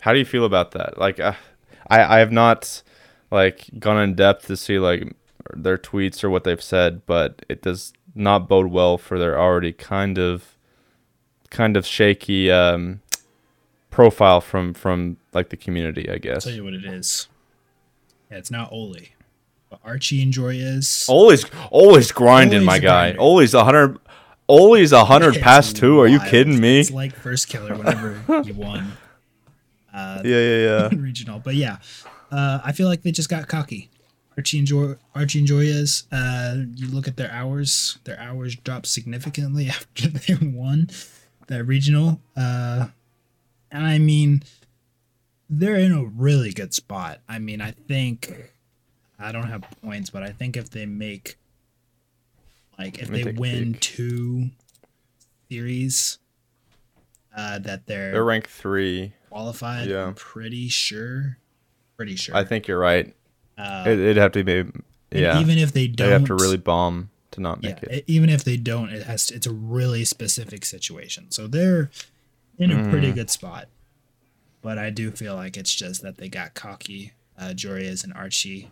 how 0.00 0.12
do 0.12 0.18
you 0.18 0.24
feel 0.24 0.44
about 0.44 0.70
that? 0.72 0.98
Like, 0.98 1.18
uh, 1.18 1.34
I 1.88 2.16
I 2.16 2.18
have 2.18 2.32
not 2.32 2.82
like 3.30 3.68
gone 3.78 4.00
in 4.02 4.14
depth 4.14 4.46
to 4.46 4.56
see 4.56 4.78
like 4.78 5.14
their 5.54 5.78
tweets 5.78 6.24
or 6.24 6.30
what 6.30 6.44
they've 6.44 6.62
said, 6.62 7.04
but 7.06 7.44
it 7.48 7.62
does 7.62 7.92
not 8.14 8.48
bode 8.48 8.66
well 8.72 8.98
for 8.98 9.18
their 9.18 9.38
already 9.38 9.72
kind 9.72 10.18
of 10.18 10.56
kind 11.50 11.76
of 11.76 11.86
shaky 11.86 12.50
um, 12.50 13.00
profile 13.90 14.40
from 14.40 14.74
from 14.74 15.16
like 15.32 15.50
the 15.50 15.56
community, 15.56 16.08
I 16.08 16.14
I'll 16.14 16.18
guess. 16.18 16.44
tell 16.44 16.52
you 16.52 16.64
what 16.64 16.74
it 16.74 16.84
is. 16.84 17.28
Yeah, 18.30 18.38
it's 18.38 18.50
not 18.50 18.72
Oli. 18.72 19.12
But 19.68 19.80
Archie 19.84 20.22
and 20.22 20.32
Joreuz 20.32 21.08
Always, 21.08 21.44
always 21.70 22.12
grinding, 22.12 22.64
my 22.64 22.78
guy. 22.78 22.82
grinding. 23.10 23.18
Always 23.20 23.52
a 23.52 23.64
hundred, 23.64 23.98
always 24.46 24.92
a 24.92 25.04
hundred 25.04 25.34
past 25.40 25.76
two. 25.76 25.98
Are 26.00 26.06
you 26.06 26.20
kidding 26.20 26.60
me? 26.60 26.80
It's 26.80 26.90
like 26.92 27.16
Firstkiller 27.20 27.76
whenever 27.76 28.42
you 28.42 28.54
won 28.54 28.92
uh, 29.96 30.22
Yeah, 30.24 30.38
yeah, 30.38 30.58
yeah. 30.58 30.88
regional. 30.96 31.40
But 31.40 31.54
yeah, 31.54 31.78
uh, 32.30 32.60
I 32.64 32.72
feel 32.72 32.88
like 32.88 33.02
they 33.02 33.12
just 33.12 33.28
got 33.28 33.48
cocky. 33.48 33.90
Archie 34.36 34.58
and 34.58 34.66
Joy, 34.66 34.94
Archie 35.14 35.38
and 35.38 35.48
Joreuz. 35.48 36.04
Uh, 36.12 36.66
you 36.74 36.88
look 36.88 37.08
at 37.08 37.16
their 37.16 37.30
hours; 37.30 37.98
their 38.04 38.18
hours 38.20 38.54
dropped 38.54 38.86
significantly 38.86 39.68
after 39.70 40.08
they 40.08 40.34
won 40.34 40.90
that 41.46 41.64
regional. 41.64 42.20
Uh, 42.36 42.88
and 43.72 43.86
I 43.86 43.98
mean, 43.98 44.42
they're 45.48 45.76
in 45.76 45.92
a 45.92 46.04
really 46.04 46.52
good 46.52 46.74
spot. 46.74 47.20
I 47.28 47.38
mean, 47.38 47.60
I 47.60 47.70
think 47.70 48.52
I 49.18 49.32
don't 49.32 49.48
have 49.48 49.64
points, 49.82 50.10
but 50.10 50.22
I 50.22 50.30
think 50.30 50.56
if 50.56 50.68
they 50.70 50.84
make 50.84 51.38
like 52.78 52.98
if 52.98 53.08
they 53.08 53.24
win 53.24 53.74
two 53.80 54.50
series, 55.48 56.18
uh, 57.36 57.58
that 57.60 57.86
they're, 57.86 58.12
They're 58.12 58.24
ranked 58.24 58.50
three. 58.50 59.12
Qualified. 59.30 59.88
Yeah. 59.88 60.06
I'm 60.06 60.14
pretty 60.14 60.68
sure. 60.68 61.38
Pretty 61.96 62.16
sure. 62.16 62.34
I 62.36 62.44
think 62.44 62.66
you're 62.68 62.78
right. 62.78 63.14
Uh, 63.58 63.84
It, 63.86 63.98
it'd 63.98 64.16
have 64.16 64.32
to 64.32 64.44
be, 64.44 64.64
yeah. 65.10 65.40
Even 65.40 65.58
if 65.58 65.72
they 65.72 65.86
don't, 65.88 66.06
They 66.08 66.12
have 66.12 66.24
to 66.26 66.34
really 66.34 66.56
bomb 66.58 67.10
to 67.32 67.40
not 67.40 67.62
yeah. 67.62 67.70
make 67.70 67.82
it. 67.84 67.92
e- 68.00 68.04
Even 68.06 68.28
if 68.30 68.44
they 68.44 68.56
don't, 68.56 68.90
it 68.90 69.04
has. 69.04 69.26
To, 69.28 69.34
it's 69.34 69.46
a 69.46 69.52
really 69.52 70.04
specific 70.04 70.64
situation. 70.64 71.30
So 71.30 71.46
they're 71.46 71.90
in 72.58 72.70
a 72.70 72.88
pretty 72.90 73.12
Mm. 73.12 73.14
good 73.14 73.30
spot. 73.30 73.68
But 74.62 74.78
I 74.78 74.90
do 74.90 75.10
feel 75.10 75.36
like 75.36 75.56
it's 75.56 75.74
just 75.74 76.02
that 76.02 76.18
they 76.18 76.28
got 76.28 76.54
cocky, 76.54 77.12
uh, 77.38 77.50
Joreuz 77.54 78.02
and 78.04 78.12
Archie, 78.12 78.70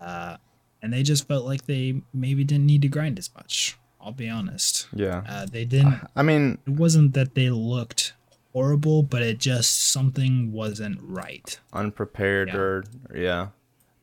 uh, 0.00 0.36
and 0.80 0.92
they 0.92 1.02
just 1.02 1.26
felt 1.26 1.44
like 1.44 1.66
they 1.66 2.00
maybe 2.14 2.44
didn't 2.44 2.66
need 2.66 2.82
to 2.82 2.88
grind 2.88 3.18
as 3.18 3.28
much. 3.34 3.76
I'll 4.00 4.12
be 4.12 4.28
honest. 4.28 4.88
Yeah. 4.94 5.22
Uh, 5.28 5.46
they 5.46 5.64
didn't. 5.64 5.94
I 6.16 6.22
mean, 6.22 6.58
It 6.66 6.70
wasn't 6.72 7.14
that 7.14 7.34
they 7.34 7.50
looked 7.50 8.14
horrible, 8.52 9.02
but 9.02 9.22
it 9.22 9.38
just 9.38 9.90
something 9.92 10.52
wasn't 10.52 10.98
right. 11.02 11.58
unprepared 11.72 12.48
Yeah. 12.48 12.56
or 12.56 12.84
yeah. 13.14 13.46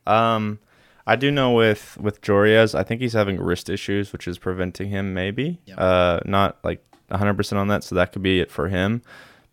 Um, 0.08 0.60
I 1.06 1.16
do 1.16 1.32
know 1.32 1.52
with 1.54 1.98
with 2.00 2.22
Joreuz, 2.22 2.74
I 2.78 2.84
think 2.84 3.02
he's 3.02 3.14
having 3.14 3.40
wrist 3.40 3.70
issues, 3.70 4.12
which 4.14 4.28
is 4.28 4.38
preventing 4.38 4.90
him 4.90 5.14
maybe. 5.14 5.60
Yeah. 5.66 5.76
Uh, 5.76 6.20
not 6.26 6.58
like 6.64 6.84
100 7.10 7.34
percent 7.36 7.60
on 7.60 7.68
that, 7.70 7.84
so 7.84 7.96
that 7.96 8.12
could 8.12 8.22
be 8.24 8.40
it 8.40 8.52
for 8.52 8.68
him. 8.70 9.02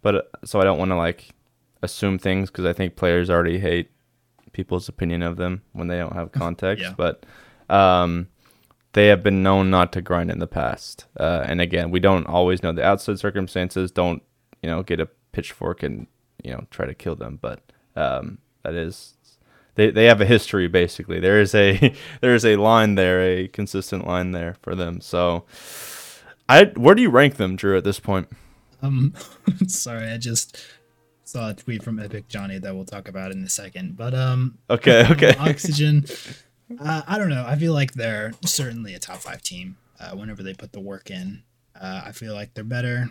But 0.03 0.15
uh, 0.15 0.23
so 0.45 0.61
I 0.61 0.65
don't 0.65 0.79
want 0.79 0.91
to 0.91 0.97
like 0.97 1.31
assume 1.83 2.19
things 2.19 2.51
because 2.51 2.65
I 2.65 2.73
think 2.73 2.97
players 2.97 3.31
already 3.31 3.59
hate 3.59 3.91
people's 4.53 4.89
opinion 4.89 5.23
of 5.23 5.37
them 5.37 5.63
when 5.73 5.89
they 5.89 5.99
don't 5.99 6.15
have 6.15 6.33
context. 6.45 6.83
Yeah. 6.83 6.95
But 6.97 7.25
um, 7.69 8.29
they 8.93 9.09
have 9.09 9.23
been 9.23 9.43
known 9.43 9.71
not 9.71 9.93
to 9.93 10.01
grind 10.01 10.31
in 10.31 10.39
the 10.39 10.47
past. 10.47 11.07
Uh, 11.19 11.43
and 11.47 11.61
again, 11.61 11.91
we 11.91 12.01
don't 12.01 12.27
always 12.27 12.63
know 12.63 12.73
the 12.73 12.85
outside 12.85 13.19
circumstances. 13.19 13.91
Don't 13.91 14.23
you 14.67 14.73
know 14.73 14.83
get 14.83 14.99
a 14.99 15.09
pitchfork 15.31 15.85
and 15.85 16.09
you 16.43 16.51
know 16.51 16.67
try 16.73 16.87
to 16.87 16.95
kill 16.95 17.15
them. 17.15 17.39
But 17.41 17.61
um, 17.95 18.39
that 18.65 18.75
is 18.75 19.15
they 19.77 19.91
they 19.91 20.07
have 20.07 20.21
a 20.21 20.27
history 20.27 20.67
basically. 20.67 21.21
There 21.21 21.41
is 21.41 21.55
a 21.55 21.95
there 22.21 22.35
is 22.35 22.45
a 22.45 22.57
line 22.57 22.97
there, 22.97 23.23
a 23.23 23.47
consistent 23.47 24.07
line 24.07 24.33
there 24.33 24.57
for 24.61 24.75
them. 24.75 25.01
So. 25.01 25.45
I, 26.49 26.67
where 26.77 26.95
do 26.95 27.03
you 27.03 27.11
rank 27.11 27.39
them, 27.39 27.57
Drew, 27.57 27.77
at 27.77 27.83
this 27.83 27.99
point? 27.99 28.29
Um, 28.81 29.15
sorry, 29.67 30.13
I 30.13 30.17
just 30.17 30.65
saw 31.25 31.51
a 31.51 31.55
tweet 31.55 31.83
from 31.83 31.99
EpicJonny 31.99 32.61
that 32.63 32.73
we'll 32.73 32.85
talk 32.85 33.09
about 33.09 33.33
in 33.33 33.43
a 33.43 33.49
second. 33.49 33.97
But 33.97 34.15
um, 34.15 34.57
Okay, 34.71 35.05
okay. 35.11 35.35
Oxygen. 35.41 36.05
Uh, 36.79 37.03
I 37.05 37.19
don't 37.19 37.31
know. 37.31 37.45
I 37.45 37.57
feel 37.57 37.73
like 37.73 37.95
they're 37.95 38.33
certainly 38.45 38.95
a 38.95 39.01
top 39.01 39.17
five 39.19 39.43
team. 39.43 39.77
Uh, 39.99 40.11
whenever 40.11 40.45
they 40.45 40.55
put 40.55 40.71
the 40.71 40.79
work 40.79 41.11
in, 41.11 41.43
uh, 41.81 42.03
I 42.05 42.13
feel 42.13 42.33
like 42.33 42.55
they're 42.55 42.63
better 42.63 43.11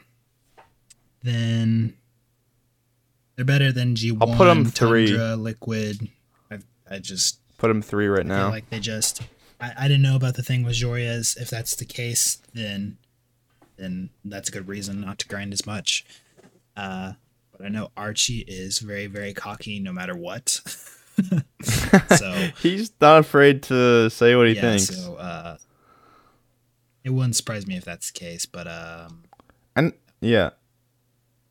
than 1.25 1.95
they're 3.35 3.43
better 3.45 3.71
than 3.71 3.95
G 3.95 4.11
one. 4.11 4.29
I'll 4.29 4.35
put 4.37 4.47
'em 4.47 4.65
three. 4.65 5.07
Tundra, 5.07 5.35
Liquid. 5.35 6.07
I 6.51 6.59
I 6.89 6.99
just 6.99 7.39
Put 7.57 7.67
them 7.69 7.81
three 7.81 8.07
right 8.07 8.25
now. 8.25 8.49
like 8.49 8.69
they 8.69 8.79
just. 8.79 9.21
I, 9.59 9.71
I 9.77 9.87
didn't 9.87 10.01
know 10.03 10.15
about 10.17 10.35
the 10.35 10.43
thing 10.43 10.63
with 10.63 10.73
Joreuz. 10.75 11.39
If 11.39 11.49
that's 11.49 11.75
the 11.75 11.85
case, 11.85 12.37
then 12.53 12.97
then 13.77 14.09
that's 14.23 14.49
a 14.49 14.51
good 14.51 14.67
reason 14.67 15.01
not 15.01 15.19
to 15.19 15.27
grind 15.27 15.51
as 15.53 15.65
much. 15.65 16.05
Uh, 16.77 17.13
but 17.51 17.65
I 17.65 17.69
know 17.69 17.91
Archie 17.97 18.43
is 18.47 18.79
very 18.79 19.07
very 19.07 19.33
cocky 19.33 19.79
no 19.79 19.91
matter 19.93 20.15
what. 20.15 20.49
so 22.17 22.31
He's 22.61 22.91
not 22.99 23.19
afraid 23.19 23.63
to 23.63 24.09
say 24.09 24.35
what 24.35 24.47
he 24.47 24.53
yeah, 24.55 24.61
thinks. 24.61 24.87
so 24.87 25.15
uh, 25.15 25.57
it 27.05 27.09
wouldn't 27.11 27.35
surprise 27.37 27.65
me 27.65 27.77
if 27.77 27.85
that's 27.85 28.11
the 28.11 28.19
case. 28.19 28.45
But 28.45 28.67
um, 28.67 29.23
And 29.75 29.93
yeah. 30.19 30.51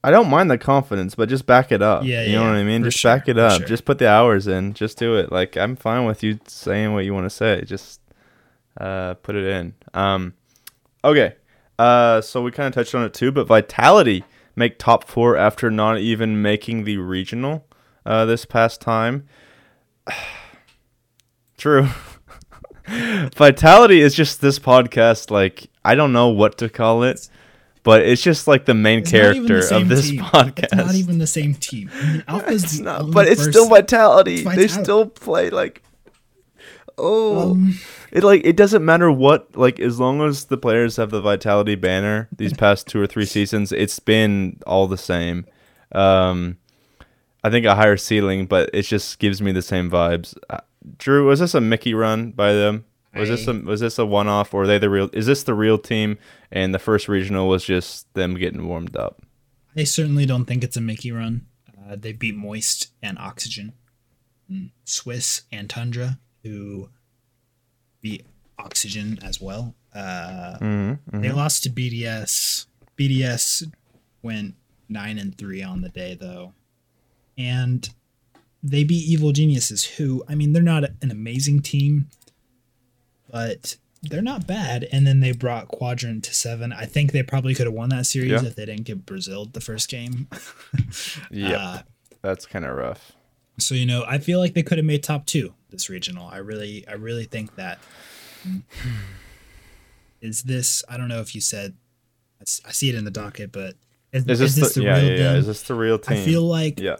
I 0.04 0.10
don't 0.10 0.28
mind 0.28 0.50
the 0.50 0.58
confidence, 0.58 1.14
but 1.14 1.28
just 1.30 1.46
back 1.46 1.72
it 1.72 1.80
up. 1.80 2.04
Yeah, 2.04 2.22
You 2.24 2.32
know 2.36 2.42
what 2.44 2.56
I 2.56 2.62
mean? 2.62 2.84
Just 2.84 3.02
back 3.02 3.26
it 3.28 3.38
up. 3.38 3.58
sure. 3.58 3.66
Just 3.66 3.84
put 3.86 3.98
the 3.98 4.08
hours 4.08 4.46
in. 4.46 4.74
Just 4.74 4.98
do 4.98 5.16
it. 5.16 5.32
Like 5.32 5.56
I'm 5.56 5.76
fine 5.76 6.04
with 6.04 6.22
you 6.22 6.38
saying 6.46 6.92
what 6.92 7.04
you 7.04 7.14
want 7.14 7.24
to 7.24 7.30
say. 7.30 7.62
Just 7.64 8.00
uh 8.78 9.14
put 9.14 9.34
it 9.34 9.46
in. 9.46 9.74
Um 9.94 10.34
okay. 11.02 11.36
Uh 11.78 12.20
so 12.20 12.42
we 12.42 12.50
kind 12.50 12.66
of 12.68 12.74
touched 12.74 12.94
on 12.94 13.02
it 13.04 13.14
too, 13.14 13.32
but 13.32 13.46
Vitality 13.46 14.24
make 14.56 14.78
top 14.78 15.04
4 15.08 15.36
after 15.36 15.70
not 15.70 15.98
even 15.98 16.40
making 16.42 16.84
the 16.84 16.98
regional 16.98 17.66
uh 18.04 18.24
this 18.26 18.44
past 18.44 18.80
time. 18.80 19.26
True. 21.56 21.88
Vitality 23.36 24.00
is 24.00 24.14
just 24.14 24.40
this 24.42 24.58
podcast 24.58 25.30
like 25.30 25.70
I 25.84 25.94
don't 25.94 26.12
know 26.12 26.28
what 26.28 26.58
to 26.58 26.68
call 26.68 27.02
it, 27.02 27.28
but 27.84 28.02
it's 28.02 28.20
just 28.22 28.48
like 28.48 28.64
the 28.64 28.74
main 28.74 28.98
it's 29.00 29.14
even 29.14 29.42
the 29.42 29.48
character 29.48 29.74
of 29.76 29.88
this 29.88 30.10
team. 30.10 30.20
podcast. 30.20 30.62
It's 30.72 30.74
not 30.74 30.94
even 30.96 31.18
the 31.18 31.26
same 31.28 31.54
team. 31.54 31.90
I 31.94 32.12
mean, 32.12 32.24
Alpha's 32.26 32.64
It's 32.64 32.78
the 32.78 32.84
not- 32.84 33.10
but 33.12 33.28
it's 33.28 33.44
still 33.44 33.68
Vitality. 33.68 34.42
It's 34.44 34.56
They 34.56 34.66
still 34.68 35.06
play 35.06 35.50
like 35.50 35.82
oh 36.98 37.52
Um, 37.52 37.78
it 38.12 38.22
like 38.24 38.42
it 38.44 38.56
doesn't 38.56 38.84
matter 38.84 39.10
what 39.10 39.56
like 39.56 39.80
as 39.80 39.98
long 39.98 40.22
as 40.22 40.46
the 40.46 40.56
players 40.56 40.96
have 40.96 41.10
the 41.10 41.20
Vitality 41.20 41.74
banner 41.74 42.28
these 42.36 42.52
past 42.54 42.86
two 42.86 43.00
or 43.00 43.06
three 43.06 43.26
seasons, 43.26 43.72
it's 43.72 43.98
been 43.98 44.58
all 44.66 44.86
the 44.86 44.98
same. 44.98 45.46
Um 45.92 46.58
I 47.42 47.50
think 47.50 47.66
a 47.66 47.74
higher 47.74 47.98
ceiling, 47.98 48.46
but 48.46 48.70
it 48.72 48.82
just 48.82 49.18
gives 49.18 49.42
me 49.42 49.52
the 49.52 49.60
same 49.60 49.90
vibes. 49.90 50.34
Uh, 50.48 50.60
Drew, 50.96 51.26
was 51.26 51.40
this 51.40 51.52
a 51.54 51.60
Mickey 51.60 51.92
run 51.92 52.30
by 52.30 52.54
them? 52.54 52.86
Was 53.16 53.28
this 53.28 53.48
I- 53.48 53.52
a 53.52 53.60
was 53.60 53.80
this 53.80 53.98
a 53.98 54.06
one 54.06 54.28
off 54.28 54.52
or 54.54 54.62
are 54.62 54.66
they 54.66 54.78
the 54.78 54.90
real 54.90 55.10
is 55.12 55.26
this 55.26 55.42
the 55.44 55.54
real 55.54 55.78
team 55.78 56.18
and 56.50 56.74
the 56.74 56.78
first 56.78 57.08
regional 57.08 57.48
was 57.48 57.64
just 57.64 58.12
them 58.14 58.34
getting 58.34 58.66
warmed 58.66 58.96
up? 58.96 59.22
I 59.76 59.84
certainly 59.84 60.26
don't 60.26 60.44
think 60.44 60.62
it's 60.64 60.76
a 60.76 60.80
Mickey 60.80 61.10
run. 61.12 61.46
Uh, 61.88 61.96
they 61.96 62.12
beat 62.12 62.34
Moist 62.36 62.88
and 63.02 63.18
Oxygen, 63.18 63.72
Swiss 64.84 65.42
and 65.52 65.68
Tundra, 65.68 66.18
who 66.42 66.88
beat 68.00 68.24
Oxygen 68.58 69.18
as 69.22 69.40
well. 69.40 69.74
Uh, 69.94 70.58
Mm-hmm. 70.60 71.20
They 71.20 71.30
lost 71.30 71.62
to 71.64 71.70
BDS. 71.70 72.66
BDS 72.98 73.70
went 74.22 74.54
nine 74.88 75.18
and 75.18 75.36
three 75.36 75.62
on 75.62 75.82
the 75.82 75.88
day 75.88 76.16
though, 76.20 76.52
and 77.36 77.88
they 78.62 78.82
beat 78.84 79.04
Evil 79.06 79.32
Geniuses, 79.32 79.84
who 79.84 80.24
I 80.28 80.34
mean 80.34 80.52
they're 80.52 80.62
not 80.62 80.84
an 81.02 81.10
amazing 81.10 81.60
team, 81.62 82.08
but 83.34 83.76
they're 84.02 84.22
not 84.22 84.46
bad. 84.46 84.86
And 84.92 85.04
then 85.06 85.18
they 85.20 85.32
brought 85.32 85.66
Quadrant 85.66 86.22
to 86.24 86.34
seven. 86.34 86.72
I 86.72 86.84
think 86.84 87.10
they 87.10 87.22
probably 87.24 87.52
could 87.54 87.66
have 87.66 87.74
won 87.74 87.88
that 87.88 88.06
series 88.06 88.30
Yeah. 88.30 88.44
if 88.44 88.54
they 88.54 88.64
didn't 88.66 88.84
get 88.84 89.04
Brazil 89.04 89.46
the 89.46 89.60
first 89.60 89.88
game. 89.88 90.28
yeah, 91.30 91.56
Uh, 91.58 91.78
That's 92.22 92.46
kind 92.46 92.64
of 92.64 92.76
rough. 92.76 93.12
so 93.58 93.74
you 93.74 93.86
know, 93.86 94.04
I 94.06 94.18
feel 94.18 94.38
like 94.38 94.54
they 94.54 94.62
could 94.62 94.78
have 94.78 94.84
made 94.84 95.02
top 95.02 95.26
two 95.26 95.54
this 95.70 95.90
regional. 95.90 96.28
I 96.28 96.36
really, 96.36 96.86
I 96.86 96.92
really 96.92 97.24
think 97.24 97.56
that. 97.56 97.78
Is 100.20 100.42
this? 100.44 100.82
I 100.88 100.96
don't 100.96 101.08
know 101.08 101.20
if 101.20 101.34
you 101.34 101.40
said. 101.40 101.74
I 102.40 102.72
see 102.72 102.88
it 102.90 102.94
in 102.94 103.04
the 103.04 103.10
docket, 103.10 103.52
but 103.52 103.74
is, 104.12 104.26
Is 104.28 104.54
this, 104.56 104.74
the, 104.74 104.82
yeah, 104.82 104.96
real 105.00 105.04
yeah, 105.04 105.16
yeah. 105.16 105.34
Is 105.34 105.46
this 105.46 105.62
the 105.62 105.74
real 105.74 105.98
team? 105.98 106.18
I 106.18 106.20
feel 106.20 106.42
like 106.42 106.78
yeah. 106.78 106.96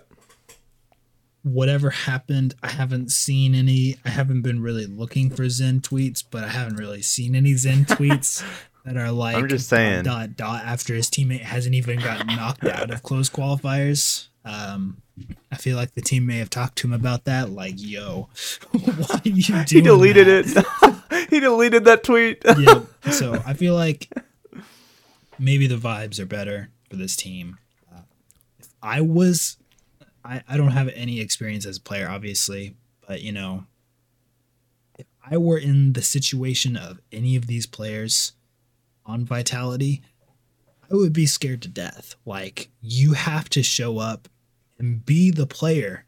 Whatever 1.45 1.91
happened, 1.91 2.55
I 2.63 2.71
haven't 2.71 3.13
seen 3.13 3.55
any. 3.55 3.97
I 4.05 4.09
haven't 4.11 4.43
been 4.43 4.61
really 4.61 4.87
looking 4.87 5.31
for 5.31 5.49
Zen 5.49 5.81
tweets, 5.81 6.25
but 6.29 6.43
I 6.43 6.49
haven't 6.49 6.77
really 6.77 7.03
seen 7.03 7.37
any 7.37 7.55
Zen 7.55 7.85
tweets 7.85 8.43
that 8.85 8.97
are 8.97 9.13
like. 9.13 9.37
I'm 9.37 9.49
just 9.49 9.69
saying. 9.69 10.03
Dot 10.05 10.37
dot 10.37 10.65
after 10.65 10.95
his 10.95 11.09
teammate 11.09 11.43
hasn't 11.43 11.75
even 11.77 12.01
gotten 12.01 12.27
knocked 12.35 12.65
out 12.65 12.91
of 12.91 13.03
close 13.03 13.31
qualifiers. 13.31 14.27
Um, 14.45 15.01
I 15.53 15.57
feel 15.57 15.77
like 15.77 15.95
the 15.95 16.03
team 16.03 16.27
may 16.27 16.39
have 16.39 16.51
talked 16.51 16.77
to 16.79 16.89
him 16.89 16.93
about 16.93 17.25
that. 17.25 17.51
Like, 17.51 17.75
yo, 17.77 18.29
why 18.73 19.07
are 19.11 19.21
you 19.25 19.43
doing 19.43 19.65
He 19.69 19.81
deleted 19.81 20.27
that? 20.27 20.99
it. 21.13 21.29
he 21.31 21.41
deleted 21.41 21.85
that 21.85 22.03
tweet. 22.03 22.43
yeah. 22.59 22.81
So 23.13 23.41
I 23.47 23.55
feel 23.55 23.75
like 23.75 24.09
maybe 25.39 25.67
the 25.67 25.77
vibes 25.77 26.19
are 26.19 26.27
better 26.27 26.71
for 26.91 26.97
this 26.97 27.17
team. 27.17 27.59
Uh, 27.95 28.01
if 28.59 28.69
I 28.83 29.01
was, 29.01 29.57
I, 30.25 30.43
I 30.49 30.57
don't 30.57 30.71
have 30.73 30.89
any 30.95 31.21
experience 31.21 31.67
as 31.67 31.77
a 31.77 31.81
player, 31.83 32.09
obviously, 32.09 32.75
but 33.07 33.21
you 33.23 33.33
know, 33.33 33.65
if 34.99 35.07
I 35.31 35.37
were 35.37 35.59
in 35.59 35.93
the 35.93 36.03
situation 36.03 36.77
of 36.77 37.01
any 37.13 37.37
of 37.37 37.47
these 37.47 37.67
players 37.67 38.33
on 39.05 39.25
Vitality, 39.25 40.03
I 40.91 40.95
would 40.95 41.13
be 41.13 41.27
scared 41.27 41.63
to 41.63 41.69
death. 41.69 42.15
Like 42.25 42.71
you 42.81 43.13
have 43.13 43.49
to 43.51 43.63
show 43.63 43.99
up 43.99 44.29
and 44.79 45.05
be 45.05 45.31
the 45.31 45.47
player 45.47 46.07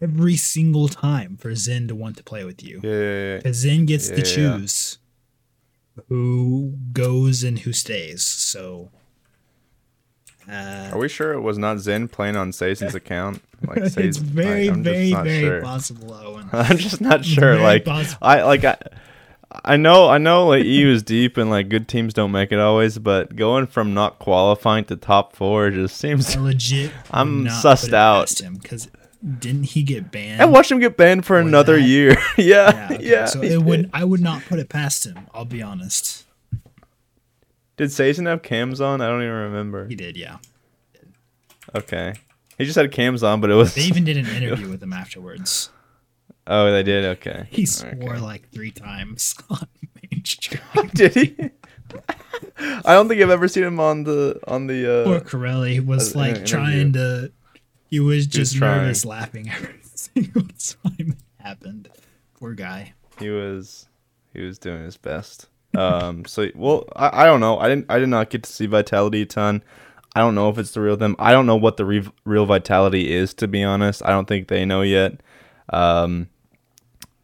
every 0.00 0.36
single 0.36 0.88
time 0.88 1.36
for 1.36 1.54
Zen 1.54 1.88
to 1.88 1.94
want 1.94 2.16
to 2.18 2.22
play 2.22 2.44
with 2.44 2.62
you. 2.62 2.80
Yeah, 2.84 2.90
yeah, 2.90 2.98
yeah. 3.32 3.36
Because 3.38 3.56
Zen 3.56 3.86
gets 3.86 4.08
to 4.08 4.18
Yeah. 4.18 4.22
choose 4.58 4.98
who 6.08 6.74
goes 6.92 7.42
and 7.42 7.58
who 7.60 7.72
stays. 7.72 8.22
So 8.24 8.90
uh, 10.50 10.90
Are 10.92 10.98
we 10.98 11.08
sure 11.08 11.32
it 11.32 11.40
was 11.40 11.58
not 11.58 11.78
Zen 11.78 12.08
playing 12.08 12.36
on 12.36 12.52
Sazen's 12.52 12.94
account? 13.02 13.42
Like 13.66 13.78
it's 13.78 13.96
Saz- 13.96 14.18
very, 14.20 14.68
just 14.68 14.80
very, 14.80 15.12
very 15.12 15.40
sure. 15.40 15.62
possible, 15.62 16.14
Owen. 16.14 16.48
I'm 16.52 16.76
just 16.76 17.00
not 17.00 17.24
sure. 17.24 17.56
Like 17.60 17.84
possible. 17.84 18.18
I 18.26 18.42
like 18.42 18.64
I. 18.64 18.76
I 19.64 19.78
know, 19.78 20.10
I 20.10 20.18
know, 20.18 20.46
like 20.48 20.64
EU 20.66 20.88
is 20.88 21.02
deep 21.02 21.38
and 21.38 21.48
like 21.48 21.70
good 21.70 21.88
teams 21.88 22.12
don't 22.12 22.32
make 22.32 22.52
it 22.52 22.58
always, 22.58 22.98
but 22.98 23.34
going 23.34 23.66
from 23.66 23.94
not 23.94 24.18
qualifying 24.18 24.84
to 24.84 24.96
top 24.96 25.34
four 25.34 25.70
just 25.70 25.96
seems. 25.96 26.36
I 26.36 26.40
legit. 26.40 26.92
I'm 27.10 27.46
sussed 27.46 27.94
out. 27.94 28.26
past 28.26 28.42
him 28.42 28.56
because 28.56 28.88
didn't 29.38 29.64
he 29.64 29.82
get 29.82 30.10
banned? 30.12 30.42
I 30.42 30.44
watched 30.44 30.70
him 30.70 30.80
get 30.80 30.98
banned 30.98 31.24
for 31.24 31.28
For 31.28 31.38
another 31.40 31.76
that? 31.76 31.82
year. 31.82 32.10
yeah, 32.36 32.44
Yeah, 32.74 32.88
okay, 32.92 32.98
yeah. 33.04 33.24
So 33.24 33.40
it 33.42 33.62
would. 33.62 33.88
I 33.94 34.04
would 34.04 34.20
not 34.20 34.42
put 34.44 34.58
it 34.58 34.68
past 34.68 35.06
him. 35.06 35.18
I'll 35.32 35.46
be 35.46 35.62
honest. 35.62 36.24
Did 37.78 37.88
Sazen 37.90 38.26
have 38.26 38.42
cams 38.42 38.80
on? 38.82 39.00
I 39.00 39.06
don't 39.08 39.22
even 39.22 39.32
remember. 39.34 39.86
He 39.86 39.94
did. 39.94 40.16
Yeah. 40.16 40.36
Okay, 41.74 42.14
he 42.58 42.64
just 42.64 42.76
had 42.76 42.90
cams 42.92 43.22
on, 43.22 43.40
but 43.40 43.50
it 43.50 43.54
was. 43.54 43.74
They 43.74 43.82
even 43.82 44.04
did 44.04 44.16
an 44.16 44.26
interview 44.42 44.68
with 44.68 44.82
him 44.82 44.92
afterwards. 44.92 45.70
oh, 46.46 46.70
they 46.72 46.82
did. 46.82 47.04
Okay. 47.18 47.46
He 47.50 47.66
swore 47.66 47.92
Okay. 47.92 48.18
like 48.20 48.50
three 48.50 48.70
times 48.70 49.34
on 49.50 49.66
main 50.10 50.24
stream. 50.24 50.62
Did 50.94 51.14
he? 51.14 51.36
I 52.60 52.94
don't 52.94 53.08
think 53.08 53.20
I've 53.22 53.30
ever 53.30 53.48
seen 53.48 53.64
him 53.64 53.78
on 53.80 54.04
the 54.04 54.40
on 54.46 54.66
the. 54.66 55.02
Poor 55.04 55.16
Uh, 55.16 55.20
Corelli 55.20 55.80
was 55.80 56.14
Uh, 56.16 56.18
like 56.20 56.44
trying 56.46 56.92
to. 56.94 57.32
He 57.90 58.00
was 58.00 58.26
just 58.26 58.56
trying. 58.56 58.82
nervous, 58.82 59.04
laughing 59.04 59.50
every 59.50 59.80
single 59.94 60.42
time 60.42 61.10
it 61.16 61.42
happened. 61.42 61.88
Poor 62.38 62.54
guy. 62.54 62.92
he 63.20 63.28
was 63.30 63.88
he 64.34 64.40
was 64.42 64.58
doing 64.58 64.82
his 64.84 64.96
best. 64.96 65.48
Um. 65.78 66.24
So 66.24 66.48
well, 66.54 66.84
I, 66.96 67.22
I 67.22 67.26
don't 67.26 67.40
know. 67.40 67.58
I 67.58 67.68
didn't 67.68 67.86
I 67.88 67.98
did 67.98 68.08
not 68.08 68.30
get 68.30 68.42
to 68.44 68.52
see 68.52 68.66
Vitality 68.66 69.22
a 69.22 69.26
ton. 69.26 69.62
I 70.16 70.20
don't 70.20 70.34
know 70.34 70.48
if 70.48 70.58
it's 70.58 70.72
the 70.72 70.80
real 70.80 70.96
them. 70.96 71.14
I 71.18 71.32
don't 71.32 71.46
know 71.46 71.56
what 71.56 71.76
the 71.76 71.84
re- 71.84 72.08
real 72.24 72.46
Vitality 72.46 73.12
is 73.12 73.34
to 73.34 73.46
be 73.48 73.62
honest. 73.62 74.02
I 74.04 74.10
don't 74.10 74.26
think 74.26 74.48
they 74.48 74.64
know 74.64 74.82
yet. 74.82 75.20
Um. 75.70 76.28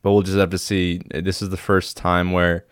But 0.02 0.12
we'll 0.12 0.22
just 0.22 0.36
have 0.36 0.50
to 0.50 0.58
see. 0.58 1.00
This 1.14 1.40
is 1.40 1.48
the 1.48 1.56
first 1.56 1.96
time 1.96 2.32
where 2.32 2.66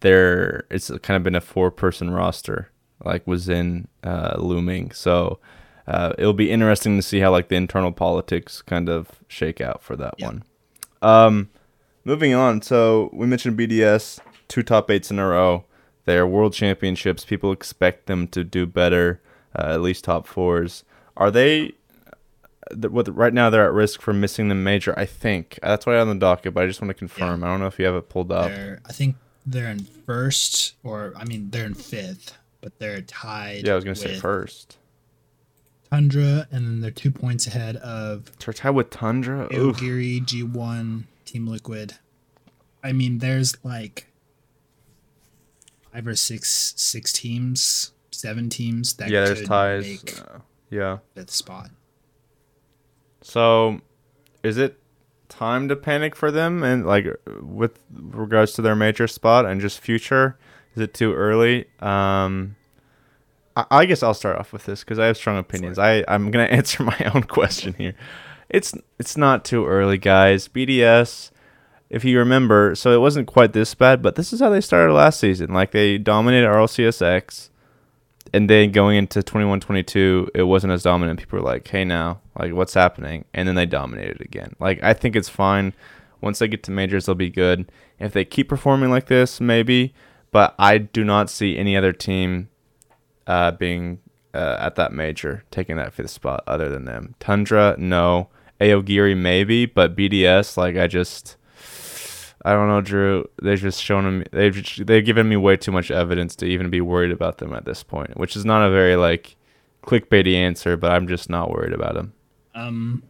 there 0.00 0.66
it's 0.70 0.88
kind 1.02 1.16
of 1.16 1.22
been 1.24 1.34
a 1.34 1.40
four 1.40 1.70
person 1.72 2.10
roster 2.10 2.70
like 3.04 3.26
was 3.26 3.48
in 3.48 3.88
uh, 4.04 4.36
looming. 4.38 4.92
So 4.92 5.40
uh, 5.88 6.12
it'll 6.16 6.32
be 6.32 6.50
interesting 6.50 6.96
to 6.96 7.02
see 7.02 7.18
how 7.20 7.30
like 7.32 7.48
the 7.48 7.56
internal 7.56 7.90
politics 7.92 8.62
kind 8.62 8.88
of 8.88 9.08
shake 9.28 9.60
out 9.60 9.82
for 9.82 9.96
that 9.96 10.14
Yeah. 10.18 10.26
one. 10.26 10.44
Um, 11.02 11.50
moving 12.04 12.34
on. 12.34 12.62
So 12.62 13.10
we 13.12 13.26
mentioned 13.26 13.58
BDS 13.58 14.20
two 14.48 14.62
top 14.62 14.90
eights 14.90 15.10
in 15.10 15.18
a 15.18 15.26
row. 15.26 15.64
They 16.04 16.16
are 16.18 16.26
world 16.26 16.52
championships. 16.54 17.24
People 17.24 17.50
expect 17.52 18.06
them 18.06 18.28
to 18.28 18.44
do 18.44 18.64
better, 18.66 19.20
uh, 19.58 19.72
at 19.74 19.80
least 19.80 20.04
top 20.04 20.26
fours. 20.26 20.84
Are 21.16 21.30
they? 21.30 21.72
th- 22.70 22.90
What 22.90 23.14
right 23.14 23.32
now 23.34 23.50
they're 23.50 23.64
at 23.64 23.72
risk 23.72 24.00
for 24.00 24.12
missing 24.12 24.48
the 24.48 24.54
major. 24.54 24.96
I 24.98 25.04
think 25.06 25.58
that's 25.62 25.84
why 25.86 25.94
I'm 25.96 26.08
on 26.08 26.18
the 26.18 26.20
docket, 26.20 26.54
but 26.54 26.62
I 26.64 26.66
just 26.66 26.80
want 26.80 26.90
to 26.90 26.94
confirm. 26.94 27.42
I 27.42 27.48
don't 27.48 27.60
know 27.60 27.66
if 27.66 27.78
you 27.78 27.86
have 27.86 27.94
it 27.96 28.08
pulled 28.08 28.30
up. 28.30 28.48
They're, 28.50 28.80
I 28.86 28.92
think 28.92 29.16
they're 29.44 29.70
in 29.70 29.80
first, 30.06 30.74
or 30.84 31.12
I 31.16 31.24
mean, 31.24 31.50
they're 31.50 31.66
in 31.66 31.74
fifth, 31.74 32.36
but 32.60 32.78
they're 32.78 33.00
tied. 33.02 33.66
Yeah, 33.66 33.72
I 33.72 33.74
was 33.76 33.84
gonna 33.84 33.96
say 33.96 34.16
first. 34.16 34.78
Tundra, 35.90 36.48
and 36.50 36.66
then 36.66 36.80
they're 36.80 36.90
two 36.90 37.12
points 37.12 37.46
ahead 37.46 37.76
of 37.76 38.30
They're 38.38 38.52
tied 38.52 38.70
with 38.70 38.90
Tundra. 38.90 39.44
Oof. 39.54 39.76
Aogiri, 39.78 40.20
G1, 40.24 41.04
Team 41.24 41.46
Liquid. 41.46 41.94
I 42.82 42.92
mean, 42.92 43.18
there's 43.18 43.56
like 43.64 44.06
five 45.96 46.06
or 46.06 46.14
six, 46.14 46.74
six 46.76 47.10
teams, 47.12 47.92
seven 48.10 48.50
teams 48.50 48.94
that 48.94 49.08
Yeah, 49.08 49.24
there's 49.24 49.42
ties. 49.44 49.84
make 49.84 50.18
Uh, 50.20 50.38
yeah. 50.70 50.98
fifth 51.14 51.30
spot. 51.30 51.70
So, 53.22 53.80
is 54.42 54.58
it 54.58 54.78
time 55.28 55.68
to 55.68 55.74
panic 55.76 56.14
for 56.14 56.30
them 56.30 56.62
and 56.62 56.86
like 56.86 57.06
with 57.42 57.78
regards 57.90 58.52
to 58.52 58.62
their 58.62 58.76
major 58.76 59.06
spot 59.08 59.46
and 59.46 59.60
just 59.60 59.80
future? 59.80 60.38
Is 60.74 60.82
it 60.82 60.92
too 60.92 61.14
early? 61.14 61.64
Um, 61.80 62.56
I, 63.56 63.64
I 63.70 63.86
guess 63.86 64.02
I'll 64.02 64.12
start 64.14 64.36
off 64.38 64.52
with 64.52 64.66
this 64.66 64.80
because 64.84 64.98
I 64.98 65.06
have 65.06 65.16
strong 65.16 65.38
opinions. 65.38 65.78
I 65.78 66.04
I'm 66.06 66.30
gonna 66.30 66.44
answer 66.60 66.82
my 66.82 67.10
own 67.14 67.22
question 67.24 67.74
here. 67.78 67.94
It's 68.50 68.74
it's 68.98 69.16
not 69.16 69.44
too 69.44 69.66
early, 69.66 69.96
guys. 69.98 70.46
BDS. 70.48 71.30
If 71.88 72.04
you 72.04 72.18
remember, 72.18 72.74
so 72.74 72.90
it 72.90 73.00
wasn't 73.00 73.28
quite 73.28 73.52
this 73.52 73.74
bad, 73.74 74.02
but 74.02 74.16
this 74.16 74.32
is 74.32 74.40
how 74.40 74.50
they 74.50 74.60
started 74.60 74.92
last 74.92 75.20
season. 75.20 75.52
Like 75.52 75.70
they 75.70 75.98
dominated 75.98 76.46
RLCSX, 76.46 77.50
and 78.32 78.50
then 78.50 78.72
going 78.72 78.96
into 78.96 79.20
21-22, 79.20 80.30
it 80.34 80.42
wasn't 80.42 80.72
as 80.72 80.82
dominant. 80.82 81.20
People 81.20 81.38
were 81.38 81.44
like, 81.44 81.66
"Hey, 81.66 81.84
now, 81.84 82.20
like, 82.38 82.52
what's 82.52 82.74
happening?" 82.74 83.24
And 83.32 83.46
then 83.46 83.54
they 83.54 83.66
dominated 83.66 84.20
again. 84.20 84.54
Like, 84.58 84.82
I 84.82 84.94
think 84.94 85.16
it's 85.16 85.28
fine. 85.28 85.74
Once 86.20 86.38
they 86.38 86.48
get 86.48 86.62
to 86.64 86.70
majors, 86.70 87.06
they'll 87.06 87.14
be 87.14 87.30
good. 87.30 87.70
If 87.98 88.12
they 88.12 88.24
keep 88.24 88.48
performing 88.48 88.90
like 88.90 89.06
this, 89.06 89.40
maybe. 89.40 89.94
But 90.32 90.54
I 90.58 90.78
do 90.78 91.04
not 91.04 91.30
see 91.30 91.56
any 91.56 91.76
other 91.76 91.92
team 91.92 92.48
uh, 93.26 93.52
being 93.52 94.00
uh, 94.34 94.56
at 94.60 94.74
that 94.74 94.92
major, 94.92 95.44
taking 95.50 95.76
that 95.76 95.94
fifth 95.94 96.10
spot, 96.10 96.42
other 96.46 96.68
than 96.68 96.84
them. 96.84 97.14
Tundra, 97.20 97.76
no. 97.78 98.28
Aogiri, 98.60 99.16
maybe. 99.16 99.66
But 99.66 99.96
BDS, 99.96 100.56
like, 100.56 100.76
I 100.76 100.86
just. 100.88 101.35
I 102.46 102.52
don't 102.52 102.68
know, 102.68 102.80
Drew. 102.80 103.28
They've 103.42 103.58
just 103.58 103.82
shown 103.82 104.04
them. 104.04 104.24
They've 104.30 104.54
just, 104.54 104.86
they've 104.86 105.04
given 105.04 105.28
me 105.28 105.36
way 105.36 105.56
too 105.56 105.72
much 105.72 105.90
evidence 105.90 106.36
to 106.36 106.46
even 106.46 106.70
be 106.70 106.80
worried 106.80 107.10
about 107.10 107.38
them 107.38 107.52
at 107.52 107.64
this 107.64 107.82
point, 107.82 108.16
which 108.16 108.36
is 108.36 108.44
not 108.44 108.64
a 108.64 108.70
very 108.70 108.94
like 108.94 109.34
clickbaity 109.82 110.36
answer, 110.36 110.76
but 110.76 110.92
I'm 110.92 111.08
just 111.08 111.28
not 111.28 111.50
worried 111.50 111.72
about 111.72 111.94
them. 111.94 112.12
Um, 112.54 113.02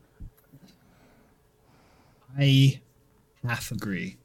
I 2.39 2.80
half 3.47 3.70
agree 3.70 4.16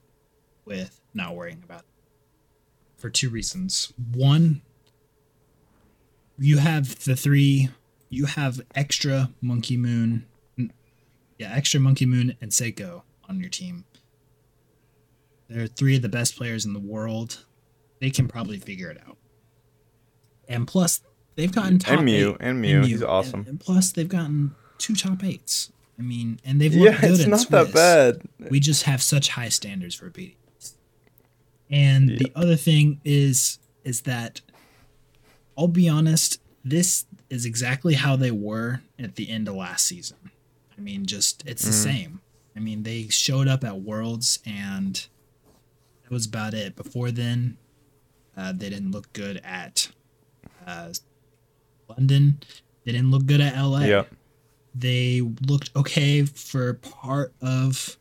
with 0.64 1.01
not 1.14 1.36
worrying 1.36 1.62
about 1.62 1.84
for 2.95 3.09
two 3.09 3.30
reasons. 3.30 3.91
One, 4.14 4.62
you 6.39 6.59
have 6.59 7.03
the 7.03 7.18
three, 7.18 7.70
you 8.07 8.28
have 8.28 8.62
extra 8.76 9.30
MonkeyM00n, 9.43 10.24
yeah, 11.38 11.51
extra 11.53 11.82
MonkeyM00n 11.82 12.38
and 12.39 12.51
Seikoo 12.51 13.01
on 13.28 13.41
your 13.41 13.49
team. 13.49 13.84
They're 15.52 15.68
three 15.68 15.97
of 15.97 16.02
the 16.02 16.10
best 16.10 16.38
players 16.38 16.66
in 16.66 16.74
the 16.74 16.80
world. 16.80 17.45
They 17.99 18.10
can 18.10 18.28
probably 18.28 18.58
figure 18.58 18.89
it 18.89 18.97
out. 19.06 19.18
And 20.47 20.68
plus, 20.68 21.02
they've 21.36 21.52
gotten 21.52 21.80
top 21.80 21.97
And 21.97 22.06
Mew, 22.06 22.32
eight- 22.32 22.38
and 22.39 22.62
Mew, 22.62 22.82
he's 22.82 23.04
awesome. 23.04 23.45
and 23.47 23.60
plus, 23.60 23.91
they've 23.91 24.08
gotten 24.08 24.56
two 24.78 24.95
top 24.95 25.24
eights. 25.24 25.72
I 25.99 26.04
mean, 26.04 26.39
and 26.43 26.60
they've 26.60 26.74
Yeah, 26.74 26.91
looked 26.91 27.02
good 27.02 27.12
it's 27.12 27.28
not 27.28 27.49
that 27.49 27.74
bad. 27.74 28.22
We 28.49 28.60
just 28.60 28.84
have 28.84 29.02
such 29.04 29.30
high 29.30 29.49
standards 29.49 29.93
for 29.93 30.10
BDS. 30.10 30.76
And 31.70 32.18
the 32.18 32.32
other 32.36 32.56
thing 32.56 32.99
is 33.06 33.60
is 33.84 34.02
that 34.02 34.41
I'll 35.58 35.68
be 35.68 35.89
honest, 35.89 36.39
this 36.64 37.06
is 37.30 37.45
exactly 37.45 37.95
how 37.95 38.16
they 38.16 38.32
were 38.32 38.82
at 38.99 39.16
the 39.16 39.30
end 39.30 39.47
of 39.47 39.56
last 39.56 39.86
season. 39.86 40.18
I 40.78 40.82
mean, 40.82 41.06
just 41.06 41.43
it's 41.45 41.64
the 41.64 41.70
mm-hmm. 41.70 41.97
same. 41.97 42.22
I 42.56 42.60
mean, 42.60 42.84
they 42.84 43.08
showed 43.10 43.47
up 43.47 43.64
at 43.64 43.82
Worlds 43.82 44.39
and 44.45 45.08
that 46.12 46.16
was 46.16 46.26
about 46.26 46.53
it. 46.53 46.76
Before 46.76 47.09
then, 47.09 47.57
uh, 48.36 48.51
they 48.51 48.70
didn't 48.70 48.91
look 48.91 49.12
good 49.14 49.39
at 49.45 49.89
uh, 50.68 50.89
London. 51.88 52.41
They 52.84 52.91
didn't 52.91 53.12
look 53.12 53.26
good 53.26 53.39
at 53.39 53.55
LA 53.57 53.82
Yeah. 53.86 54.03
they 54.76 55.22
looked 55.47 55.70
okay 55.76 56.24
for 56.26 56.74
part 56.74 57.34
of 57.41 57.97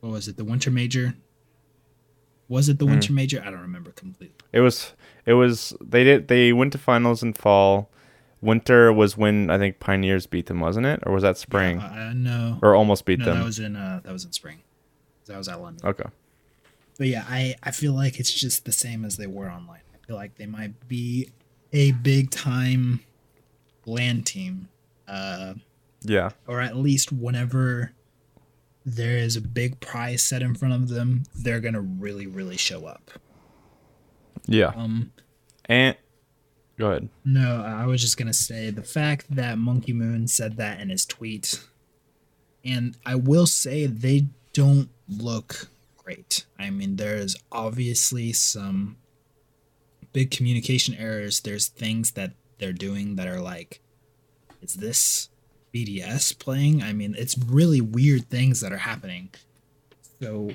what 0.00 0.10
was 0.12 0.28
it 0.28 0.36
the 0.36 0.44
winter 0.44 0.70
major 0.70 1.14
was 2.48 2.68
it 2.68 2.78
the 2.78 2.84
winter 2.86 3.10
major 3.12 3.42
i 3.44 3.50
don't 3.50 3.60
remember 3.62 3.90
completely 3.92 4.36
It 4.52 4.60
was 4.60 4.92
it 5.26 5.32
was 5.34 5.74
they 5.80 6.04
did 6.04 6.28
they 6.28 6.52
went 6.52 6.72
to 6.72 6.78
finals 6.78 7.22
in 7.22 7.32
fall. 7.34 7.90
Winter 8.42 8.92
was 8.92 9.16
when 9.16 9.48
I 9.48 9.56
think 9.56 9.80
Pioneers 9.80 10.26
beat 10.26 10.44
them, 10.46 10.60
wasn't 10.60 10.84
it? 10.84 11.00
Or 11.06 11.12
was 11.14 11.22
that 11.22 11.38
spring? 11.38 11.78
uh, 11.80 12.12
no 12.14 12.58
or 12.62 12.74
almost 12.74 13.06
beat 13.06 13.18
no 13.20 13.24
them? 13.24 13.38
that 13.38 13.44
was 13.44 13.58
in 13.58 13.74
uh 13.76 14.00
that 14.04 14.12
was 14.12 14.24
in 14.26 14.32
spring 14.32 14.58
that 15.26 15.38
was 15.38 15.48
at 15.48 15.60
london 15.60 15.84
okay. 15.88 16.04
But 16.98 17.08
yeah 17.08 17.24
i 17.28 17.54
i 17.62 17.70
feel 17.70 17.92
like 17.92 18.20
it's 18.20 18.32
just 18.32 18.64
the 18.64 18.72
same 18.72 19.04
as 19.04 19.16
they 19.16 19.26
were 19.26 19.50
online 19.50 19.80
i 19.94 20.06
feel 20.06 20.16
like 20.16 20.36
they 20.36 20.46
might 20.46 20.86
be 20.88 21.28
a 21.72 21.90
big 21.92 22.30
time 22.30 23.00
LAN 23.86 24.22
team 24.22 24.68
uh 25.08 25.54
Yeah. 26.02 26.30
or 26.46 26.60
at 26.60 26.76
least 26.76 27.10
whenever 27.12 27.92
there 28.86 29.16
is 29.18 29.34
a 29.36 29.40
big 29.40 29.80
prize 29.80 30.22
set 30.22 30.42
in 30.42 30.54
front 30.54 30.74
of 30.74 30.88
them, 30.90 31.22
they're 31.34 31.60
gonna 31.60 31.80
really, 31.80 32.26
really 32.26 32.58
show 32.58 32.84
up. 32.84 33.10
Yeah. 34.46 34.72
Um, 34.76 35.10
And 35.64 35.96
go 36.78 36.90
ahead. 36.90 37.08
no, 37.24 37.62
I 37.62 37.86
was 37.86 38.02
just 38.02 38.16
gonna 38.18 38.34
say 38.34 38.68
the 38.70 38.82
fact 38.82 39.34
that 39.34 39.56
MonkeyM00n 39.56 40.28
said 40.28 40.56
that 40.58 40.80
in 40.80 40.90
his 40.90 41.06
tweet, 41.06 41.64
and 42.62 42.96
I 43.06 43.14
will 43.14 43.46
say 43.46 43.86
they 43.86 44.26
don't 44.52 44.90
look 45.08 45.70
great. 46.04 46.44
I 46.58 46.70
mean, 46.70 46.96
there's 46.96 47.36
obviously 47.50 48.32
some 48.32 48.96
big 50.12 50.30
communication 50.30 50.94
errors. 50.94 51.40
There's 51.40 51.68
things 51.68 52.12
that 52.12 52.32
they're 52.58 52.72
doing 52.72 53.16
that 53.16 53.26
are 53.26 53.40
like, 53.40 53.80
is 54.62 54.74
this 54.74 55.30
BDS 55.74 56.38
playing? 56.38 56.82
I 56.82 56.92
mean, 56.92 57.14
it's 57.18 57.36
really 57.38 57.80
weird 57.80 58.28
things 58.28 58.60
that 58.60 58.72
are 58.72 58.78
happening. 58.78 59.30
So 60.20 60.50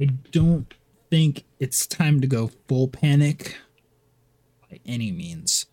I 0.00 0.06
don't 0.30 0.72
think 1.10 1.44
it's 1.58 1.86
time 1.86 2.20
to 2.20 2.26
go 2.26 2.50
full 2.68 2.88
panic 2.88 3.58
by 4.70 4.80
any 4.86 5.12
means. 5.12 5.66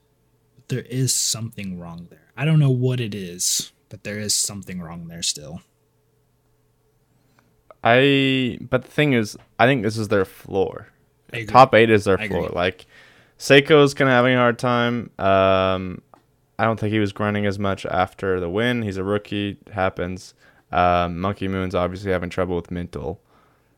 But 0.56 0.68
there 0.68 0.82
is 0.82 1.14
something 1.14 1.80
wrong 1.80 2.08
there. 2.10 2.32
I 2.36 2.46
don't 2.46 2.60
know 2.60 2.70
what 2.70 3.00
it 3.00 3.16
is, 3.16 3.72
but 3.90 4.04
there 4.04 4.20
is 4.20 4.36
something 4.36 4.82
wrong 4.82 5.08
there 5.08 5.24
still. 5.24 5.62
I 7.90 8.58
but 8.62 8.84
the 8.84 8.92
thing 8.92 9.14
is, 9.14 9.38
I 9.60 9.66
think 9.66 9.84
this 9.84 9.98
is 9.98 10.10
their 10.10 10.26
floor. 10.26 10.88
Top 11.48 11.74
eight 11.74 11.90
is 11.90 12.06
their 12.06 12.20
I 12.20 12.28
floor. 12.28 12.46
agree. 12.46 12.56
Like 12.56 12.86
Seikoo's 13.38 13.94
kind 13.94 14.10
of 14.10 14.14
having 14.14 14.34
a 14.34 14.38
hard 14.38 14.60
time. 14.60 15.12
Um, 15.20 16.02
I 16.60 16.66
don't 16.66 16.80
think 16.80 16.92
he 16.92 17.00
was 17.00 17.14
grinding 17.14 17.46
as 17.46 17.60
much 17.60 17.86
after 17.86 18.40
the 18.40 18.50
win. 18.50 18.82
He's 18.82 18.98
a 18.98 19.04
rookie. 19.04 19.58
Happens. 19.72 20.34
Um, 20.72 21.18
MonkeyM00n's 21.18 21.76
obviously 21.76 22.12
having 22.12 22.30
trouble 22.30 22.56
with 22.56 22.72
mental. 22.72 23.22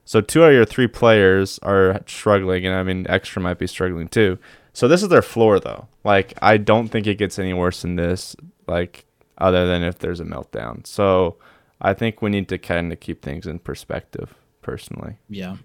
So 0.06 0.22
two 0.22 0.44
out 0.44 0.50
of 0.50 0.54
your 0.56 0.66
three 0.66 0.88
players 0.88 1.60
are 1.62 2.02
struggling, 2.08 2.66
and 2.66 2.76
I 2.76 2.82
mean 2.84 3.06
extra 3.08 3.42
might 3.42 3.60
be 3.60 3.68
struggling 3.68 4.08
too. 4.08 4.40
So 4.74 4.88
this 4.88 5.04
is 5.04 5.10
their 5.10 5.22
floor, 5.22 5.60
though. 5.60 5.88
Like 6.04 6.34
I 6.42 6.58
don't 6.58 6.88
think 6.88 7.06
it 7.06 7.20
gets 7.20 7.38
any 7.38 7.54
worse 7.54 7.82
than 7.84 7.96
this. 7.96 8.36
Like 8.68 9.06
other 9.38 9.68
than 9.68 9.84
if 9.84 10.00
there's 10.00 10.20
a 10.20 10.26
meltdown. 10.26 10.86
So 10.88 11.38
I 11.82 11.94
think 11.94 12.22
we 12.22 12.30
need 12.30 12.48
to 12.50 12.58
kind 12.58 12.92
of 12.92 13.00
keep 13.00 13.22
things 13.22 13.48
in 13.48 13.60
perspective, 13.60 14.36
personally. 14.62 15.18
Yeah. 15.30 15.58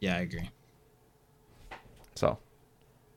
Yeah, 0.00 0.16
I 0.16 0.20
agree. 0.20 0.50
So, 2.14 2.38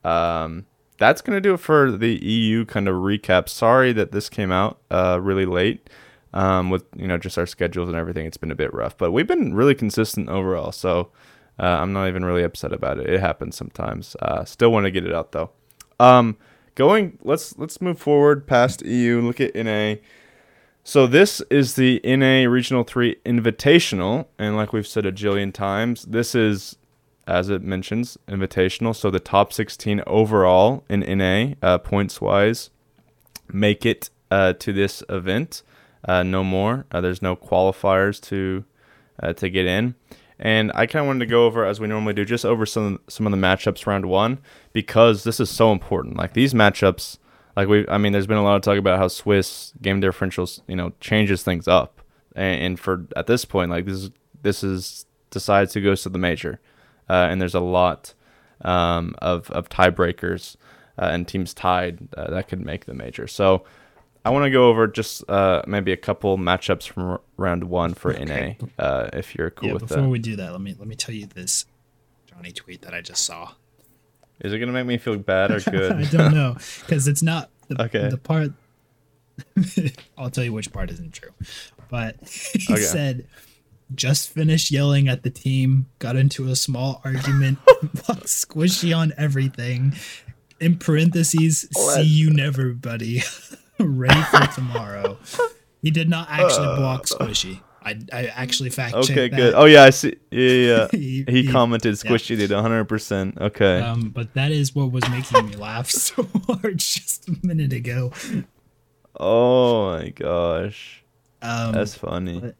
um, 0.04 0.66
that's 0.98 1.20
gonna 1.20 1.40
do 1.40 1.54
it 1.54 1.60
for 1.60 1.90
the 1.90 2.14
EU 2.24 2.64
kind 2.64 2.88
of 2.88 2.96
recap. 2.96 3.48
Sorry 3.48 3.92
that 3.92 4.12
this 4.12 4.28
came 4.28 4.52
out 4.52 4.78
uh, 4.90 5.18
really 5.20 5.46
late. 5.46 5.88
Um, 6.34 6.70
with 6.70 6.84
you 6.96 7.06
know 7.06 7.18
just 7.18 7.36
our 7.36 7.46
schedules 7.46 7.88
and 7.88 7.96
everything, 7.96 8.26
it's 8.26 8.36
been 8.38 8.50
a 8.50 8.56
bit 8.56 8.72
rough, 8.72 8.96
but 8.96 9.12
we've 9.12 9.26
been 9.26 9.54
really 9.54 9.74
consistent 9.74 10.28
overall. 10.28 10.72
So 10.72 11.10
uh, 11.58 11.66
I'm 11.66 11.92
not 11.92 12.08
even 12.08 12.24
really 12.24 12.42
upset 12.42 12.72
about 12.72 12.98
it. 12.98 13.10
It 13.10 13.20
happens 13.20 13.56
sometimes. 13.56 14.16
Uh, 14.20 14.44
still 14.44 14.72
want 14.72 14.84
to 14.84 14.90
get 14.90 15.04
it 15.04 15.14
out 15.14 15.32
though. 15.32 15.50
Um, 16.00 16.36
going, 16.74 17.18
let's 17.22 17.58
let's 17.58 17.80
move 17.80 17.98
forward 17.98 18.46
past 18.46 18.82
EU. 18.84 19.20
Look 19.20 19.40
at 19.40 19.54
NA. 19.54 19.96
So 20.84 21.06
this 21.06 21.40
is 21.42 21.74
the 21.74 22.00
NA 22.04 22.50
Regional 22.50 22.82
3 22.82 23.16
Invitational, 23.24 24.26
and 24.36 24.56
like 24.56 24.72
we've 24.72 24.86
said 24.86 25.06
a 25.06 25.12
jillion 25.12 25.52
times, 25.52 26.02
this 26.06 26.34
is, 26.34 26.76
as 27.24 27.48
it 27.50 27.62
mentions, 27.62 28.18
invitational. 28.28 28.94
So 28.94 29.08
the 29.08 29.20
top 29.20 29.52
16 29.52 30.02
overall 30.08 30.84
in 30.88 31.00
NA, 31.18 31.54
uh, 31.62 31.78
points 31.78 32.20
wise, 32.20 32.70
make 33.52 33.86
it 33.86 34.10
uh, 34.32 34.54
to 34.54 34.72
this 34.72 35.04
event. 35.08 35.62
Uh, 36.04 36.24
no 36.24 36.42
more. 36.42 36.84
Uh, 36.90 37.00
there's 37.00 37.22
no 37.22 37.36
qualifiers 37.36 38.20
to 38.20 38.64
uh, 39.22 39.32
to 39.34 39.48
get 39.48 39.66
in. 39.66 39.94
And 40.36 40.72
I 40.74 40.86
kind 40.86 41.02
of 41.02 41.06
wanted 41.06 41.20
to 41.20 41.30
go 41.30 41.46
over, 41.46 41.64
as 41.64 41.78
we 41.78 41.86
normally 41.86 42.14
do, 42.14 42.24
just 42.24 42.44
over 42.44 42.66
some 42.66 42.98
some 43.08 43.24
of 43.24 43.30
the 43.30 43.38
matchups 43.38 43.86
round 43.86 44.06
one 44.06 44.40
because 44.72 45.22
this 45.22 45.38
is 45.38 45.48
so 45.48 45.70
important. 45.70 46.16
Like 46.16 46.32
these 46.32 46.54
matchups, 46.54 47.18
like 47.56 47.68
we, 47.68 47.86
I 47.88 47.98
mean, 47.98 48.12
there's 48.12 48.26
been 48.26 48.38
a 48.38 48.42
lot 48.42 48.56
of 48.56 48.62
talk 48.62 48.78
about 48.78 48.98
how 48.98 49.08
Swiss 49.08 49.72
game 49.82 50.00
differentials, 50.00 50.60
you 50.66 50.76
know, 50.76 50.92
changes 51.00 51.42
things 51.42 51.68
up. 51.68 52.00
And, 52.34 52.62
and 52.62 52.80
for 52.80 53.06
at 53.16 53.26
this 53.26 53.44
point, 53.44 53.70
like 53.70 53.84
this 53.84 53.96
is 53.96 54.10
this 54.42 54.64
is 54.64 55.06
decides 55.30 55.74
who 55.74 55.80
goes 55.82 56.02
to 56.02 56.08
the 56.08 56.18
major, 56.18 56.60
uh, 57.08 57.28
and 57.30 57.40
there's 57.40 57.54
a 57.54 57.60
lot 57.60 58.14
um, 58.62 59.14
of 59.18 59.50
of 59.50 59.68
tiebreakers 59.68 60.56
uh, 60.98 61.10
and 61.12 61.28
teams 61.28 61.52
tied 61.52 62.08
uh, 62.16 62.30
that 62.30 62.48
could 62.48 62.64
make 62.64 62.86
the 62.86 62.94
major. 62.94 63.26
So. 63.26 63.64
I 64.24 64.30
want 64.30 64.44
to 64.44 64.50
go 64.50 64.68
over 64.68 64.86
just 64.86 65.28
uh, 65.28 65.62
maybe 65.66 65.90
a 65.90 65.96
couple 65.96 66.38
matchups 66.38 66.86
from 66.86 67.18
round 67.36 67.64
one 67.64 67.92
for 67.92 68.12
Okay. 68.12 68.56
NA, 68.60 68.66
uh, 68.78 69.10
if 69.12 69.34
you're 69.34 69.50
cool 69.50 69.70
yeah, 69.70 69.72
with 69.72 69.82
before 69.88 70.02
that. 70.02 70.08
we 70.08 70.20
do 70.20 70.36
that, 70.36 70.52
let 70.52 70.60
me 70.60 70.76
let 70.78 70.86
me 70.86 70.94
tell 70.94 71.12
you 71.12 71.26
this 71.26 71.66
Johnny 72.26 72.52
tweet 72.52 72.82
that 72.82 72.94
I 72.94 73.00
just 73.00 73.24
saw. 73.24 73.50
Is 74.40 74.52
it 74.52 74.58
gonna 74.58 74.72
make 74.72 74.86
me 74.86 74.98
feel 74.98 75.16
bad 75.18 75.50
or 75.50 75.60
good? 75.70 75.92
I 75.92 76.04
don't 76.04 76.34
know 76.34 76.56
because 76.80 77.06
it's 77.08 77.22
not 77.22 77.50
the, 77.68 77.82
Okay. 77.84 78.08
the 78.08 78.18
part. 78.18 78.50
I'll 80.18 80.30
tell 80.30 80.44
you 80.44 80.52
which 80.52 80.72
part 80.72 80.90
isn't 80.90 81.12
true, 81.12 81.30
but 81.88 82.16
he 82.54 82.72
Okay. 82.72 82.82
said 82.82 83.26
just 83.94 84.30
finished 84.30 84.70
yelling 84.70 85.06
at 85.08 85.22
the 85.22 85.30
team, 85.30 85.86
got 85.98 86.16
into 86.16 86.48
a 86.48 86.56
small 86.56 87.00
argument, 87.04 87.58
blocked 87.66 88.26
squishy 88.26 88.96
on 88.96 89.12
everything. 89.18 89.94
In 90.60 90.78
parentheses, 90.78 91.68
see 91.76 92.02
you 92.02 92.30
never, 92.30 92.72
buddy. 92.72 93.22
Ready 93.78 94.22
for 94.22 94.46
tomorrow. 94.54 95.18
He 95.82 95.90
did 95.90 96.08
not 96.08 96.28
actually 96.30 96.76
block 96.76 97.02
uh. 97.02 97.16
squishy. 97.24 97.60
I, 97.84 97.98
I 98.12 98.26
actually 98.26 98.70
fact 98.70 98.94
checked 98.94 99.10
okay, 99.10 99.28
that. 99.28 99.36
good. 99.36 99.54
Oh 99.54 99.64
yeah, 99.64 99.84
I 99.84 99.90
see. 99.90 100.16
Yeah, 100.30 100.48
yeah. 100.50 100.88
yeah. 100.92 100.98
He- 100.98 101.24
he, 101.28 101.46
commented 101.48 101.94
yeah. 102.04 102.10
squishy 102.10 102.36
did 102.36 102.50
100. 102.50 102.84
percent 102.86 103.38
Okay. 103.40 103.80
Um, 103.80 104.10
but 104.10 104.34
that 104.34 104.50
is 104.52 104.74
what 104.74 104.92
was 104.92 105.08
making 105.10 105.46
me 105.46 105.56
laugh 105.56 105.90
so 105.90 106.26
hard 106.46 106.78
just 106.78 107.28
a 107.28 107.36
minute 107.42 107.72
ago. 107.72 108.12
oh 109.18 109.90
my 109.98 110.08
gosh, 110.10 111.02
Um, 111.42 111.72
that's 111.72 111.94
funny. 111.94 112.40
but- 112.40 112.56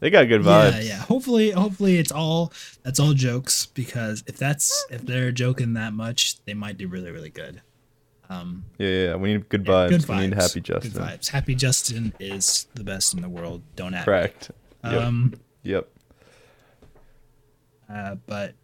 They 0.00 0.10
got 0.10 0.24
good 0.28 0.44
yeah, 0.44 0.50
vibes. 0.70 0.72
yeah. 0.74 0.80
Yeah. 0.80 0.96
Hopefully, 0.96 1.50
hopefully 1.52 1.98
it's 1.98 2.10
all 2.10 2.52
that's 2.82 2.98
all 2.98 3.14
jokes 3.14 3.66
because 3.66 4.24
if 4.26 4.36
that's 4.36 4.84
if 4.90 5.02
they're 5.02 5.30
joking 5.32 5.74
that 5.74 5.92
much, 5.92 6.42
they 6.44 6.54
might 6.54 6.76
do 6.76 6.88
really, 6.88 7.10
really 7.12 7.30
good. 7.30 7.62
Um, 8.28 8.64
yeah, 8.78 8.88
yeah. 8.88 9.14
We 9.16 9.32
need 9.34 9.48
good 9.48 9.64
yeah, 9.66 9.72
vibes. 9.72 9.88
good 9.90 10.00
vibes. 10.02 10.16
We 10.18 10.26
need 10.26 10.34
happy 10.34 10.60
Justin. 10.60 10.90
Good 10.92 11.02
vibes. 11.02 11.28
Happy 11.28 11.54
Justin 11.54 12.14
is 12.18 12.66
the 12.74 12.82
best 12.82 13.14
in 13.14 13.20
the 13.22 13.28
world. 13.28 13.62
Don't 13.76 13.94
act. 13.94 14.06
Correct. 14.06 14.42
Yep. 14.50 14.56
Um, 14.82 15.34
yep. 15.62 15.88
uh, 17.92 18.16
but 18.26 18.54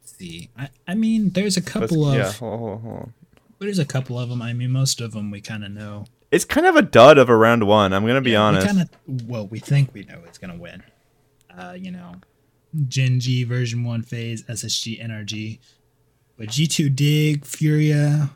let's 0.00 0.16
see. 0.16 0.50
I, 0.56 0.68
I 0.86 0.94
mean, 0.94 1.30
there's 1.30 1.56
a 1.56 1.62
couple 1.62 2.06
of 2.08 2.14
yeah. 2.16 2.32
Hold 2.32 2.58
hold 2.60 2.80
hold 2.82 3.12
there's 3.60 3.78
a 3.78 3.84
couple 3.84 4.18
of 4.18 4.28
them. 4.28 4.42
I 4.42 4.52
mean, 4.52 4.70
most 4.70 5.00
of 5.00 5.12
them 5.12 5.30
we 5.30 5.40
kind 5.40 5.64
of 5.64 5.70
know. 5.70 6.04
It's 6.30 6.44
kind 6.44 6.66
of 6.66 6.76
a 6.76 6.82
dud 6.82 7.18
of 7.18 7.28
a 7.28 7.36
round 7.36 7.66
one. 7.66 7.92
I'm 7.92 8.06
gonna 8.06 8.20
be 8.20 8.32
Yeah, 8.32 8.42
honest. 8.42 8.66
We 8.66 8.72
kind 8.72 8.88
of 9.16 9.28
well, 9.28 9.46
we 9.46 9.58
think 9.58 9.94
we 9.94 10.04
know 10.04 10.20
it's 10.26 10.38
gonna 10.38 10.56
win. 10.56 10.82
Uh, 11.56 11.74
you 11.78 11.90
know, 11.90 12.16
Gen 12.88 13.20
G 13.20 13.44
version 13.44 13.84
one 13.84 14.02
FaZe, 14.02 14.42
SSG 14.44 15.02
NRG, 15.02 15.58
but 16.36 16.48
G 16.48 16.66
two 16.66 16.90
Dig, 16.90 17.44
Furia, 17.44 18.30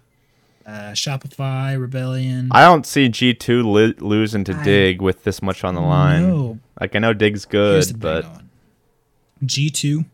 uh, 0.69 0.93
Shopify, 0.93 1.81
Rebellion. 1.81 2.49
I 2.53 2.63
don't 2.63 2.85
see 2.85 3.09
G2 3.09 3.65
li- 3.65 3.95
losing 3.99 4.45
to 4.45 4.53
I- 4.55 4.63
Dig 4.63 5.01
with 5.01 5.25
this 5.25 5.41
much 5.41 5.65
on 5.65 5.75
the 5.75 5.81
line. 5.81 6.29
No, 6.29 6.59
Like 6.79 6.95
I 6.95 6.99
know 6.99 7.15
Dig's 7.15 7.45
good, 7.47 7.99
but 7.99 8.27
G 9.45 9.71
two, 9.71 10.05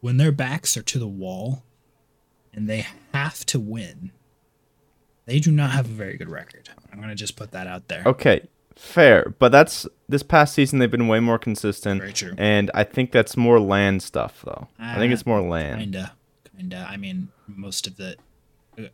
when 0.00 0.16
their 0.18 0.32
backs 0.32 0.76
are 0.76 0.82
to 0.82 0.98
the 0.98 1.06
wall, 1.08 1.62
and 2.52 2.68
they 2.68 2.86
have 3.14 3.46
to 3.46 3.58
win, 3.60 4.10
they 5.24 5.38
do 5.40 5.50
not 5.50 5.70
have 5.70 5.86
a 5.86 5.88
very 5.94 6.16
good 6.16 6.28
record. 6.30 6.68
I'm 6.92 7.00
gonna 7.00 7.14
just 7.14 7.36
put 7.36 7.52
that 7.52 7.66
out 7.66 7.88
there. 7.88 8.02
okay, 8.06 8.46
fair. 8.74 9.34
But 9.38 9.50
that's 9.52 9.86
this 10.08 10.22
past 10.22 10.54
season 10.54 10.78
they've 10.78 10.90
been 10.90 11.08
way 11.08 11.20
more 11.20 11.38
consistent. 11.38 12.00
Very 12.00 12.12
true. 12.12 12.34
And 12.38 12.70
I 12.74 12.84
think 12.84 13.12
that's 13.12 13.36
more 13.36 13.58
LAN 13.60 14.00
stuff 14.00 14.42
though. 14.44 14.68
I 14.78 14.96
think 14.98 15.10
Uh, 15.10 15.14
it's 15.14 15.26
more 15.26 15.40
LAN. 15.40 15.78
Kinda, 15.78 16.12
kinda. 16.56 16.86
I 16.88 16.96
mean, 16.96 17.28
most 17.46 17.86
of 17.86 17.96
the, 17.96 18.16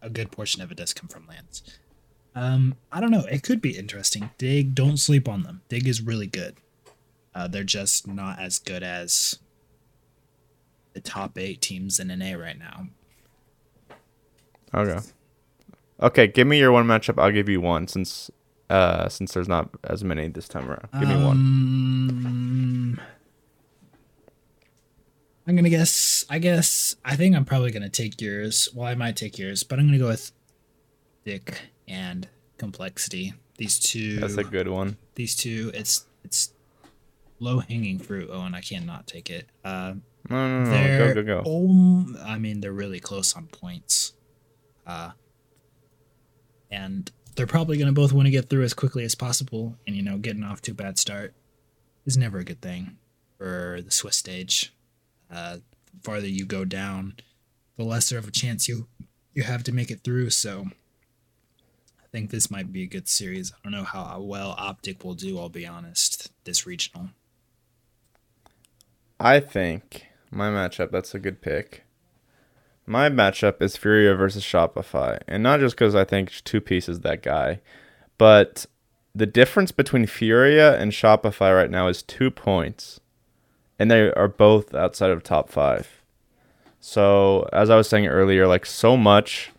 a- 0.03 0.11
good 0.11 0.31
portion 0.31 0.63
of 0.63 0.71
it 0.71 0.77
does 0.77 0.93
come 0.95 1.09
from 1.09 1.27
LANs. 1.29 1.63
Um, 2.35 2.77
I 2.91 3.01
don't 3.01 3.11
know. 3.11 3.25
It 3.31 3.43
could 3.43 3.61
be 3.61 3.77
interesting. 3.77 4.31
Dig, 4.39 4.75
don't 4.75 4.97
sleep 4.97 5.29
on 5.29 5.43
them. 5.43 5.63
Dig 5.69 5.87
is 5.87 6.01
really 6.01 6.27
good. 6.27 6.57
Uh, 7.35 7.49
they're 7.49 7.65
just 7.65 8.07
not 8.07 8.39
as 8.39 8.59
good 8.59 8.83
as 8.83 9.39
the 10.95 11.01
top 11.01 11.39
eight 11.39 11.61
teams 11.61 11.99
in 11.99 12.09
NA 12.09 12.35
right 12.35 12.59
now. 12.59 12.87
Okay. 14.75 14.99
Okay, 16.01 16.27
give 16.27 16.47
me 16.47 16.59
your 16.59 16.73
one 16.73 16.87
matchup. 16.87 17.23
I'll 17.23 17.31
give 17.31 17.49
you 17.49 17.61
one 17.61 17.87
since 17.89 18.31
uh 18.71 19.09
since 19.09 19.35
there's 19.35 19.49
not 19.49 19.69
as 19.85 20.03
many 20.03 20.29
this 20.29 20.49
time 20.49 20.69
around. 20.69 20.89
Give 20.99 21.09
me 21.09 21.25
one. 21.25 22.82
I'm 25.47 25.57
gonna 25.57 25.71
guess. 25.71 26.25
I 26.31 26.39
guess. 26.39 26.95
I 27.05 27.17
think 27.17 27.35
I'm 27.35 27.45
probably 27.45 27.71
gonna 27.73 27.89
take 27.89 28.21
yours. 28.21 28.69
Well, 28.75 28.87
I 28.87 28.95
might 28.95 29.17
take 29.17 29.39
yours, 29.39 29.63
but 29.65 29.79
I'm 29.79 29.87
gonna 29.87 29.99
go 29.99 30.09
with 30.09 30.31
Dig 31.25 31.55
and 31.89 32.29
Complexity. 32.59 33.35
These 33.59 33.79
two. 33.81 34.19
That's 34.21 34.37
a 34.37 34.45
good 34.45 34.69
one. 34.69 34.97
these 35.15 35.35
two. 35.37 35.71
It's 35.75 36.07
it's 36.25 36.53
low 37.41 37.59
hanging 37.61 37.99
fruit. 37.99 38.31
Oh, 38.33 38.43
and 38.43 38.55
I 38.55 38.61
cannot 38.61 39.07
take 39.07 39.31
it. 39.31 39.49
Uh, 39.65 39.95
No, 40.31 40.49
no, 40.49 40.65
no, 40.65 40.71
no. 40.71 41.15
Go, 41.15 41.23
go, 41.23 41.43
go. 41.43 41.51
om- 41.51 42.17
I 42.25 42.39
mean, 42.39 42.61
they're 42.61 42.73
really 42.73 43.01
close 43.01 43.35
on 43.35 43.47
points. 43.49 44.13
Uh, 44.87 45.11
and 46.71 47.11
they're 47.35 47.47
probably 47.47 47.77
going 47.77 47.89
to 47.89 47.93
both 47.93 48.13
want 48.13 48.27
to 48.27 48.31
get 48.31 48.49
through 48.49 48.63
as 48.63 48.75
quickly 48.75 49.05
as 49.05 49.15
possible. 49.17 49.77
And, 49.87 49.97
you 49.97 50.03
know, 50.03 50.19
getting 50.19 50.45
off 50.45 50.63
to 50.63 50.71
a 50.71 50.75
bad 50.75 50.99
start 50.99 51.35
is 52.07 52.17
never 52.17 52.39
a 52.39 52.45
good 52.45 52.61
thing 52.61 52.97
for 53.39 53.81
the 53.85 53.91
Swiss 53.91 54.17
stage. 54.17 54.73
Uh, 55.33 55.57
the 55.93 56.01
farther 56.03 56.29
you 56.29 56.45
go 56.45 56.65
down, 56.65 57.17
the 57.77 57.85
lesser 57.85 58.19
of 58.19 58.29
a 58.29 58.33
chance 58.33 58.69
you, 58.69 58.89
you 59.33 59.43
have 59.43 59.65
to 59.65 59.73
make 59.73 59.91
it 59.91 60.05
through. 60.05 60.31
So 60.31 60.67
I 62.01 62.07
think 62.13 62.31
this 62.31 62.51
might 62.51 62.73
be 62.73 62.83
a 62.83 62.89
good 62.89 63.09
series. 63.09 63.53
I 63.53 63.57
don't 63.65 63.73
know 63.73 63.85
how 63.85 64.21
well 64.21 64.55
Optic 64.59 65.05
will 65.05 65.15
do, 65.15 65.39
I'll 65.39 65.49
be 65.49 65.67
honest, 65.67 66.31
this 66.45 66.67
regional. 66.67 67.11
I 69.19 69.41
think 69.41 70.07
my 70.31 70.49
matchup, 70.49 70.91
that's 70.91 71.15
a 71.15 71.19
good 71.19 71.41
pick. 71.41 71.85
My 72.85 73.09
matchup 73.09 73.63
is 73.63 73.77
Furia 73.77 74.15
versus 74.15 74.43
Shopify. 74.43 75.21
And 75.29 75.43
not 75.43 75.61
just 75.61 75.77
because 75.77 75.95
I 75.95 76.05
think 76.05 76.33
two 76.45 76.61
pieces 76.61 77.01
that 77.01 77.23
guy, 77.23 77.61
but 78.19 78.67
the 79.15 79.27
difference 79.27 79.73
between 79.73 80.07
Furia 80.07 80.77
and 80.79 80.91
Shopify 80.91 81.55
right 81.55 81.71
now 81.71 81.89
is 81.89 82.03
two 82.03 82.31
points. 82.31 82.99
And 83.83 83.91
they 83.91 84.13
are 84.13 84.29
both 84.29 84.77
outside 84.77 85.11
of 85.11 85.25
top 85.25 85.49
five. 85.49 86.05
So, 86.79 87.49
as 87.53 87.69
I 87.69 87.75
was 87.75 87.89
saying 87.89 88.07
earlier, 88.07 88.47
like 88.47 88.65
so 88.65 88.97
much, 88.97 89.51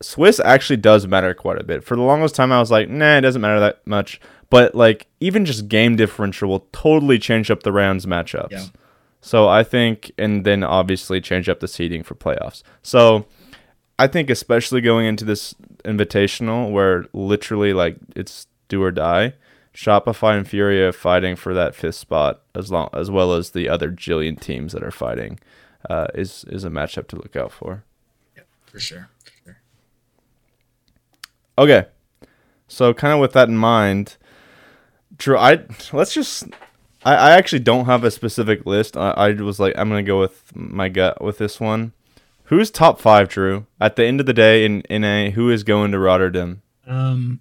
Swiss 0.00 0.40
actually 0.40 0.78
does 0.78 1.06
matter 1.06 1.34
quite 1.34 1.60
a 1.60 1.62
bit. 1.62 1.84
For 1.84 1.94
the 1.94 2.02
longest 2.02 2.34
time, 2.34 2.50
I 2.50 2.60
was 2.60 2.70
like, 2.70 2.88
nah, 2.88 3.18
it 3.18 3.20
doesn't 3.20 3.42
matter 3.42 3.60
that 3.60 3.86
much. 3.86 4.22
But, 4.48 4.74
like, 4.74 5.06
even 5.20 5.44
just 5.44 5.68
game 5.68 5.96
differential 5.96 6.48
will 6.48 6.66
totally 6.72 7.18
change 7.18 7.50
up 7.50 7.62
the 7.62 7.72
rounds 7.72 8.06
matchups. 8.06 8.52
Yeah. 8.52 8.64
So 9.20 9.48
I 9.48 9.64
think, 9.64 10.12
and 10.16 10.46
then 10.46 10.64
obviously 10.64 11.20
change 11.20 11.50
up 11.50 11.60
the 11.60 11.68
seeding 11.68 12.02
for 12.02 12.14
playoffs. 12.14 12.62
So 12.82 13.26
I 13.98 14.06
think, 14.06 14.30
especially 14.30 14.80
going 14.80 15.04
into 15.04 15.26
this 15.26 15.54
invitational 15.84 16.72
where 16.72 17.04
literally 17.12 17.74
like 17.74 17.98
it's 18.16 18.46
do 18.68 18.82
or 18.82 18.92
die, 18.92 19.34
Shopify 19.74 20.36
and 20.36 20.46
Furia 20.46 20.92
fighting 20.92 21.36
for 21.36 21.54
that 21.54 21.74
fifth 21.74 21.94
spot 21.94 22.42
as 22.54 22.70
long 22.70 22.90
as 22.92 23.10
well 23.10 23.32
as 23.32 23.50
the 23.50 23.68
other 23.68 23.90
jillion 23.90 24.38
teams 24.38 24.72
that 24.72 24.82
are 24.82 24.90
fighting 24.90 25.38
uh, 25.88 26.08
is 26.14 26.44
is 26.48 26.64
a 26.64 26.70
matchup 26.70 27.08
to 27.08 27.16
look 27.16 27.36
out 27.36 27.52
for. 27.52 27.84
For 28.66 28.80
sure. 28.80 29.08
For 29.24 29.32
sure. 29.44 29.60
Okay, 31.58 31.86
so 32.68 32.94
kind 32.94 33.12
of 33.12 33.20
with 33.20 33.32
that 33.32 33.48
in 33.48 33.56
mind, 33.56 34.16
Drew, 35.16 35.36
I 35.36 35.64
let's 35.92 36.14
just. 36.14 36.44
I, 37.04 37.14
I 37.16 37.30
actually 37.32 37.58
don't 37.58 37.86
have 37.86 38.04
a 38.04 38.10
specific 38.10 38.64
list. 38.64 38.96
I, 38.96 39.10
I 39.10 39.32
was 39.32 39.58
like, 39.58 39.74
I'm 39.76 39.88
gonna 39.88 40.02
go 40.02 40.20
with 40.20 40.54
my 40.54 40.88
gut 40.88 41.22
with 41.22 41.38
this 41.38 41.60
one. 41.60 41.92
Who's 42.44 42.70
top 42.70 43.00
five, 43.00 43.28
Drew? 43.28 43.66
At 43.80 43.96
the 43.96 44.04
end 44.04 44.20
of 44.20 44.26
the 44.26 44.32
day, 44.32 44.64
in 44.64 44.82
in 44.82 45.04
a 45.04 45.30
who 45.30 45.50
is 45.50 45.64
going 45.64 45.92
to 45.92 45.98
Rotterdam? 45.98 46.62
Um, 46.86 47.40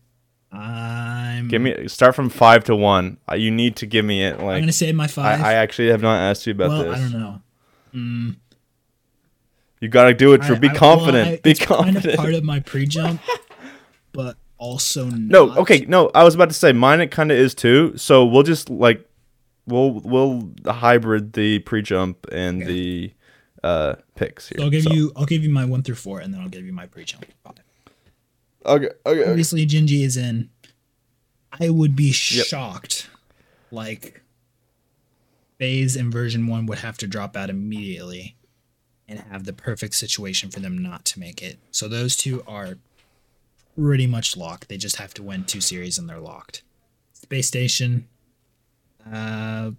I'm. 0.52 1.48
Give 1.48 1.62
me 1.62 1.88
start 1.88 2.14
from 2.16 2.30
five 2.30 2.64
to 2.66 2.76
one. 2.76 3.18
Uh, 3.30 3.36
You 3.36 3.52
need 3.52 3.78
to 3.78 3.86
give 3.86 4.04
me 4.06 4.24
it. 4.24 4.34
I'm 4.36 4.40
gonna 4.60 4.72
say 4.74 4.92
my 4.92 5.08
five. 5.08 5.40
I 5.42 5.54
actually 5.54 5.90
have 5.90 6.02
not 6.02 6.18
asked 6.20 6.46
you 6.46 6.52
about 6.52 6.70
well, 6.70 6.84
this. 6.84 6.96
I 7.00 7.00
don't 7.00 7.12
know. 7.20 7.42
Mm, 7.96 8.36
You 9.80 9.88
gotta 9.88 10.14
do 10.14 10.34
it, 10.34 10.42
Drew. 10.42 10.58
Be 10.58 10.68
I- 10.68 10.72
well, 10.72 10.80
confident. 10.80 11.28
I- 11.30 11.38
Be 11.42 11.52
it's 11.52 11.60
Kind 11.66 11.96
of 11.96 12.16
part 12.16 12.34
of 12.34 12.44
my 12.44 12.60
pre-jump, 12.72 13.22
but 14.12 14.38
also 14.58 15.06
No, 15.10 15.48
not. 15.48 15.58
okay, 15.60 15.86
no. 15.88 16.12
I 16.14 16.24
was 16.24 16.36
about 16.36 16.50
to 16.50 16.54
say 16.56 16.72
mine. 16.74 17.02
It 17.02 17.12
kind 17.12 17.32
of 17.32 17.38
is 17.38 17.56
too. 17.56 17.94
So 17.98 18.26
we'll 18.26 18.44
just 18.44 18.70
like 18.70 19.08
we'll 19.68 19.92
we'll 20.02 20.50
hybrid 20.66 21.34
the 21.34 21.60
pre 21.60 21.82
jump 21.82 22.28
and 22.32 22.62
Okay. 22.64 22.72
the 22.72 23.14
uh 23.64 23.96
picks 24.16 24.50
here. 24.50 24.58
So 24.60 24.64
I'll 24.66 24.70
give 24.70 24.84
So- 24.84 24.94
you. 24.94 25.12
I'll 25.16 25.26
give 25.26 25.44
you 25.44 25.50
my 25.50 25.64
one 25.66 25.82
through 25.82 25.96
four, 25.96 26.20
and 26.20 26.34
then 26.34 26.42
I'll 26.42 26.50
give 26.50 26.66
you 26.66 26.74
my 26.74 26.88
pre-jump. 26.88 27.26
Okay, 28.66 28.86
okay, 28.86 29.20
okay. 29.22 29.30
Obviously, 29.30 29.66
Gen.G 29.66 30.04
is 30.04 30.18
in. 30.18 30.50
I 31.60 31.70
would 31.70 31.96
be 31.96 32.12
shocked, 32.12 33.10
like 33.72 34.22
FaZe 35.60 35.96
and 35.96 36.12
version 36.12 36.48
one 36.48 36.66
would 36.68 36.80
have 36.80 36.98
to 37.00 37.08
drop 37.08 37.36
out 37.36 37.50
immediately, 37.50 38.36
and 39.08 39.20
have 39.20 39.44
the 39.44 39.54
perfect 39.54 39.96
situation 39.96 40.50
for 40.50 40.60
them 40.60 40.78
not 40.78 41.04
to 41.06 41.20
make 41.20 41.42
it. 41.42 41.60
So 41.72 41.88
those 41.88 42.16
two 42.16 42.44
are 42.48 42.78
pretty 43.78 44.08
much 44.08 44.38
locked. 44.38 44.70
They 44.70 44.78
just 44.78 44.96
have 44.98 45.14
to 45.16 45.24
win 45.24 45.44
two 45.44 45.62
series, 45.62 45.98
and 45.98 46.08
they're 46.10 46.20
locked. 46.20 46.64
Space 47.14 47.48
Station, 47.48 48.08
uh, 49.12 49.72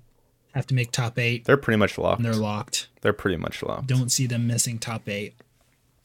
have 0.55 0.67
to 0.67 0.75
make 0.75 0.93
top 0.93 1.19
eight, 1.19 1.45
They're 1.47 1.57
pretty 1.57 1.79
much 1.79 1.97
locked. 1.97 2.23
they're 2.23 2.35
locked. 2.35 2.89
They're 3.01 3.13
pretty 3.15 3.39
much 3.39 3.63
locked. 3.63 3.87
Don't 3.87 4.13
see 4.13 4.27
them 4.27 4.47
missing 4.47 4.79
top 4.79 5.09
eight. 5.09 5.35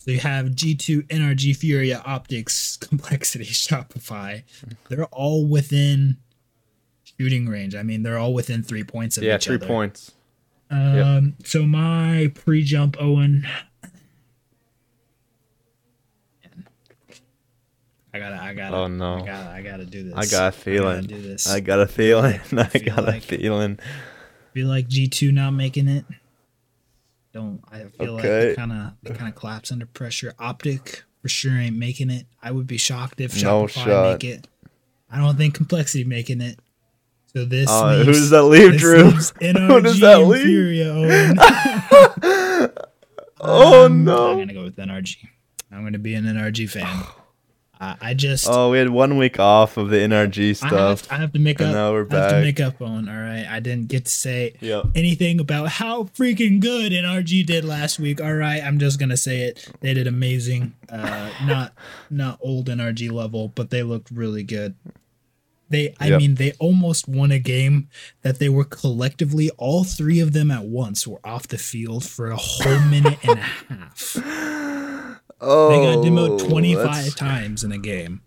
So 0.08 0.14
you 0.14 0.20
have 0.20 0.45
G2, 0.45 1.08
NRG, 1.08 1.58
Furia, 1.58 2.01
Optics, 2.05 2.78
Complexity, 2.82 3.43
Shopify. 3.43 4.43
They're 4.88 5.03
all 5.08 5.45
within 5.45 6.16
shooting 7.03 7.49
range. 7.49 7.76
I 7.76 7.84
mean, 7.84 8.03
they're 8.03 8.18
all 8.18 8.34
within 8.34 8.64
three 8.64 8.86
points 8.86 9.18
of 9.18 9.24
yeah, 9.24 9.36
each 9.36 9.43
three 9.43 9.55
other. 9.55 9.68
points. 9.68 10.14
Um, 10.72 11.36
so 11.43 11.64
my 11.64 12.32
pre-jump, 12.36 12.95
Owen. 13.01 13.45
I 18.14 18.20
gotta, 18.20 18.41
I 18.41 18.53
gotta, 18.53 18.78
Oh, 18.78 18.88
no. 18.88 19.16
I 19.16 19.26
gotta, 19.26 19.49
I 19.49 19.62
gotta 19.62 19.86
do 19.86 20.03
this. 20.03 20.14
I 20.16 20.26
got 20.26 20.47
a 20.47 20.51
feeling. 20.53 20.88
I 20.88 21.01
gotta 21.01 21.08
do 21.08 21.22
this. 21.22 21.49
I 21.49 21.60
got 21.60 21.80
a 21.82 21.86
feeling. 21.86 22.39
I 22.53 22.78
got 22.80 23.10
a 23.10 23.20
feeling. 23.20 23.78
feel 24.53 24.68
like 24.70 24.88
G 24.88 25.10
two 25.10 25.34
not 25.34 25.51
making 25.51 25.89
it. 25.89 26.05
Don't 27.38 27.61
I 27.71 27.83
feel 28.03 28.13
like 28.13 28.25
Okay. 28.25 28.47
they 28.49 28.55
kind 28.55 28.71
of 28.71 28.91
they 29.03 29.13
kind 29.13 29.29
of 29.29 29.35
collapse 29.35 29.71
under 29.71 29.85
pressure. 29.85 30.33
Optic 30.39 31.03
for 31.21 31.29
sure 31.29 31.53
ain't 31.55 31.77
making 31.77 32.09
it. 32.09 32.25
I 32.41 32.49
would 32.51 32.65
be 32.65 32.77
shocked 32.77 33.21
if 33.21 33.39
No 33.43 33.65
Shopify 33.65 33.83
shot. 33.85 34.11
make 34.13 34.23
it. 34.23 34.47
I 35.11 35.19
don't 35.19 35.38
think 35.38 35.53
Complexity 35.53 36.03
making 36.03 36.41
it. 36.41 36.59
So 37.35 37.45
this 37.45 37.69
Uh, 37.69 37.97
who 38.03 38.11
does 38.11 38.31
that 38.31 38.43
leave, 38.43 38.77
Drew? 38.79 39.03
leaves 39.03 39.31
Who 39.39 39.81
does 39.81 39.99
that 39.99 40.19
leave? 40.21 40.88
Oh 43.39 43.88
no! 43.88 44.31
I'm 44.31 44.38
gonna 44.39 44.53
go 44.53 44.63
with 44.63 44.75
NRG. 44.77 45.17
I'm 45.71 45.83
gonna 45.83 45.99
be 45.99 46.15
an 46.15 46.25
NRG 46.25 46.67
fan. 46.69 47.03
I 47.80 47.95
I 48.01 48.13
just 48.13 48.47
Oh, 48.49 48.71
we 48.71 48.78
had 48.78 48.89
one 48.89 49.17
week 49.17 49.39
off 49.39 49.78
of 49.78 49.89
the 49.89 49.97
NRG 49.97 50.49
I 50.49 50.53
stuff. 50.53 51.07
have, 51.07 51.11
I 51.11 51.21
have 51.21 51.34
to 51.34 51.39
make 51.39 51.59
and 51.59 51.69
up. 51.69 51.75
now 51.75 51.91
we're 51.91 52.03
back. 52.05 52.17
I 52.19 52.21
have 52.23 52.32
to 52.32 52.41
make 52.41 52.59
up 52.59 52.82
on. 52.82 53.07
All 53.09 53.15
right, 53.15 53.45
I 53.49 53.59
didn't 53.59 53.88
get 53.88 54.05
to 54.05 54.11
say 54.11 54.53
Yep. 54.61 54.86
anything 54.95 55.39
about 55.39 55.69
how 55.69 56.03
freaking 56.03 56.59
good 56.59 56.91
NRG 56.91 57.45
did 57.45 57.63
last 57.65 57.99
week. 57.99 58.19
All 58.21 58.34
right, 58.34 58.63
I'm 58.63 58.80
just 58.80 58.99
gonna 58.99 59.17
say 59.17 59.41
it. 59.41 59.67
They 59.82 59.93
did 59.93 60.07
amazing. 60.07 60.73
Uh, 60.89 61.32
not 61.39 61.73
not 62.09 62.39
old 62.41 62.67
NRG 62.69 63.11
level, 63.11 63.49
but 63.49 63.69
they 63.69 63.84
looked 63.84 64.09
really 64.11 64.43
good. 64.43 64.75
They, 65.69 65.93
I 65.99 66.07
Yep. 66.07 66.19
mean, 66.21 66.36
they 66.36 66.53
almost 66.59 67.09
won 67.09 67.30
a 67.30 67.39
game 67.39 67.89
that 68.21 68.39
they 68.39 68.47
were 68.47 68.63
collectively, 68.63 69.49
all 69.57 69.84
three 69.84 70.21
of 70.21 70.32
them 70.32 70.49
at 70.49 70.63
once, 70.63 71.05
were 71.05 71.19
off 71.25 71.45
the 71.49 71.57
field 71.57 72.05
for 72.05 72.32
a 72.32 72.38
whole 72.38 72.80
minute 72.89 73.19
and 73.21 73.38
a 73.39 73.41
half. 73.73 74.15
Oh, 75.39 75.69
They 75.69 75.77
got 75.95 76.03
demoed 76.05 76.47
25 76.49 76.83
that's- 76.83 77.13
times 77.13 77.63
in 77.63 77.71
a 77.71 77.77
game. 77.77 78.21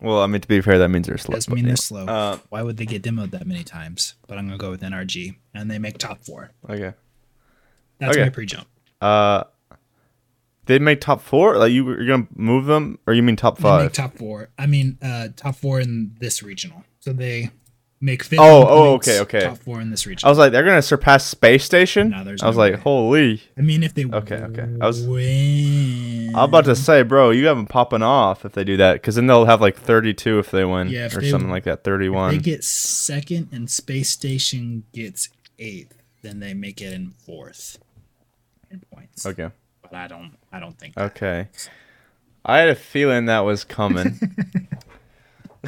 Well, 0.00 0.20
I 0.20 0.26
mean, 0.26 0.40
to 0.42 0.48
be 0.48 0.60
fair, 0.60 0.78
that 0.78 0.88
means 0.90 1.06
they're 1.06 1.16
slow. 1.16 1.34
Doesn't 1.34 1.52
mean 1.54 1.64
they're 1.66 1.74
slow. 1.76 2.04
Uh, 2.04 2.38
Why 2.50 2.62
would 2.62 2.76
they 2.76 2.84
get 2.84 3.02
demoed 3.02 3.30
that 3.30 3.46
many 3.46 3.64
times? 3.64 4.14
But 4.28 4.36
I'm 4.38 4.46
gonna 4.46 4.58
go 4.58 4.70
with 4.70 4.82
NRG, 4.82 5.36
and 5.54 5.70
they 5.70 5.78
make 5.78 5.96
top 5.98 6.22
four. 6.22 6.50
okay. 6.68 6.92
That's 7.98 8.14
Okay. 8.14 8.24
my 8.24 8.28
pre-jump. 8.28 8.68
Uh, 9.00 9.44
they 10.66 10.78
make 10.78 11.00
top 11.00 11.22
four. 11.22 11.56
Like 11.56 11.72
you, 11.72 11.86
you're 11.88 12.06
gonna 12.06 12.28
move 12.36 12.66
them, 12.66 12.98
or 13.06 13.14
you 13.14 13.22
mean 13.22 13.36
top 13.36 13.56
They 13.56 13.62
five? 13.62 13.82
make 13.84 13.92
top 13.94 14.18
four. 14.18 14.50
I 14.58 14.66
mean, 14.66 14.98
uh, 15.00 15.28
top 15.34 15.56
four 15.56 15.80
in 15.80 16.14
this 16.20 16.42
regional. 16.42 16.84
So 17.00 17.14
they 17.14 17.50
make 18.00 18.22
fifth. 18.22 18.40
Oh, 18.40 18.66
oh, 18.68 18.92
okay, 18.94 19.20
okay. 19.20 19.40
Top 19.40 19.58
four 19.58 19.80
in 19.80 19.90
this 19.90 20.06
region. 20.06 20.26
I 20.26 20.30
was 20.30 20.38
like, 20.38 20.52
they're 20.52 20.64
gonna 20.64 20.82
surpass 20.82 21.24
Space 21.26 21.64
Station. 21.64 22.10
No, 22.10 22.24
there's 22.24 22.42
I 22.42 22.46
was 22.48 22.56
no 22.56 22.62
like, 22.62 22.74
way. 22.74 22.80
holy. 22.80 23.42
I 23.56 23.60
mean, 23.62 23.82
if 23.82 23.94
they 23.94 24.04
Okay, 24.04 24.36
okay. 24.36 24.66
I 24.80 24.86
was- 24.86 25.06
win, 25.06 26.32
I'm 26.34 26.44
about 26.44 26.64
to 26.66 26.76
say, 26.76 27.02
bro, 27.02 27.30
you 27.30 27.46
have 27.46 27.56
them 27.56 27.66
popping 27.66 28.02
off 28.02 28.44
if 28.44 28.52
they 28.52 28.64
do 28.64 28.76
that, 28.78 28.94
because 28.94 29.14
then 29.14 29.26
they'll 29.26 29.46
have 29.46 29.60
like 29.60 29.76
32 29.76 30.38
if 30.38 30.50
they 30.50 30.64
win, 30.64 30.88
Yeah, 30.88 31.06
if 31.06 31.16
or 31.16 31.20
they- 31.20 31.30
something 31.30 31.50
like 31.50 31.64
that, 31.64 31.84
31. 31.84 32.32
they 32.32 32.38
get 32.38 32.64
second, 32.64 33.48
and 33.52 33.70
Space 33.70 34.10
Station 34.10 34.84
gets 34.92 35.28
eighth. 35.58 35.94
Then 36.22 36.40
they 36.40 36.54
make 36.54 36.80
it 36.82 36.92
in 36.92 37.12
fourth 37.24 37.78
in 38.70 38.82
points. 38.92 39.24
Okay, 39.24 39.48
But 39.82 39.94
I 39.94 40.08
don't. 40.08 40.32
I 40.52 40.58
don't 40.60 40.76
think. 40.78 40.98
okay. 40.98 41.48
I 42.44 42.58
had 42.58 42.68
a 42.68 42.74
feeling 42.74 43.26
that 43.26 43.40
was 43.40 43.64
coming. 43.64 44.18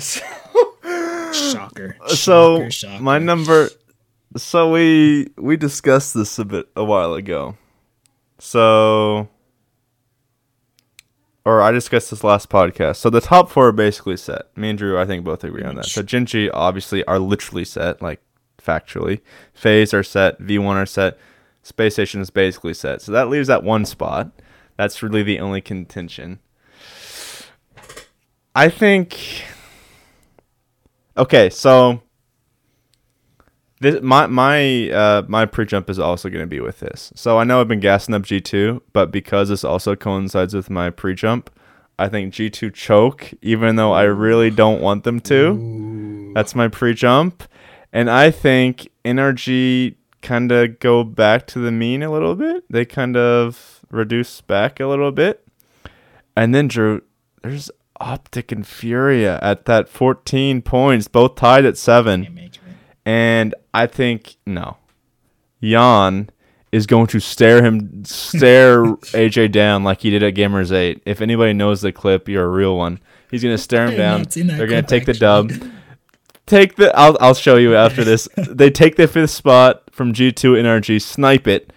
Shocker. 0.01 1.97
so 2.07 2.59
Shocker, 2.59 2.71
shocker. 2.71 3.03
my 3.03 3.19
number 3.19 3.71
so 4.37 4.71
we 4.71 5.29
we 5.37 5.57
discussed 5.57 6.15
this 6.15 6.39
a 6.39 6.45
bit 6.45 6.69
a 6.77 6.85
while 6.85 7.15
ago 7.15 7.57
so 8.39 9.29
or 11.45 11.63
i 11.63 11.71
discussed 11.73 12.11
this 12.11 12.23
last 12.23 12.51
podcast 12.51 12.97
so 12.97 13.09
the 13.09 13.21
top 13.21 13.51
four 13.51 13.69
are 13.69 13.73
basically 13.73 14.17
set 14.17 14.55
me 14.57 14.69
and 14.71 14.79
drew 14.79 14.99
i 14.99 15.07
think 15.07 15.25
both 15.25 15.43
agree 15.45 15.65
on 15.65 15.75
that 15.77 15.87
so 15.87 16.03
Gen.G 16.03 16.51
obviously 16.51 17.03
are 17.05 17.19
literally 17.19 17.65
set 17.65 18.03
like 18.03 18.21
factually. 18.69 19.21
FaZe 19.55 19.95
are 19.95 20.03
set, 20.03 20.41
V1 20.41 20.75
are 20.75 20.87
set, 20.87 21.19
Space 21.63 21.95
Station 21.95 22.21
is 22.21 22.31
basically 22.31 22.75
set. 22.75 23.03
So 23.03 23.13
that 23.13 23.29
leaves 23.29 23.49
that 23.49 23.65
one 23.65 23.85
spot. 23.85 24.31
That's 24.77 25.03
really 25.03 25.23
the 25.23 25.41
only 25.41 25.61
contention. 25.61 26.39
I 28.55 28.69
think. 28.69 29.45
Okay, 31.19 31.51
so 31.51 32.01
this 33.81 34.01
my 34.03 34.27
my 34.29 34.89
uh 34.91 35.23
my 35.27 35.47
pre 35.47 35.67
jump 35.67 35.91
is 35.91 35.99
also 35.99 36.29
going 36.29 36.43
to 36.43 36.47
be 36.47 36.61
with 36.61 36.79
this. 36.79 37.13
So 37.17 37.39
I 37.39 37.45
know 37.45 37.61
I've 37.61 37.67
been 37.69 37.81
gassing 37.81 38.15
up 38.15 38.23
G 38.23 38.41
two, 38.41 38.83
but 38.93 39.11
because 39.11 39.49
this 39.49 39.65
also 39.65 39.97
coincides 39.97 40.55
with 40.55 40.71
my 40.71 40.91
pre 40.91 41.15
jump, 41.15 41.51
I 41.99 42.09
think 42.09 42.33
G 42.33 42.51
two 42.51 42.71
choke, 42.71 43.33
even 43.43 43.75
though 43.75 43.93
I 43.93 44.03
really 44.03 44.51
don't 44.51 44.81
want 44.81 45.03
them 45.03 45.19
to. 45.23 45.49
Ooh. 45.49 46.33
That's 46.35 46.55
my 46.55 46.69
pre 46.69 46.95
jump, 46.95 47.43
and 47.93 48.09
I 48.09 48.31
think 48.31 48.89
NRG 49.05 49.97
kind 50.23 50.53
of 50.53 50.79
go 50.79 51.03
back 51.03 51.49
to 51.49 51.59
the 51.59 51.73
mean 51.73 52.05
a 52.05 52.13
little 52.13 52.37
bit. 52.37 52.65
They 52.71 52.85
kind 52.85 53.17
of 53.17 53.81
reduce 53.91 54.41
back 54.41 54.79
a 54.79 54.87
little 54.87 55.11
bit, 55.11 55.45
and 56.37 56.55
then 56.55 56.69
Drew, 56.69 57.03
there's 57.43 57.73
Optic 58.01 58.53
and 58.53 58.67
Furia 58.67 59.39
at 59.43 59.65
that 59.67 59.89
14 59.89 60.63
points, 60.63 61.09
both 61.09 61.35
tied 61.37 61.65
at 61.65 61.77
seven. 61.77 62.25
Can't 62.25 62.35
make 62.35 62.55
it. 62.55 62.61
And 63.05 63.55
I 63.73 63.87
think 63.87 64.37
no, 64.47 64.77
Jan 65.63 66.31
is 66.71 66.87
going 66.87 67.07
to 67.09 67.21
stare 67.21 67.65
him, 67.65 68.05
stare 68.05 68.83
AJ 68.85 69.53
down 69.53 69.85
like 69.85 70.03
he 70.03 70.11
did 70.11 70.23
at 70.23 70.35
Gamers 70.35 70.73
Eight. 70.73 71.03
If 71.07 71.21
anybody 71.21 71.53
knows 71.55 71.81
the 71.81 71.93
clip, 71.93 72.29
you're 72.29 72.45
a 72.45 72.49
real 72.49 72.77
one. 72.77 73.01
He's 73.31 73.43
gonna 73.43 73.59
stare 73.59 73.87
him 73.87 73.97
down. 73.97 74.23
not 74.23 74.33
seen 74.33 74.47
that 74.49 74.59
They're 74.59 74.67
gonna 74.67 74.83
take 74.83 75.07
the 75.07 75.15
dub. 75.15 75.51
Take 76.47 76.77
the. 76.77 76.95
I'll 76.97 77.17
I'll 77.21 77.35
show 77.35 77.57
you 77.57 77.75
after 77.75 78.05
this. 78.05 78.29
they 78.37 78.71
take 78.71 78.97
the 78.97 79.09
fifth 79.09 79.31
spot 79.31 79.83
from 79.91 80.13
G 80.13 80.33
two 80.33 80.53
NRG, 80.53 81.01
snipe 81.01 81.47
it, 81.47 81.73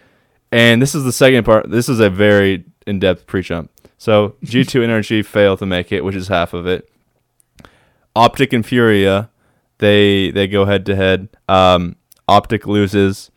and 0.52 0.82
this 0.82 0.96
is 0.96 1.04
the 1.04 1.12
second 1.12 1.44
part. 1.46 1.70
This 1.70 1.90
is 1.90 2.00
a 2.00 2.10
very 2.10 2.66
in 2.88 3.00
depth 3.00 3.26
pre 3.28 3.42
jump. 3.42 3.71
So 4.02 4.34
G 4.44 4.64
two 4.64 4.82
Energy 4.82 5.22
fail 5.22 5.56
to 5.58 5.66
make 5.68 5.92
it, 5.92 6.04
which 6.04 6.16
is 6.16 6.28
half 6.28 6.56
of 6.56 6.66
it. 6.66 6.90
Optic 8.16 8.52
and 8.52 8.66
Furia, 8.66 9.30
they 9.78 10.32
they 10.32 10.48
go 10.48 10.66
head 10.66 10.88
to 10.88 10.96
head. 10.96 11.30
Um, 11.48 11.98
Optic 12.28 12.66
loses, 12.66 13.30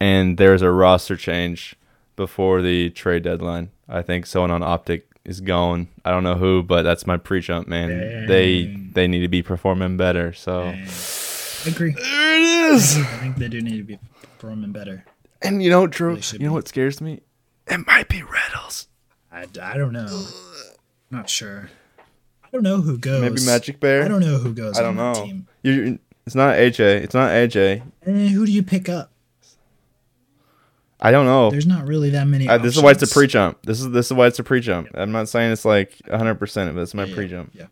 and 0.00 0.38
there's 0.38 0.60
a 0.60 0.72
roster 0.72 1.14
change 1.14 1.76
before 2.16 2.62
the 2.62 2.90
trade 2.90 3.22
deadline. 3.22 3.70
I 3.88 4.02
think 4.02 4.26
someone 4.26 4.50
on 4.50 4.64
Optic 4.64 5.06
is 5.24 5.40
going. 5.40 5.86
I 6.04 6.10
don't 6.10 6.24
know 6.24 6.34
who, 6.34 6.64
but 6.64 6.82
that's 6.82 7.06
my 7.06 7.16
pre 7.16 7.40
jump, 7.40 7.68
man. 7.68 8.26
They 8.26 8.64
Dang. 8.64 8.90
they 8.94 9.06
need 9.06 9.20
to 9.20 9.28
be 9.28 9.40
performing 9.40 9.96
better. 9.98 10.32
So 10.32 10.62
Dang. 10.62 10.84
I 10.84 11.68
agree. 11.68 11.92
there 11.92 12.34
it 12.34 12.74
is. 12.74 12.96
I 12.96 13.04
think 13.18 13.36
they 13.36 13.46
do 13.46 13.60
need 13.60 13.76
to 13.76 13.84
be 13.84 14.00
performing 14.20 14.72
better. 14.72 15.04
And 15.42 15.62
you 15.62 15.70
know, 15.70 15.86
Drew, 15.86 16.16
you 16.16 16.38
know 16.40 16.46
be. 16.46 16.48
what 16.48 16.66
scares 16.66 17.00
me? 17.00 17.20
It 17.68 17.86
might 17.86 18.08
be 18.08 18.24
Riddles. 18.24 18.88
I, 19.32 19.46
I 19.60 19.76
don't 19.78 19.92
know. 19.92 20.26
Not 21.10 21.28
sure. 21.30 21.70
I 22.44 22.48
don't 22.52 22.62
know 22.62 22.80
who 22.80 22.98
goes. 22.98 23.22
Maybe 23.22 23.36
MaJicBear. 23.36 24.04
I 24.04 24.08
don't 24.08 24.20
know 24.20 24.38
who 24.38 24.52
goes 24.52 24.78
I 24.78 24.82
don't 24.82 24.98
on 24.98 25.12
know. 25.14 25.24
team. 25.24 25.46
You, 25.62 25.98
it's 26.26 26.34
not 26.34 26.56
AJ. 26.56 27.02
It's 27.02 27.14
not 27.14 27.30
AJ. 27.30 27.82
Eh, 28.06 28.28
who 28.28 28.44
do 28.46 28.52
you 28.52 28.62
pick 28.62 28.88
up? 28.88 29.10
I 31.00 31.10
don't 31.10 31.26
know. 31.26 31.50
There's 31.50 31.66
not 31.66 31.88
really 31.88 32.10
that 32.10 32.28
many. 32.28 32.46
Uh, 32.48 32.58
this 32.58 32.76
is 32.76 32.82
why 32.82 32.92
it's 32.92 33.02
a 33.02 33.08
pre 33.08 33.26
jump. 33.26 33.58
This 33.62 33.80
is 33.80 33.90
this 33.90 34.06
is 34.06 34.12
why 34.12 34.28
it's 34.28 34.38
a 34.38 34.44
pre 34.44 34.60
jump. 34.60 34.88
I'm 34.94 35.10
not 35.10 35.28
saying 35.28 35.50
it's 35.50 35.64
like 35.64 35.94
100 36.06 36.36
percent 36.36 36.70
of. 36.70 36.78
It's 36.78 36.94
my 36.94 37.04
Yeah, 37.04 37.14
pre 37.14 37.26
jump. 37.28 37.50
Yeah. 37.54 37.66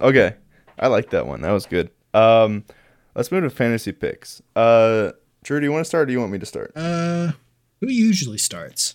Okay, 0.00 0.34
I 0.78 0.88
like 0.88 1.10
that 1.10 1.26
one. 1.26 1.40
That 1.42 1.52
was 1.52 1.64
good. 1.64 1.90
Um, 2.12 2.64
let's 3.14 3.32
move 3.32 3.44
to 3.44 3.50
fantasy 3.50 3.92
picks. 3.92 4.42
Uh, 4.54 5.12
Drew, 5.44 5.60
do 5.60 5.64
you 5.66 5.72
want 5.72 5.84
to 5.84 5.88
start? 5.88 6.02
or 6.02 6.06
Do 6.06 6.12
you 6.12 6.20
want 6.20 6.32
me 6.32 6.38
to 6.38 6.46
start? 6.46 6.72
Uh, 6.76 7.32
who 7.80 7.88
usually 7.88 8.38
starts? 8.38 8.94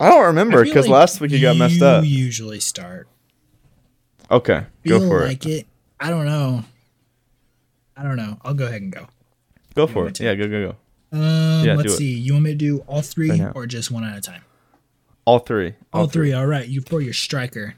I 0.00 0.08
don't 0.08 0.26
remember 0.26 0.64
because 0.64 0.86
like 0.86 0.92
last 0.92 1.20
week 1.20 1.32
you 1.32 1.40
got 1.40 1.56
messed 1.56 1.82
up. 1.82 2.02
We 2.02 2.08
usually 2.08 2.60
start. 2.60 3.08
Okay, 4.30 4.64
go 4.86 5.00
for 5.00 5.24
like 5.26 5.44
it. 5.46 5.50
it. 5.50 5.66
I 5.98 6.10
don't 6.10 6.26
know. 6.26 6.64
I 7.96 8.02
don't 8.04 8.16
know. 8.16 8.38
I'll 8.44 8.54
go 8.54 8.66
ahead 8.66 8.82
and 8.82 8.92
go. 8.92 9.08
Go 9.74 9.86
you 9.86 9.92
for 9.92 10.06
it. 10.08 10.20
Yeah, 10.20 10.34
go 10.34 10.46
go 10.48 10.72
go. 10.72 10.76
Um, 11.18 11.64
Yeah, 11.64 11.74
let's 11.74 11.94
it. 11.94 11.96
see. 11.96 12.14
You 12.14 12.34
want 12.34 12.44
me 12.44 12.50
to 12.50 12.56
do 12.56 12.78
all 12.86 13.02
three 13.02 13.30
Right 13.30 13.52
or 13.54 13.66
just 13.66 13.90
one 13.90 14.04
at 14.04 14.16
a 14.16 14.20
time? 14.20 14.42
All 15.24 15.38
three. 15.40 15.74
All, 15.92 16.06
three. 16.06 16.32
All 16.32 16.46
right. 16.46 16.66
You 16.66 16.80
for 16.80 17.00
your 17.02 17.12
striker. 17.12 17.74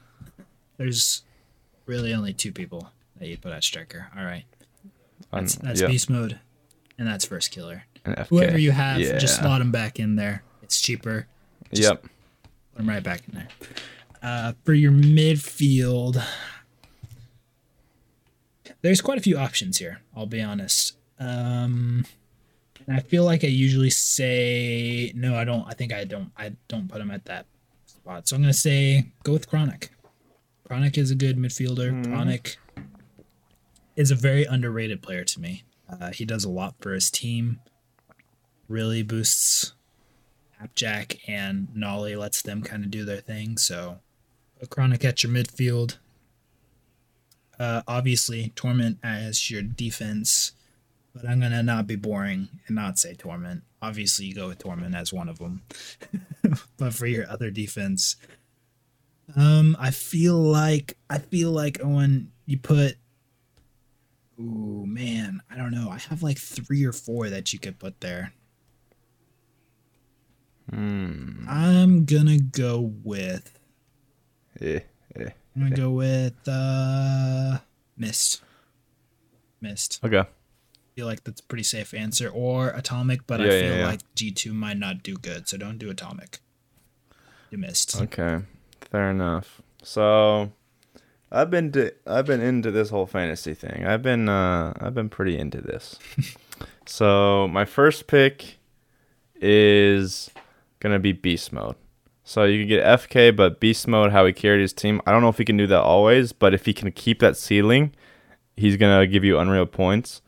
There's 0.77 1.23
really 1.85 2.13
only 2.13 2.33
two 2.33 2.51
people 2.51 2.89
that 3.17 3.27
you 3.27 3.37
put 3.37 3.51
at 3.51 3.63
striker. 3.63 4.07
All 4.17 4.23
right. 4.23 4.45
Um, 5.33 5.41
That's, 5.43 5.55
that's 5.55 5.81
yeah, 5.81 5.87
beast 5.87 6.09
mode, 6.09 6.39
and 6.97 7.07
that's 7.07 7.25
Firstkiller. 7.25 7.81
Whoever 8.29 8.57
you 8.57 8.71
have, 8.71 8.99
Yeah. 8.99 9.17
just 9.17 9.37
slot 9.39 9.59
them 9.59 9.71
back 9.71 9.99
in 9.99 10.15
there. 10.15 10.43
It's 10.63 10.79
cheaper. 10.81 11.27
Just- 11.73 11.89
Yep. 11.89 12.03
Put 12.03 12.77
them 12.77 12.89
right 12.89 13.03
back 13.03 13.21
in 13.27 13.33
there. 13.35 13.47
Uh, 14.23 14.53
for 14.63 14.73
your 14.73 14.91
midfield, 14.91 16.23
there's 18.81 19.01
quite 19.01 19.17
a 19.17 19.21
few 19.21 19.37
options 19.37 19.77
here. 19.77 20.01
I'll 20.15 20.25
be 20.25 20.41
honest. 20.41 20.95
Um, 21.19 22.05
and 22.87 22.95
I 22.97 22.99
feel 23.01 23.23
like 23.25 23.43
I 23.43 23.47
usually 23.47 23.89
say 23.89 25.11
no. 25.15 25.35
I 25.35 25.43
don't. 25.43 25.65
I 25.67 25.73
think 25.73 25.93
I 25.93 26.03
don't. 26.03 26.31
I 26.37 26.53
don't 26.67 26.87
put 26.89 27.01
him 27.01 27.11
at 27.11 27.25
that 27.25 27.45
spot. 27.85 28.27
So 28.27 28.35
I'm 28.35 28.41
gonna 28.41 28.53
say 28.53 29.07
go 29.23 29.33
with 29.33 29.47
Chronic. 29.49 29.91
Chronic 30.65 30.97
is 30.97 31.11
a 31.11 31.15
good 31.15 31.37
midfielder. 31.37 32.03
Chronic 32.05 32.57
is 33.95 34.09
a 34.09 34.15
very 34.15 34.45
underrated 34.45 35.01
player 35.01 35.23
to 35.25 35.39
me. 35.41 35.63
Uh, 35.89 36.11
he 36.11 36.25
does 36.25 36.43
a 36.45 36.49
lot 36.49 36.75
for 36.79 36.93
his 36.93 37.11
team. 37.11 37.59
Really 38.67 39.03
boosts 39.03 39.73
Appjack 40.61 41.17
and 41.27 41.67
Nolly 41.75 42.15
lets 42.15 42.41
them 42.41 42.61
kind 42.61 42.83
of 42.83 42.91
do 42.91 43.05
their 43.05 43.21
thing. 43.21 43.57
So, 43.57 43.99
a 44.61 44.67
Chronic 44.67 45.03
at 45.03 45.23
your 45.23 45.31
midfield. 45.31 45.97
Uh, 47.59 47.81
obviously, 47.87 48.51
Torment 48.55 48.97
as 49.03 49.51
your 49.51 49.61
defense, 49.61 50.53
but 51.13 51.27
I'm 51.27 51.39
gonna 51.39 51.63
not 51.63 51.87
be 51.87 51.95
boring 51.95 52.47
and 52.67 52.75
not 52.75 52.97
say 52.97 53.13
Torment. 53.13 53.63
Obviously, 53.81 54.25
you 54.25 54.35
go 54.35 54.47
with 54.47 54.59
Torment 54.59 54.95
as 54.95 55.13
one 55.13 55.29
of 55.29 55.39
them, 55.39 55.61
but 56.77 56.93
for 56.93 57.05
your 57.05 57.29
other 57.29 57.51
defense, 57.51 58.15
um, 59.35 59.75
I 59.79 59.91
feel 59.91 60.37
like 60.37 60.97
I 61.09 61.19
feel 61.19 61.51
like 61.51 61.83
Owen, 61.83 62.31
you 62.45 62.57
put. 62.57 62.95
Ooh 64.39 64.85
man, 64.87 65.41
I 65.51 65.55
don't 65.55 65.71
know. 65.71 65.89
I 65.89 65.99
have 66.09 66.23
like 66.23 66.39
three 66.39 66.83
or 66.83 66.93
four 66.93 67.29
that 67.29 67.53
you 67.53 67.59
could 67.59 67.77
put 67.77 68.01
there. 68.01 68.33
Hmm. 70.71 71.45
I'm 71.49 72.05
gonna 72.05 72.39
go 72.39 72.93
with 73.03 73.59
Yeah. 74.59 74.79
Yeah. 75.17 75.29
I'm 75.55 75.63
gonna 75.63 75.75
go 75.75 75.89
with 75.89 76.35
uh 76.47 77.59
Mist. 77.97 78.41
Mist. 79.59 79.99
Okay. 80.03 80.19
I 80.19 80.95
feel 80.95 81.05
like 81.05 81.23
that's 81.23 81.41
a 81.41 81.43
pretty 81.43 81.63
safe 81.63 81.93
answer. 81.93 82.29
Or 82.29 82.69
Atomic, 82.69 83.27
but 83.27 83.41
I 83.41 83.49
feel 83.49 83.63
yeah, 83.63 83.77
yeah. 83.79 83.85
like 83.85 84.01
G 84.15 84.31
two 84.31 84.53
might 84.53 84.77
not 84.77 85.03
do 85.03 85.15
good, 85.15 85.47
so 85.47 85.57
don't 85.57 85.77
do 85.77 85.89
Atomic. 85.89 86.39
You 87.49 87.57
missed. 87.57 88.01
Okay, 88.01 88.39
fair 88.89 89.11
enough. 89.11 89.61
So, 89.83 90.53
I've 91.31 91.49
been 91.49 91.71
to, 91.73 91.93
I've 92.07 92.25
been 92.25 92.39
into 92.39 92.71
this 92.71 92.89
whole 92.89 93.05
fantasy 93.05 93.53
thing. 93.53 93.85
I've 93.85 94.01
been 94.01 94.29
uh 94.29 94.73
I've 94.79 94.93
been 94.93 95.09
pretty 95.09 95.37
into 95.37 95.61
this. 95.61 95.99
so 96.85 97.47
my 97.49 97.65
first 97.65 98.07
pick 98.07 98.57
is 99.35 100.29
gonna 100.81 100.99
be 100.99 101.13
beast 101.13 101.53
mode. 101.53 101.75
So 102.23 102.43
you 102.43 102.59
can 102.59 102.67
get 102.67 102.85
FK, 102.85 103.35
but 103.35 103.59
beast 103.59 103.87
mode, 103.87 104.11
how 104.11 104.25
he 104.25 104.33
carried 104.33 104.61
his 104.61 104.73
team. 104.73 105.01
I 105.05 105.11
don't 105.11 105.21
know 105.21 105.29
if 105.29 105.37
he 105.37 105.45
can 105.45 105.57
do 105.57 105.67
that 105.67 105.81
always, 105.81 106.33
but 106.33 106.53
if 106.53 106.65
he 106.65 106.73
can 106.73 106.91
keep 106.91 107.19
that 107.19 107.37
ceiling, 107.37 107.95
he's 108.55 108.77
gonna 108.77 109.07
give 109.07 109.23
you 109.23 109.39
unreal 109.39 109.65
points. 109.65 110.21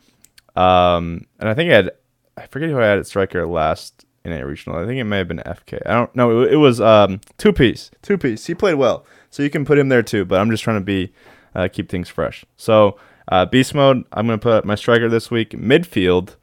Um, 0.56 1.26
and 1.40 1.50
I 1.50 1.54
think 1.54 1.72
I 1.72 1.76
had 1.76 1.92
I 2.38 2.48
forget 2.48 2.70
who 2.70 2.80
I 2.80 2.86
had 2.86 3.00
at 3.00 3.08
striker 3.08 3.46
last 3.46 4.06
in 4.26 4.32
a 4.32 4.46
regional. 4.46 4.80
I 4.80 4.86
think 4.86 5.00
it 5.00 5.04
may 5.04 5.18
have 5.18 5.28
been 5.28 5.40
FK. 5.40 5.82
I 5.86 5.94
don't 5.94 6.16
know. 6.16 6.42
It, 6.42 6.54
it 6.54 6.58
was 6.58 6.80
um 6.80 7.22
two 7.38 7.54
piece, 7.54 7.92
two 8.02 8.18
piece. 8.18 8.46
He 8.46 8.56
played 8.56 8.76
well, 8.76 9.06
so 9.30 9.44
you 9.44 9.50
can 9.50 9.66
put 9.66 9.78
him 9.78 9.90
there 9.90 10.04
too. 10.04 10.26
But 10.26 10.40
I'm 10.40 10.50
just 10.50 10.64
trying 10.64 10.80
to 10.80 10.86
be 10.86 11.14
uh, 11.56 11.68
keep 11.72 11.90
things 11.90 12.10
fresh. 12.10 12.46
So 12.58 12.98
uh, 13.28 13.46
beast 13.46 13.74
mode. 13.74 14.06
I'm 14.14 14.26
gonna 14.26 14.38
put 14.38 14.66
my 14.66 14.76
striker 14.76 15.10
this 15.10 15.30
week. 15.30 15.52
Midfield. 15.52 16.36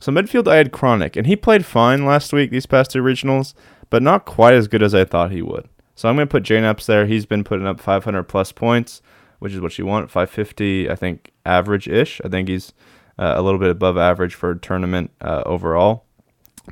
So 0.00 0.12
midfield, 0.12 0.46
I 0.48 0.56
had 0.56 0.72
Chronic, 0.72 1.16
and 1.16 1.26
he 1.26 1.36
played 1.36 1.64
fine 1.64 2.04
last 2.04 2.32
week. 2.32 2.50
These 2.50 2.66
past 2.66 2.92
two 2.92 3.02
regionals, 3.02 3.54
but 3.90 4.02
not 4.02 4.24
quite 4.24 4.54
as 4.54 4.68
good 4.68 4.82
as 4.82 4.94
I 4.94 5.04
thought 5.04 5.32
he 5.32 5.42
would. 5.42 5.68
So 5.94 6.08
I'm 6.08 6.14
gonna 6.16 6.26
put 6.26 6.44
Janaps 6.44 6.86
there. 6.86 7.06
He's 7.06 7.26
been 7.26 7.42
putting 7.42 7.66
up 7.66 7.80
500 7.80 8.24
plus 8.24 8.52
points, 8.52 9.02
which 9.40 9.52
is 9.52 9.60
what 9.60 9.78
you 9.78 9.86
want. 9.86 10.10
550, 10.10 10.88
I 10.88 10.94
think, 10.94 11.32
average 11.44 11.88
ish. 11.88 12.20
I 12.24 12.28
think 12.28 12.48
he's 12.48 12.72
uh, 13.18 13.34
a 13.36 13.42
little 13.42 13.58
bit 13.58 13.70
above 13.70 13.98
average 13.98 14.34
for 14.34 14.52
a 14.52 14.58
tournament 14.58 15.10
uh, 15.20 15.42
overall. 15.44 16.04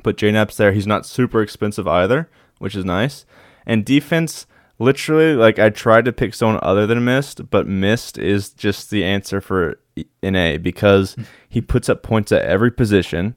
Put 0.03 0.17
Janaps 0.17 0.55
there. 0.55 0.71
He's 0.71 0.87
not 0.87 1.05
super 1.05 1.41
expensive 1.41 1.87
either, 1.87 2.29
which 2.59 2.75
is 2.75 2.85
nice. 2.85 3.25
And 3.65 3.83
defense, 3.83 4.45
literally, 4.79 5.33
like 5.33 5.59
I 5.59 5.69
tried 5.69 6.05
to 6.05 6.13
pick 6.13 6.33
someone 6.33 6.59
other 6.61 6.87
than 6.87 7.03
Mist, 7.03 7.49
but 7.49 7.67
Mist 7.67 8.17
is 8.17 8.51
just 8.51 8.89
the 8.89 9.03
answer 9.03 9.41
for 9.41 9.79
in 10.21 10.35
A 10.35 10.57
because 10.57 11.15
he 11.49 11.61
puts 11.61 11.89
up 11.89 12.03
points 12.03 12.31
at 12.31 12.43
every 12.43 12.71
position. 12.71 13.35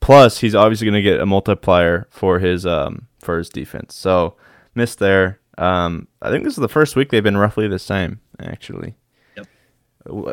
Plus, 0.00 0.38
he's 0.38 0.54
obviously 0.54 0.84
going 0.86 1.02
to 1.02 1.10
get 1.10 1.20
a 1.20 1.26
multiplier 1.26 2.06
for 2.10 2.38
his 2.38 2.64
um 2.64 3.08
for 3.20 3.38
his 3.38 3.48
defense. 3.48 3.94
So 3.94 4.36
missed 4.74 4.98
there. 5.00 5.40
Um, 5.58 6.06
I 6.22 6.30
think 6.30 6.44
this 6.44 6.52
is 6.52 6.60
the 6.60 6.68
first 6.68 6.94
week 6.94 7.10
they've 7.10 7.22
been 7.22 7.36
roughly 7.36 7.66
the 7.66 7.80
same 7.80 8.20
actually. 8.40 8.94
Yep. 9.36 9.46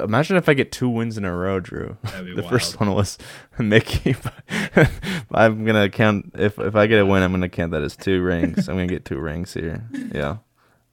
Imagine 0.04 0.38
if 0.38 0.48
I 0.48 0.54
get 0.54 0.72
two 0.72 0.88
wins 0.88 1.18
in 1.18 1.26
a 1.26 1.36
row, 1.36 1.60
Drew. 1.60 1.98
The 2.04 2.36
wild. 2.36 2.50
first 2.50 2.80
one 2.80 2.94
was 2.94 3.18
Mickey. 3.58 4.16
I'm 5.32 5.66
gonna 5.66 5.90
count 5.90 6.32
if 6.38 6.60
if 6.60 6.76
I 6.76 6.86
get 6.88 7.00
a 7.00 7.06
win, 7.06 7.24
I'm 7.24 7.32
gonna 7.32 7.50
count 7.50 7.72
that 7.72 7.82
as 7.82 7.96
two 7.96 8.22
rings. 8.22 8.70
I'm 8.70 8.76
gonna 8.76 8.88
get 8.88 9.04
two 9.06 9.20
rings 9.20 9.54
here. 9.54 9.84
Yeah. 10.14 10.38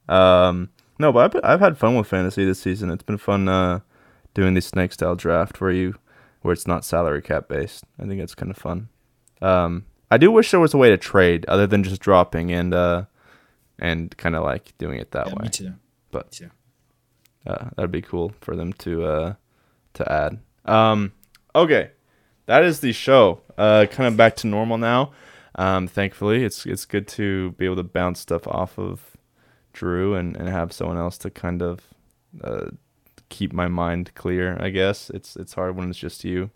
Um. 0.09 0.69
No, 0.99 1.11
but 1.11 1.35
I've, 1.35 1.41
I've 1.43 1.59
had 1.59 1.77
fun 1.77 1.95
with 1.95 2.07
fantasy 2.07 2.45
this 2.45 2.59
season. 2.59 2.89
It's 2.91 3.03
been 3.03 3.17
fun 3.17 3.47
uh, 3.49 3.79
doing 4.33 4.53
this 4.53 4.67
snake 4.67 4.93
style 4.93 5.15
draft 5.15 5.59
where 5.61 5.71
you 5.71 5.95
where 6.41 6.53
it's 6.53 6.67
not 6.67 6.83
salary 6.85 7.21
cap 7.21 7.47
based. 7.47 7.83
I 7.99 8.05
think 8.05 8.19
that's 8.19 8.35
kind 8.35 8.51
of 8.51 8.57
fun. 8.57 8.89
Um. 9.41 9.85
I 10.11 10.17
do 10.17 10.31
wish 10.31 10.51
there 10.51 10.59
was 10.59 10.75
a 10.75 10.77
way 10.77 10.89
to 10.91 10.97
trade 10.97 11.43
other 11.47 11.65
than 11.65 11.83
just 11.83 11.99
dropping 11.99 12.51
and 12.51 12.71
uh 12.71 13.05
and 13.79 14.15
kind 14.15 14.35
of 14.35 14.43
like 14.43 14.71
doing 14.77 14.99
it 14.99 15.09
that 15.11 15.25
Yeah, 15.27 15.33
way. 15.33 15.43
me 15.43 15.49
too. 15.49 15.73
But 16.11 16.25
Me 16.25 16.31
too. 16.47 16.51
uh, 17.47 17.69
that'd 17.75 17.89
be 17.91 18.03
cool 18.03 18.31
for 18.39 18.55
them 18.55 18.73
to 18.73 19.03
uh, 19.05 19.33
to 19.95 20.11
add. 20.11 20.39
Um, 20.65 21.13
okay, 21.55 21.89
that 22.45 22.63
is 22.63 22.79
the 22.81 22.93
show. 22.93 23.41
Uh, 23.57 23.87
kind 23.89 24.07
of 24.07 24.15
back 24.15 24.35
to 24.37 24.47
normal 24.47 24.77
now. 24.77 25.13
Um, 25.55 25.87
thankfully, 25.87 26.43
it's 26.43 26.67
it's 26.67 26.85
good 26.85 27.07
to 27.09 27.51
be 27.53 27.65
able 27.65 27.77
to 27.77 27.83
bounce 27.83 28.19
stuff 28.19 28.47
off 28.47 28.77
of 28.77 29.17
Drew 29.73 30.13
and, 30.13 30.37
and 30.37 30.47
have 30.47 30.71
someone 30.71 30.97
else 30.97 31.17
to 31.19 31.31
kind 31.31 31.63
of 31.63 31.79
uh, 32.43 32.67
keep 33.33 33.51
my 33.51 33.67
mind 33.67 34.13
clear. 34.15 34.57
I 34.61 34.69
guess 34.69 35.09
it's 35.09 35.35
it's 35.35 35.53
hard 35.53 35.75
when 35.75 35.89
it's 35.89 35.99
just 35.99 36.23
you. 36.23 36.49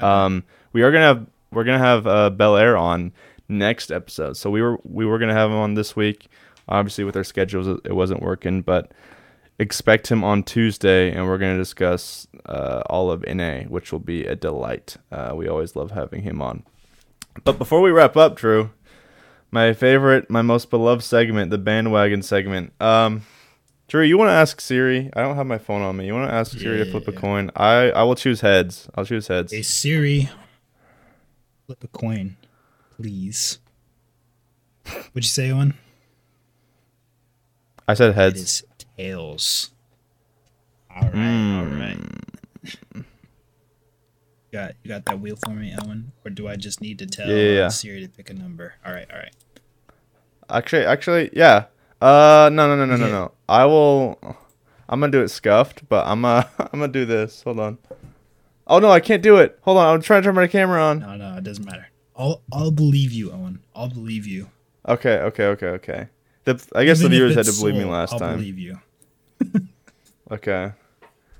Um, 0.00 0.42
we 0.72 0.82
are 0.82 0.90
gonna 0.92 1.04
have 1.04 1.26
we're 1.52 1.64
gonna 1.64 1.78
have 1.78 2.06
uh, 2.06 2.30
Bel 2.30 2.56
Air 2.56 2.76
on 2.76 3.12
next 3.48 3.90
episode. 3.92 4.36
So 4.36 4.50
we 4.50 4.60
were 4.60 4.78
we 4.84 5.06
were 5.06 5.18
gonna 5.18 5.34
have 5.34 5.50
him 5.50 5.56
on 5.56 5.74
this 5.74 5.94
week. 5.96 6.28
Obviously, 6.68 7.04
with 7.04 7.16
our 7.16 7.24
schedules, 7.24 7.66
it- 7.84 7.94
wasn't 7.94 8.22
working, 8.22 8.62
but 8.62 8.92
expect 9.58 10.08
him 10.10 10.24
on 10.24 10.42
Tuesday, 10.42 11.12
and 11.12 11.26
we're 11.26 11.38
going 11.38 11.52
to 11.54 11.58
discuss 11.60 12.26
uh, 12.46 12.82
all 12.86 13.10
of 13.12 13.22
NA, 13.28 13.60
which 13.68 13.92
will 13.92 14.00
be 14.00 14.24
a 14.26 14.34
delight. 14.34 14.96
Uh, 15.12 15.32
we 15.36 15.46
always 15.46 15.76
love 15.76 15.90
having 15.92 16.22
him 16.22 16.42
on. 16.42 16.64
But 17.44 17.58
before 17.58 17.80
we 17.82 17.90
wrap 17.92 18.16
up, 18.16 18.34
Drew, 18.36 18.70
my 19.50 19.74
favorite, 19.74 20.28
my 20.30 20.42
most 20.42 20.70
beloved 20.70 21.04
segment, 21.04 21.50
the 21.50 21.58
bandwagon 21.58 22.22
segment. 22.22 22.72
Um, 22.80 23.22
Drew, 23.88 24.02
you 24.02 24.16
want 24.16 24.28
to 24.28 24.32
ask 24.32 24.60
Siri? 24.60 25.10
I 25.14 25.20
don't 25.22 25.36
have 25.36 25.46
my 25.46 25.58
phone 25.58 25.82
on 25.82 25.96
me. 25.96 26.06
You 26.06 26.14
want 26.14 26.30
to 26.30 26.34
ask 26.34 26.52
Siri 26.58 26.84
to 26.84 26.90
flip 26.90 27.06
a 27.06 27.12
coin? 27.12 27.50
I 27.54 27.90
I 27.90 28.02
will 28.02 28.14
choose 28.14 28.40
heads. 28.40 28.88
I'll 28.94 29.04
choose 29.04 29.28
heads. 29.28 29.52
Hey 29.52 29.62
Siri, 29.62 30.30
flip 31.66 31.84
a 31.84 31.88
coin, 31.88 32.36
please. 32.96 33.58
What'd 34.86 35.16
you 35.16 35.22
say, 35.22 35.50
Owen? 35.50 35.74
I 37.86 37.94
said 37.94 38.14
heads. 38.14 38.40
is 38.40 38.64
tails. 38.96 39.70
All 40.94 41.02
right, 41.10 41.58
all 41.58 41.64
right. 41.66 41.98
Got 44.52 44.72
you 44.82 44.88
got 44.88 45.04
that 45.06 45.20
wheel 45.20 45.36
for 45.44 45.50
me, 45.50 45.74
Owen, 45.84 46.12
or 46.24 46.30
do 46.30 46.48
I 46.48 46.56
just 46.56 46.80
need 46.80 46.98
to 47.00 47.06
tell 47.06 47.28
Yeah, 47.28 47.34
yeah, 47.36 47.52
yeah. 47.58 47.66
uh, 47.66 47.70
Siri 47.70 48.00
to 48.02 48.08
pick 48.08 48.30
a 48.30 48.34
number? 48.34 48.74
All 48.86 48.92
right, 48.92 49.06
all 49.12 49.18
right. 49.18 49.34
Actually, 50.48 50.84
actually, 50.86 51.30
yeah. 51.32 51.64
Uh, 52.04 52.50
no, 52.52 52.68
no, 52.68 52.76
no, 52.76 52.84
no, 52.84 52.96
no, 52.96 53.08
no. 53.08 53.32
I 53.48 53.64
will. 53.64 54.18
I'm 54.90 55.00
gonna 55.00 55.10
do 55.10 55.22
it 55.22 55.28
scuffed, 55.28 55.88
but 55.88 56.06
I'm 56.06 56.22
uh, 56.24 56.44
I'm 56.58 56.80
gonna 56.80 56.88
do 56.88 57.06
this. 57.06 57.42
Hold 57.44 57.60
on. 57.60 57.78
Oh 58.66 58.78
no, 58.78 58.90
I 58.90 59.00
can't 59.00 59.22
do 59.22 59.36
it. 59.38 59.58
Hold 59.62 59.78
on, 59.78 59.94
I'm 59.94 60.02
trying 60.02 60.20
to 60.22 60.26
turn 60.26 60.34
my 60.34 60.46
camera 60.46 60.82
on. 60.82 60.98
No, 60.98 61.16
no, 61.16 61.36
it 61.38 61.44
doesn't 61.44 61.64
matter. 61.64 61.88
I'll 62.14 62.42
I'll 62.52 62.70
believe 62.70 63.10
you, 63.12 63.32
Owen. 63.32 63.60
I'll 63.74 63.88
believe 63.88 64.26
you. 64.26 64.50
Okay, 64.86 65.16
okay, 65.18 65.44
okay, 65.46 65.66
okay. 65.68 66.08
The 66.44 66.62
I 66.74 66.84
guess 66.84 67.00
Even 67.00 67.10
the 67.12 67.16
viewers 67.16 67.34
had 67.36 67.46
to 67.46 67.52
believe 67.52 67.74
me 67.76 67.80
sold, 67.80 67.92
last 67.92 68.12
I'll 68.12 68.18
time. 68.18 68.36
believe 68.36 68.58
you. 68.58 68.80
Okay. 70.30 70.72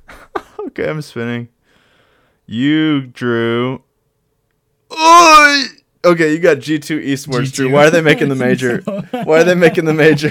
okay, 0.60 0.88
I'm 0.88 1.00
spinning. 1.00 1.48
You 2.46 3.00
drew. 3.06 3.82
Okay, 6.04 6.32
you 6.32 6.38
got 6.38 6.58
G2 6.58 7.02
eastwards, 7.02 7.52
Drew. 7.52 7.68
G2. 7.68 7.72
Why 7.72 7.86
are 7.86 7.90
they 7.90 8.02
making 8.02 8.28
the 8.28 8.34
major? 8.34 8.80
Why 9.24 9.40
are 9.40 9.44
they 9.44 9.54
making 9.54 9.86
the 9.86 9.94
major? 9.94 10.30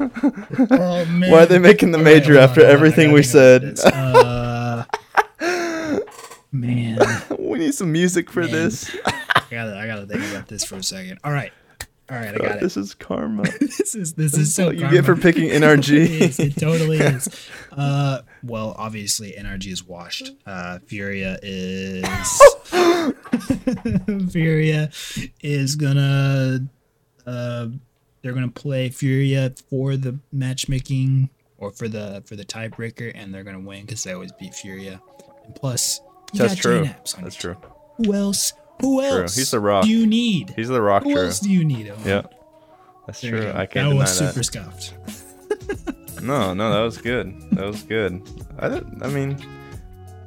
Oh. 0.00 1.04
Why 1.18 1.42
are 1.42 1.46
they 1.46 1.58
making 1.58 1.92
the 1.92 1.98
All 1.98 2.04
right, 2.04 2.14
major 2.14 2.34
hold 2.34 2.50
after 2.50 2.60
on, 2.62 2.70
everything 2.70 3.12
we 3.12 3.22
said? 3.22 3.78
Uh, 3.84 4.84
man, 6.52 6.98
we 7.38 7.58
need 7.58 7.74
some 7.74 7.92
music 7.92 8.30
for 8.30 8.42
Man. 8.42 8.50
this. 8.52 8.96
I 9.04 9.42
gotta 9.50 9.76
I 9.76 9.86
gotta 9.86 10.06
think 10.06 10.24
about 10.30 10.48
this 10.48 10.64
for 10.64 10.76
a 10.76 10.82
second. 10.82 11.18
All 11.24 11.32
right, 11.32 11.52
all 12.10 12.16
right, 12.16 12.34
I 12.34 12.38
got 12.38 12.56
it. 12.56 12.60
This 12.60 12.76
is 12.76 12.94
karma. 12.94 13.42
This 13.60 13.94
is 13.94 14.14
this 14.14 14.36
is 14.36 14.54
so 14.54 14.66
what 14.66 14.76
you 14.76 14.88
get 14.90 15.04
for 15.04 15.16
picking 15.16 15.48
it, 15.48 15.62
NRG. 15.62 15.90
is, 16.20 16.38
it 16.38 16.56
totally 16.56 16.98
is. 16.98 17.28
Uh, 17.72 18.20
well, 18.44 18.74
obviously, 18.78 19.32
NRG 19.38 19.66
is 19.68 19.84
washed. 19.84 20.30
Uh, 20.46 20.78
Furia 20.86 21.38
is 21.42 22.04
Furia 24.32 24.90
is 25.40 25.76
gonna 25.76 26.60
uh, 27.26 27.66
they're 28.22 28.32
gonna 28.32 28.48
play 28.48 28.88
Furia 28.88 29.52
for 29.70 29.96
the 29.96 30.18
matchmaking 30.32 31.30
or 31.58 31.70
for 31.70 31.88
the 31.88 32.22
for 32.26 32.36
the 32.36 32.44
tiebreaker, 32.44 33.12
and 33.14 33.32
they're 33.34 33.44
gonna 33.44 33.60
win 33.60 33.86
because 33.86 34.02
they 34.04 34.12
always 34.12 34.32
beat 34.32 34.54
Furia. 34.54 35.00
And 35.44 35.54
plus, 35.54 36.00
you 36.32 36.38
That's 36.40 36.54
got 36.54 36.62
true. 36.62 36.78
On 36.80 36.84
That's 37.24 37.42
your 37.42 37.54
true. 37.54 37.62
team. 37.62 37.70
Who 38.06 38.14
else? 38.14 38.52
Who 38.80 39.00
True. 39.00 39.22
else? 39.22 39.36
He's 39.36 39.50
the 39.52 39.60
rock. 39.60 39.84
Do 39.84 39.90
you 39.90 40.06
need? 40.06 40.54
He's 40.56 40.68
the 40.68 40.82
rock, 40.82 41.04
Who 41.04 41.12
Drew. 41.14 41.26
else 41.26 41.38
do 41.38 41.50
you 41.50 41.62
need? 41.64 41.88
Owen? 41.88 42.00
Yeah, 42.04 42.22
that's 43.06 43.20
There 43.20 43.30
true. 43.30 43.48
I 43.50 43.66
can't 43.66 43.72
that 43.74 43.82
deny 43.90 43.94
was 43.94 44.18
that. 44.18 44.32
super 44.32 44.42
scuffed. 44.42 44.94
No, 46.20 46.54
no, 46.54 46.72
that 46.72 46.82
was 46.82 46.98
good. 46.98 47.34
That 47.52 47.64
was 47.66 47.82
good. 47.82 48.22
I 48.58 48.82
I 49.02 49.08
mean, 49.08 49.36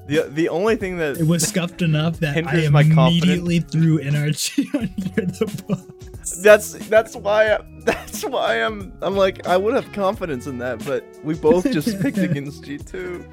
the 0.08 0.28
the 0.30 0.50
only 0.50 0.76
thing 0.76 0.98
that 0.98 1.18
It 1.18 1.28
was 1.28 1.48
scuffed 1.48 1.82
enough 1.82 2.20
that 2.20 2.46
I 2.48 2.66
immediately 2.66 3.60
threw 3.60 4.00
NRG 4.00 4.74
under 4.76 5.26
the 5.32 5.64
bus. 5.68 6.42
that's 6.42 6.74
that's 6.88 7.16
why 7.16 7.54
I, 7.54 7.60
that's 7.84 8.24
why 8.24 8.62
I'm 8.62 8.94
I'm 9.02 9.16
like 9.16 9.48
I 9.48 9.58
would 9.58 9.74
have 9.74 9.92
confidence 9.94 10.48
in 10.48 10.58
that, 10.60 10.84
but 10.86 11.04
we 11.24 11.34
both 11.34 11.72
just 11.72 12.00
picked 12.02 12.18
against 12.18 12.64
G 12.64 12.78
two. 12.78 13.26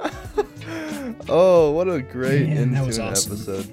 oh, 1.28 1.72
what 1.72 1.88
a 1.88 2.00
great 2.00 2.48
Man, 2.48 2.86
was 2.86 2.98
an 2.98 3.08
awesome. 3.08 3.32
episode. 3.32 3.72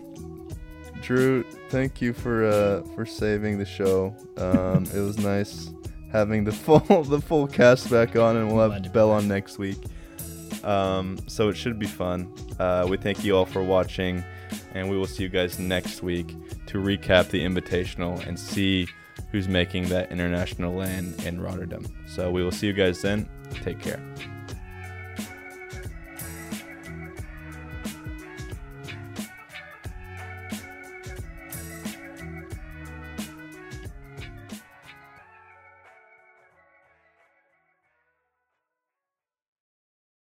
Drew, 1.01 1.43
thank 1.69 2.01
you 2.01 2.13
for 2.13 2.45
uh 2.45 2.81
for 2.95 3.05
saving 3.05 3.57
the 3.57 3.65
show. 3.65 4.15
Um, 4.37 4.85
it 4.93 4.99
was 5.01 5.17
nice 5.17 5.69
having 6.13 6.45
the 6.45 6.51
full 6.63 7.03
the 7.03 7.19
full 7.19 7.47
cast 7.47 7.91
back 7.91 8.15
on, 8.15 8.37
and 8.37 8.47
we'll 8.47 8.69
have 8.69 8.93
Bell 8.93 9.11
on 9.11 9.27
next 9.27 9.57
week. 9.57 9.77
Um, 10.63 11.17
so 11.27 11.49
it 11.49 11.57
should 11.57 11.77
be 11.77 11.87
fun. 11.87 12.33
Uh, 12.57 12.85
we 12.87 12.95
thank 12.95 13.25
you 13.25 13.35
all 13.35 13.45
for 13.45 13.61
watching, 13.61 14.23
and 14.73 14.89
we 14.89 14.97
will 14.97 15.07
see 15.07 15.23
you 15.23 15.29
guys 15.29 15.59
next 15.59 16.01
week 16.01 16.27
to 16.67 16.77
recap 16.77 17.29
the 17.29 17.43
Invitational 17.43 18.25
and 18.25 18.39
see 18.39 18.87
who's 19.31 19.47
making 19.47 19.89
that 19.89 20.11
international 20.11 20.73
land 20.73 21.21
in 21.25 21.41
Rotterdam. 21.41 21.85
So 22.07 22.31
we 22.31 22.43
will 22.43 22.51
see 22.51 22.67
you 22.67 22.73
guys 22.73 23.01
then. 23.01 23.27
Take 23.63 23.79
care. 23.79 23.99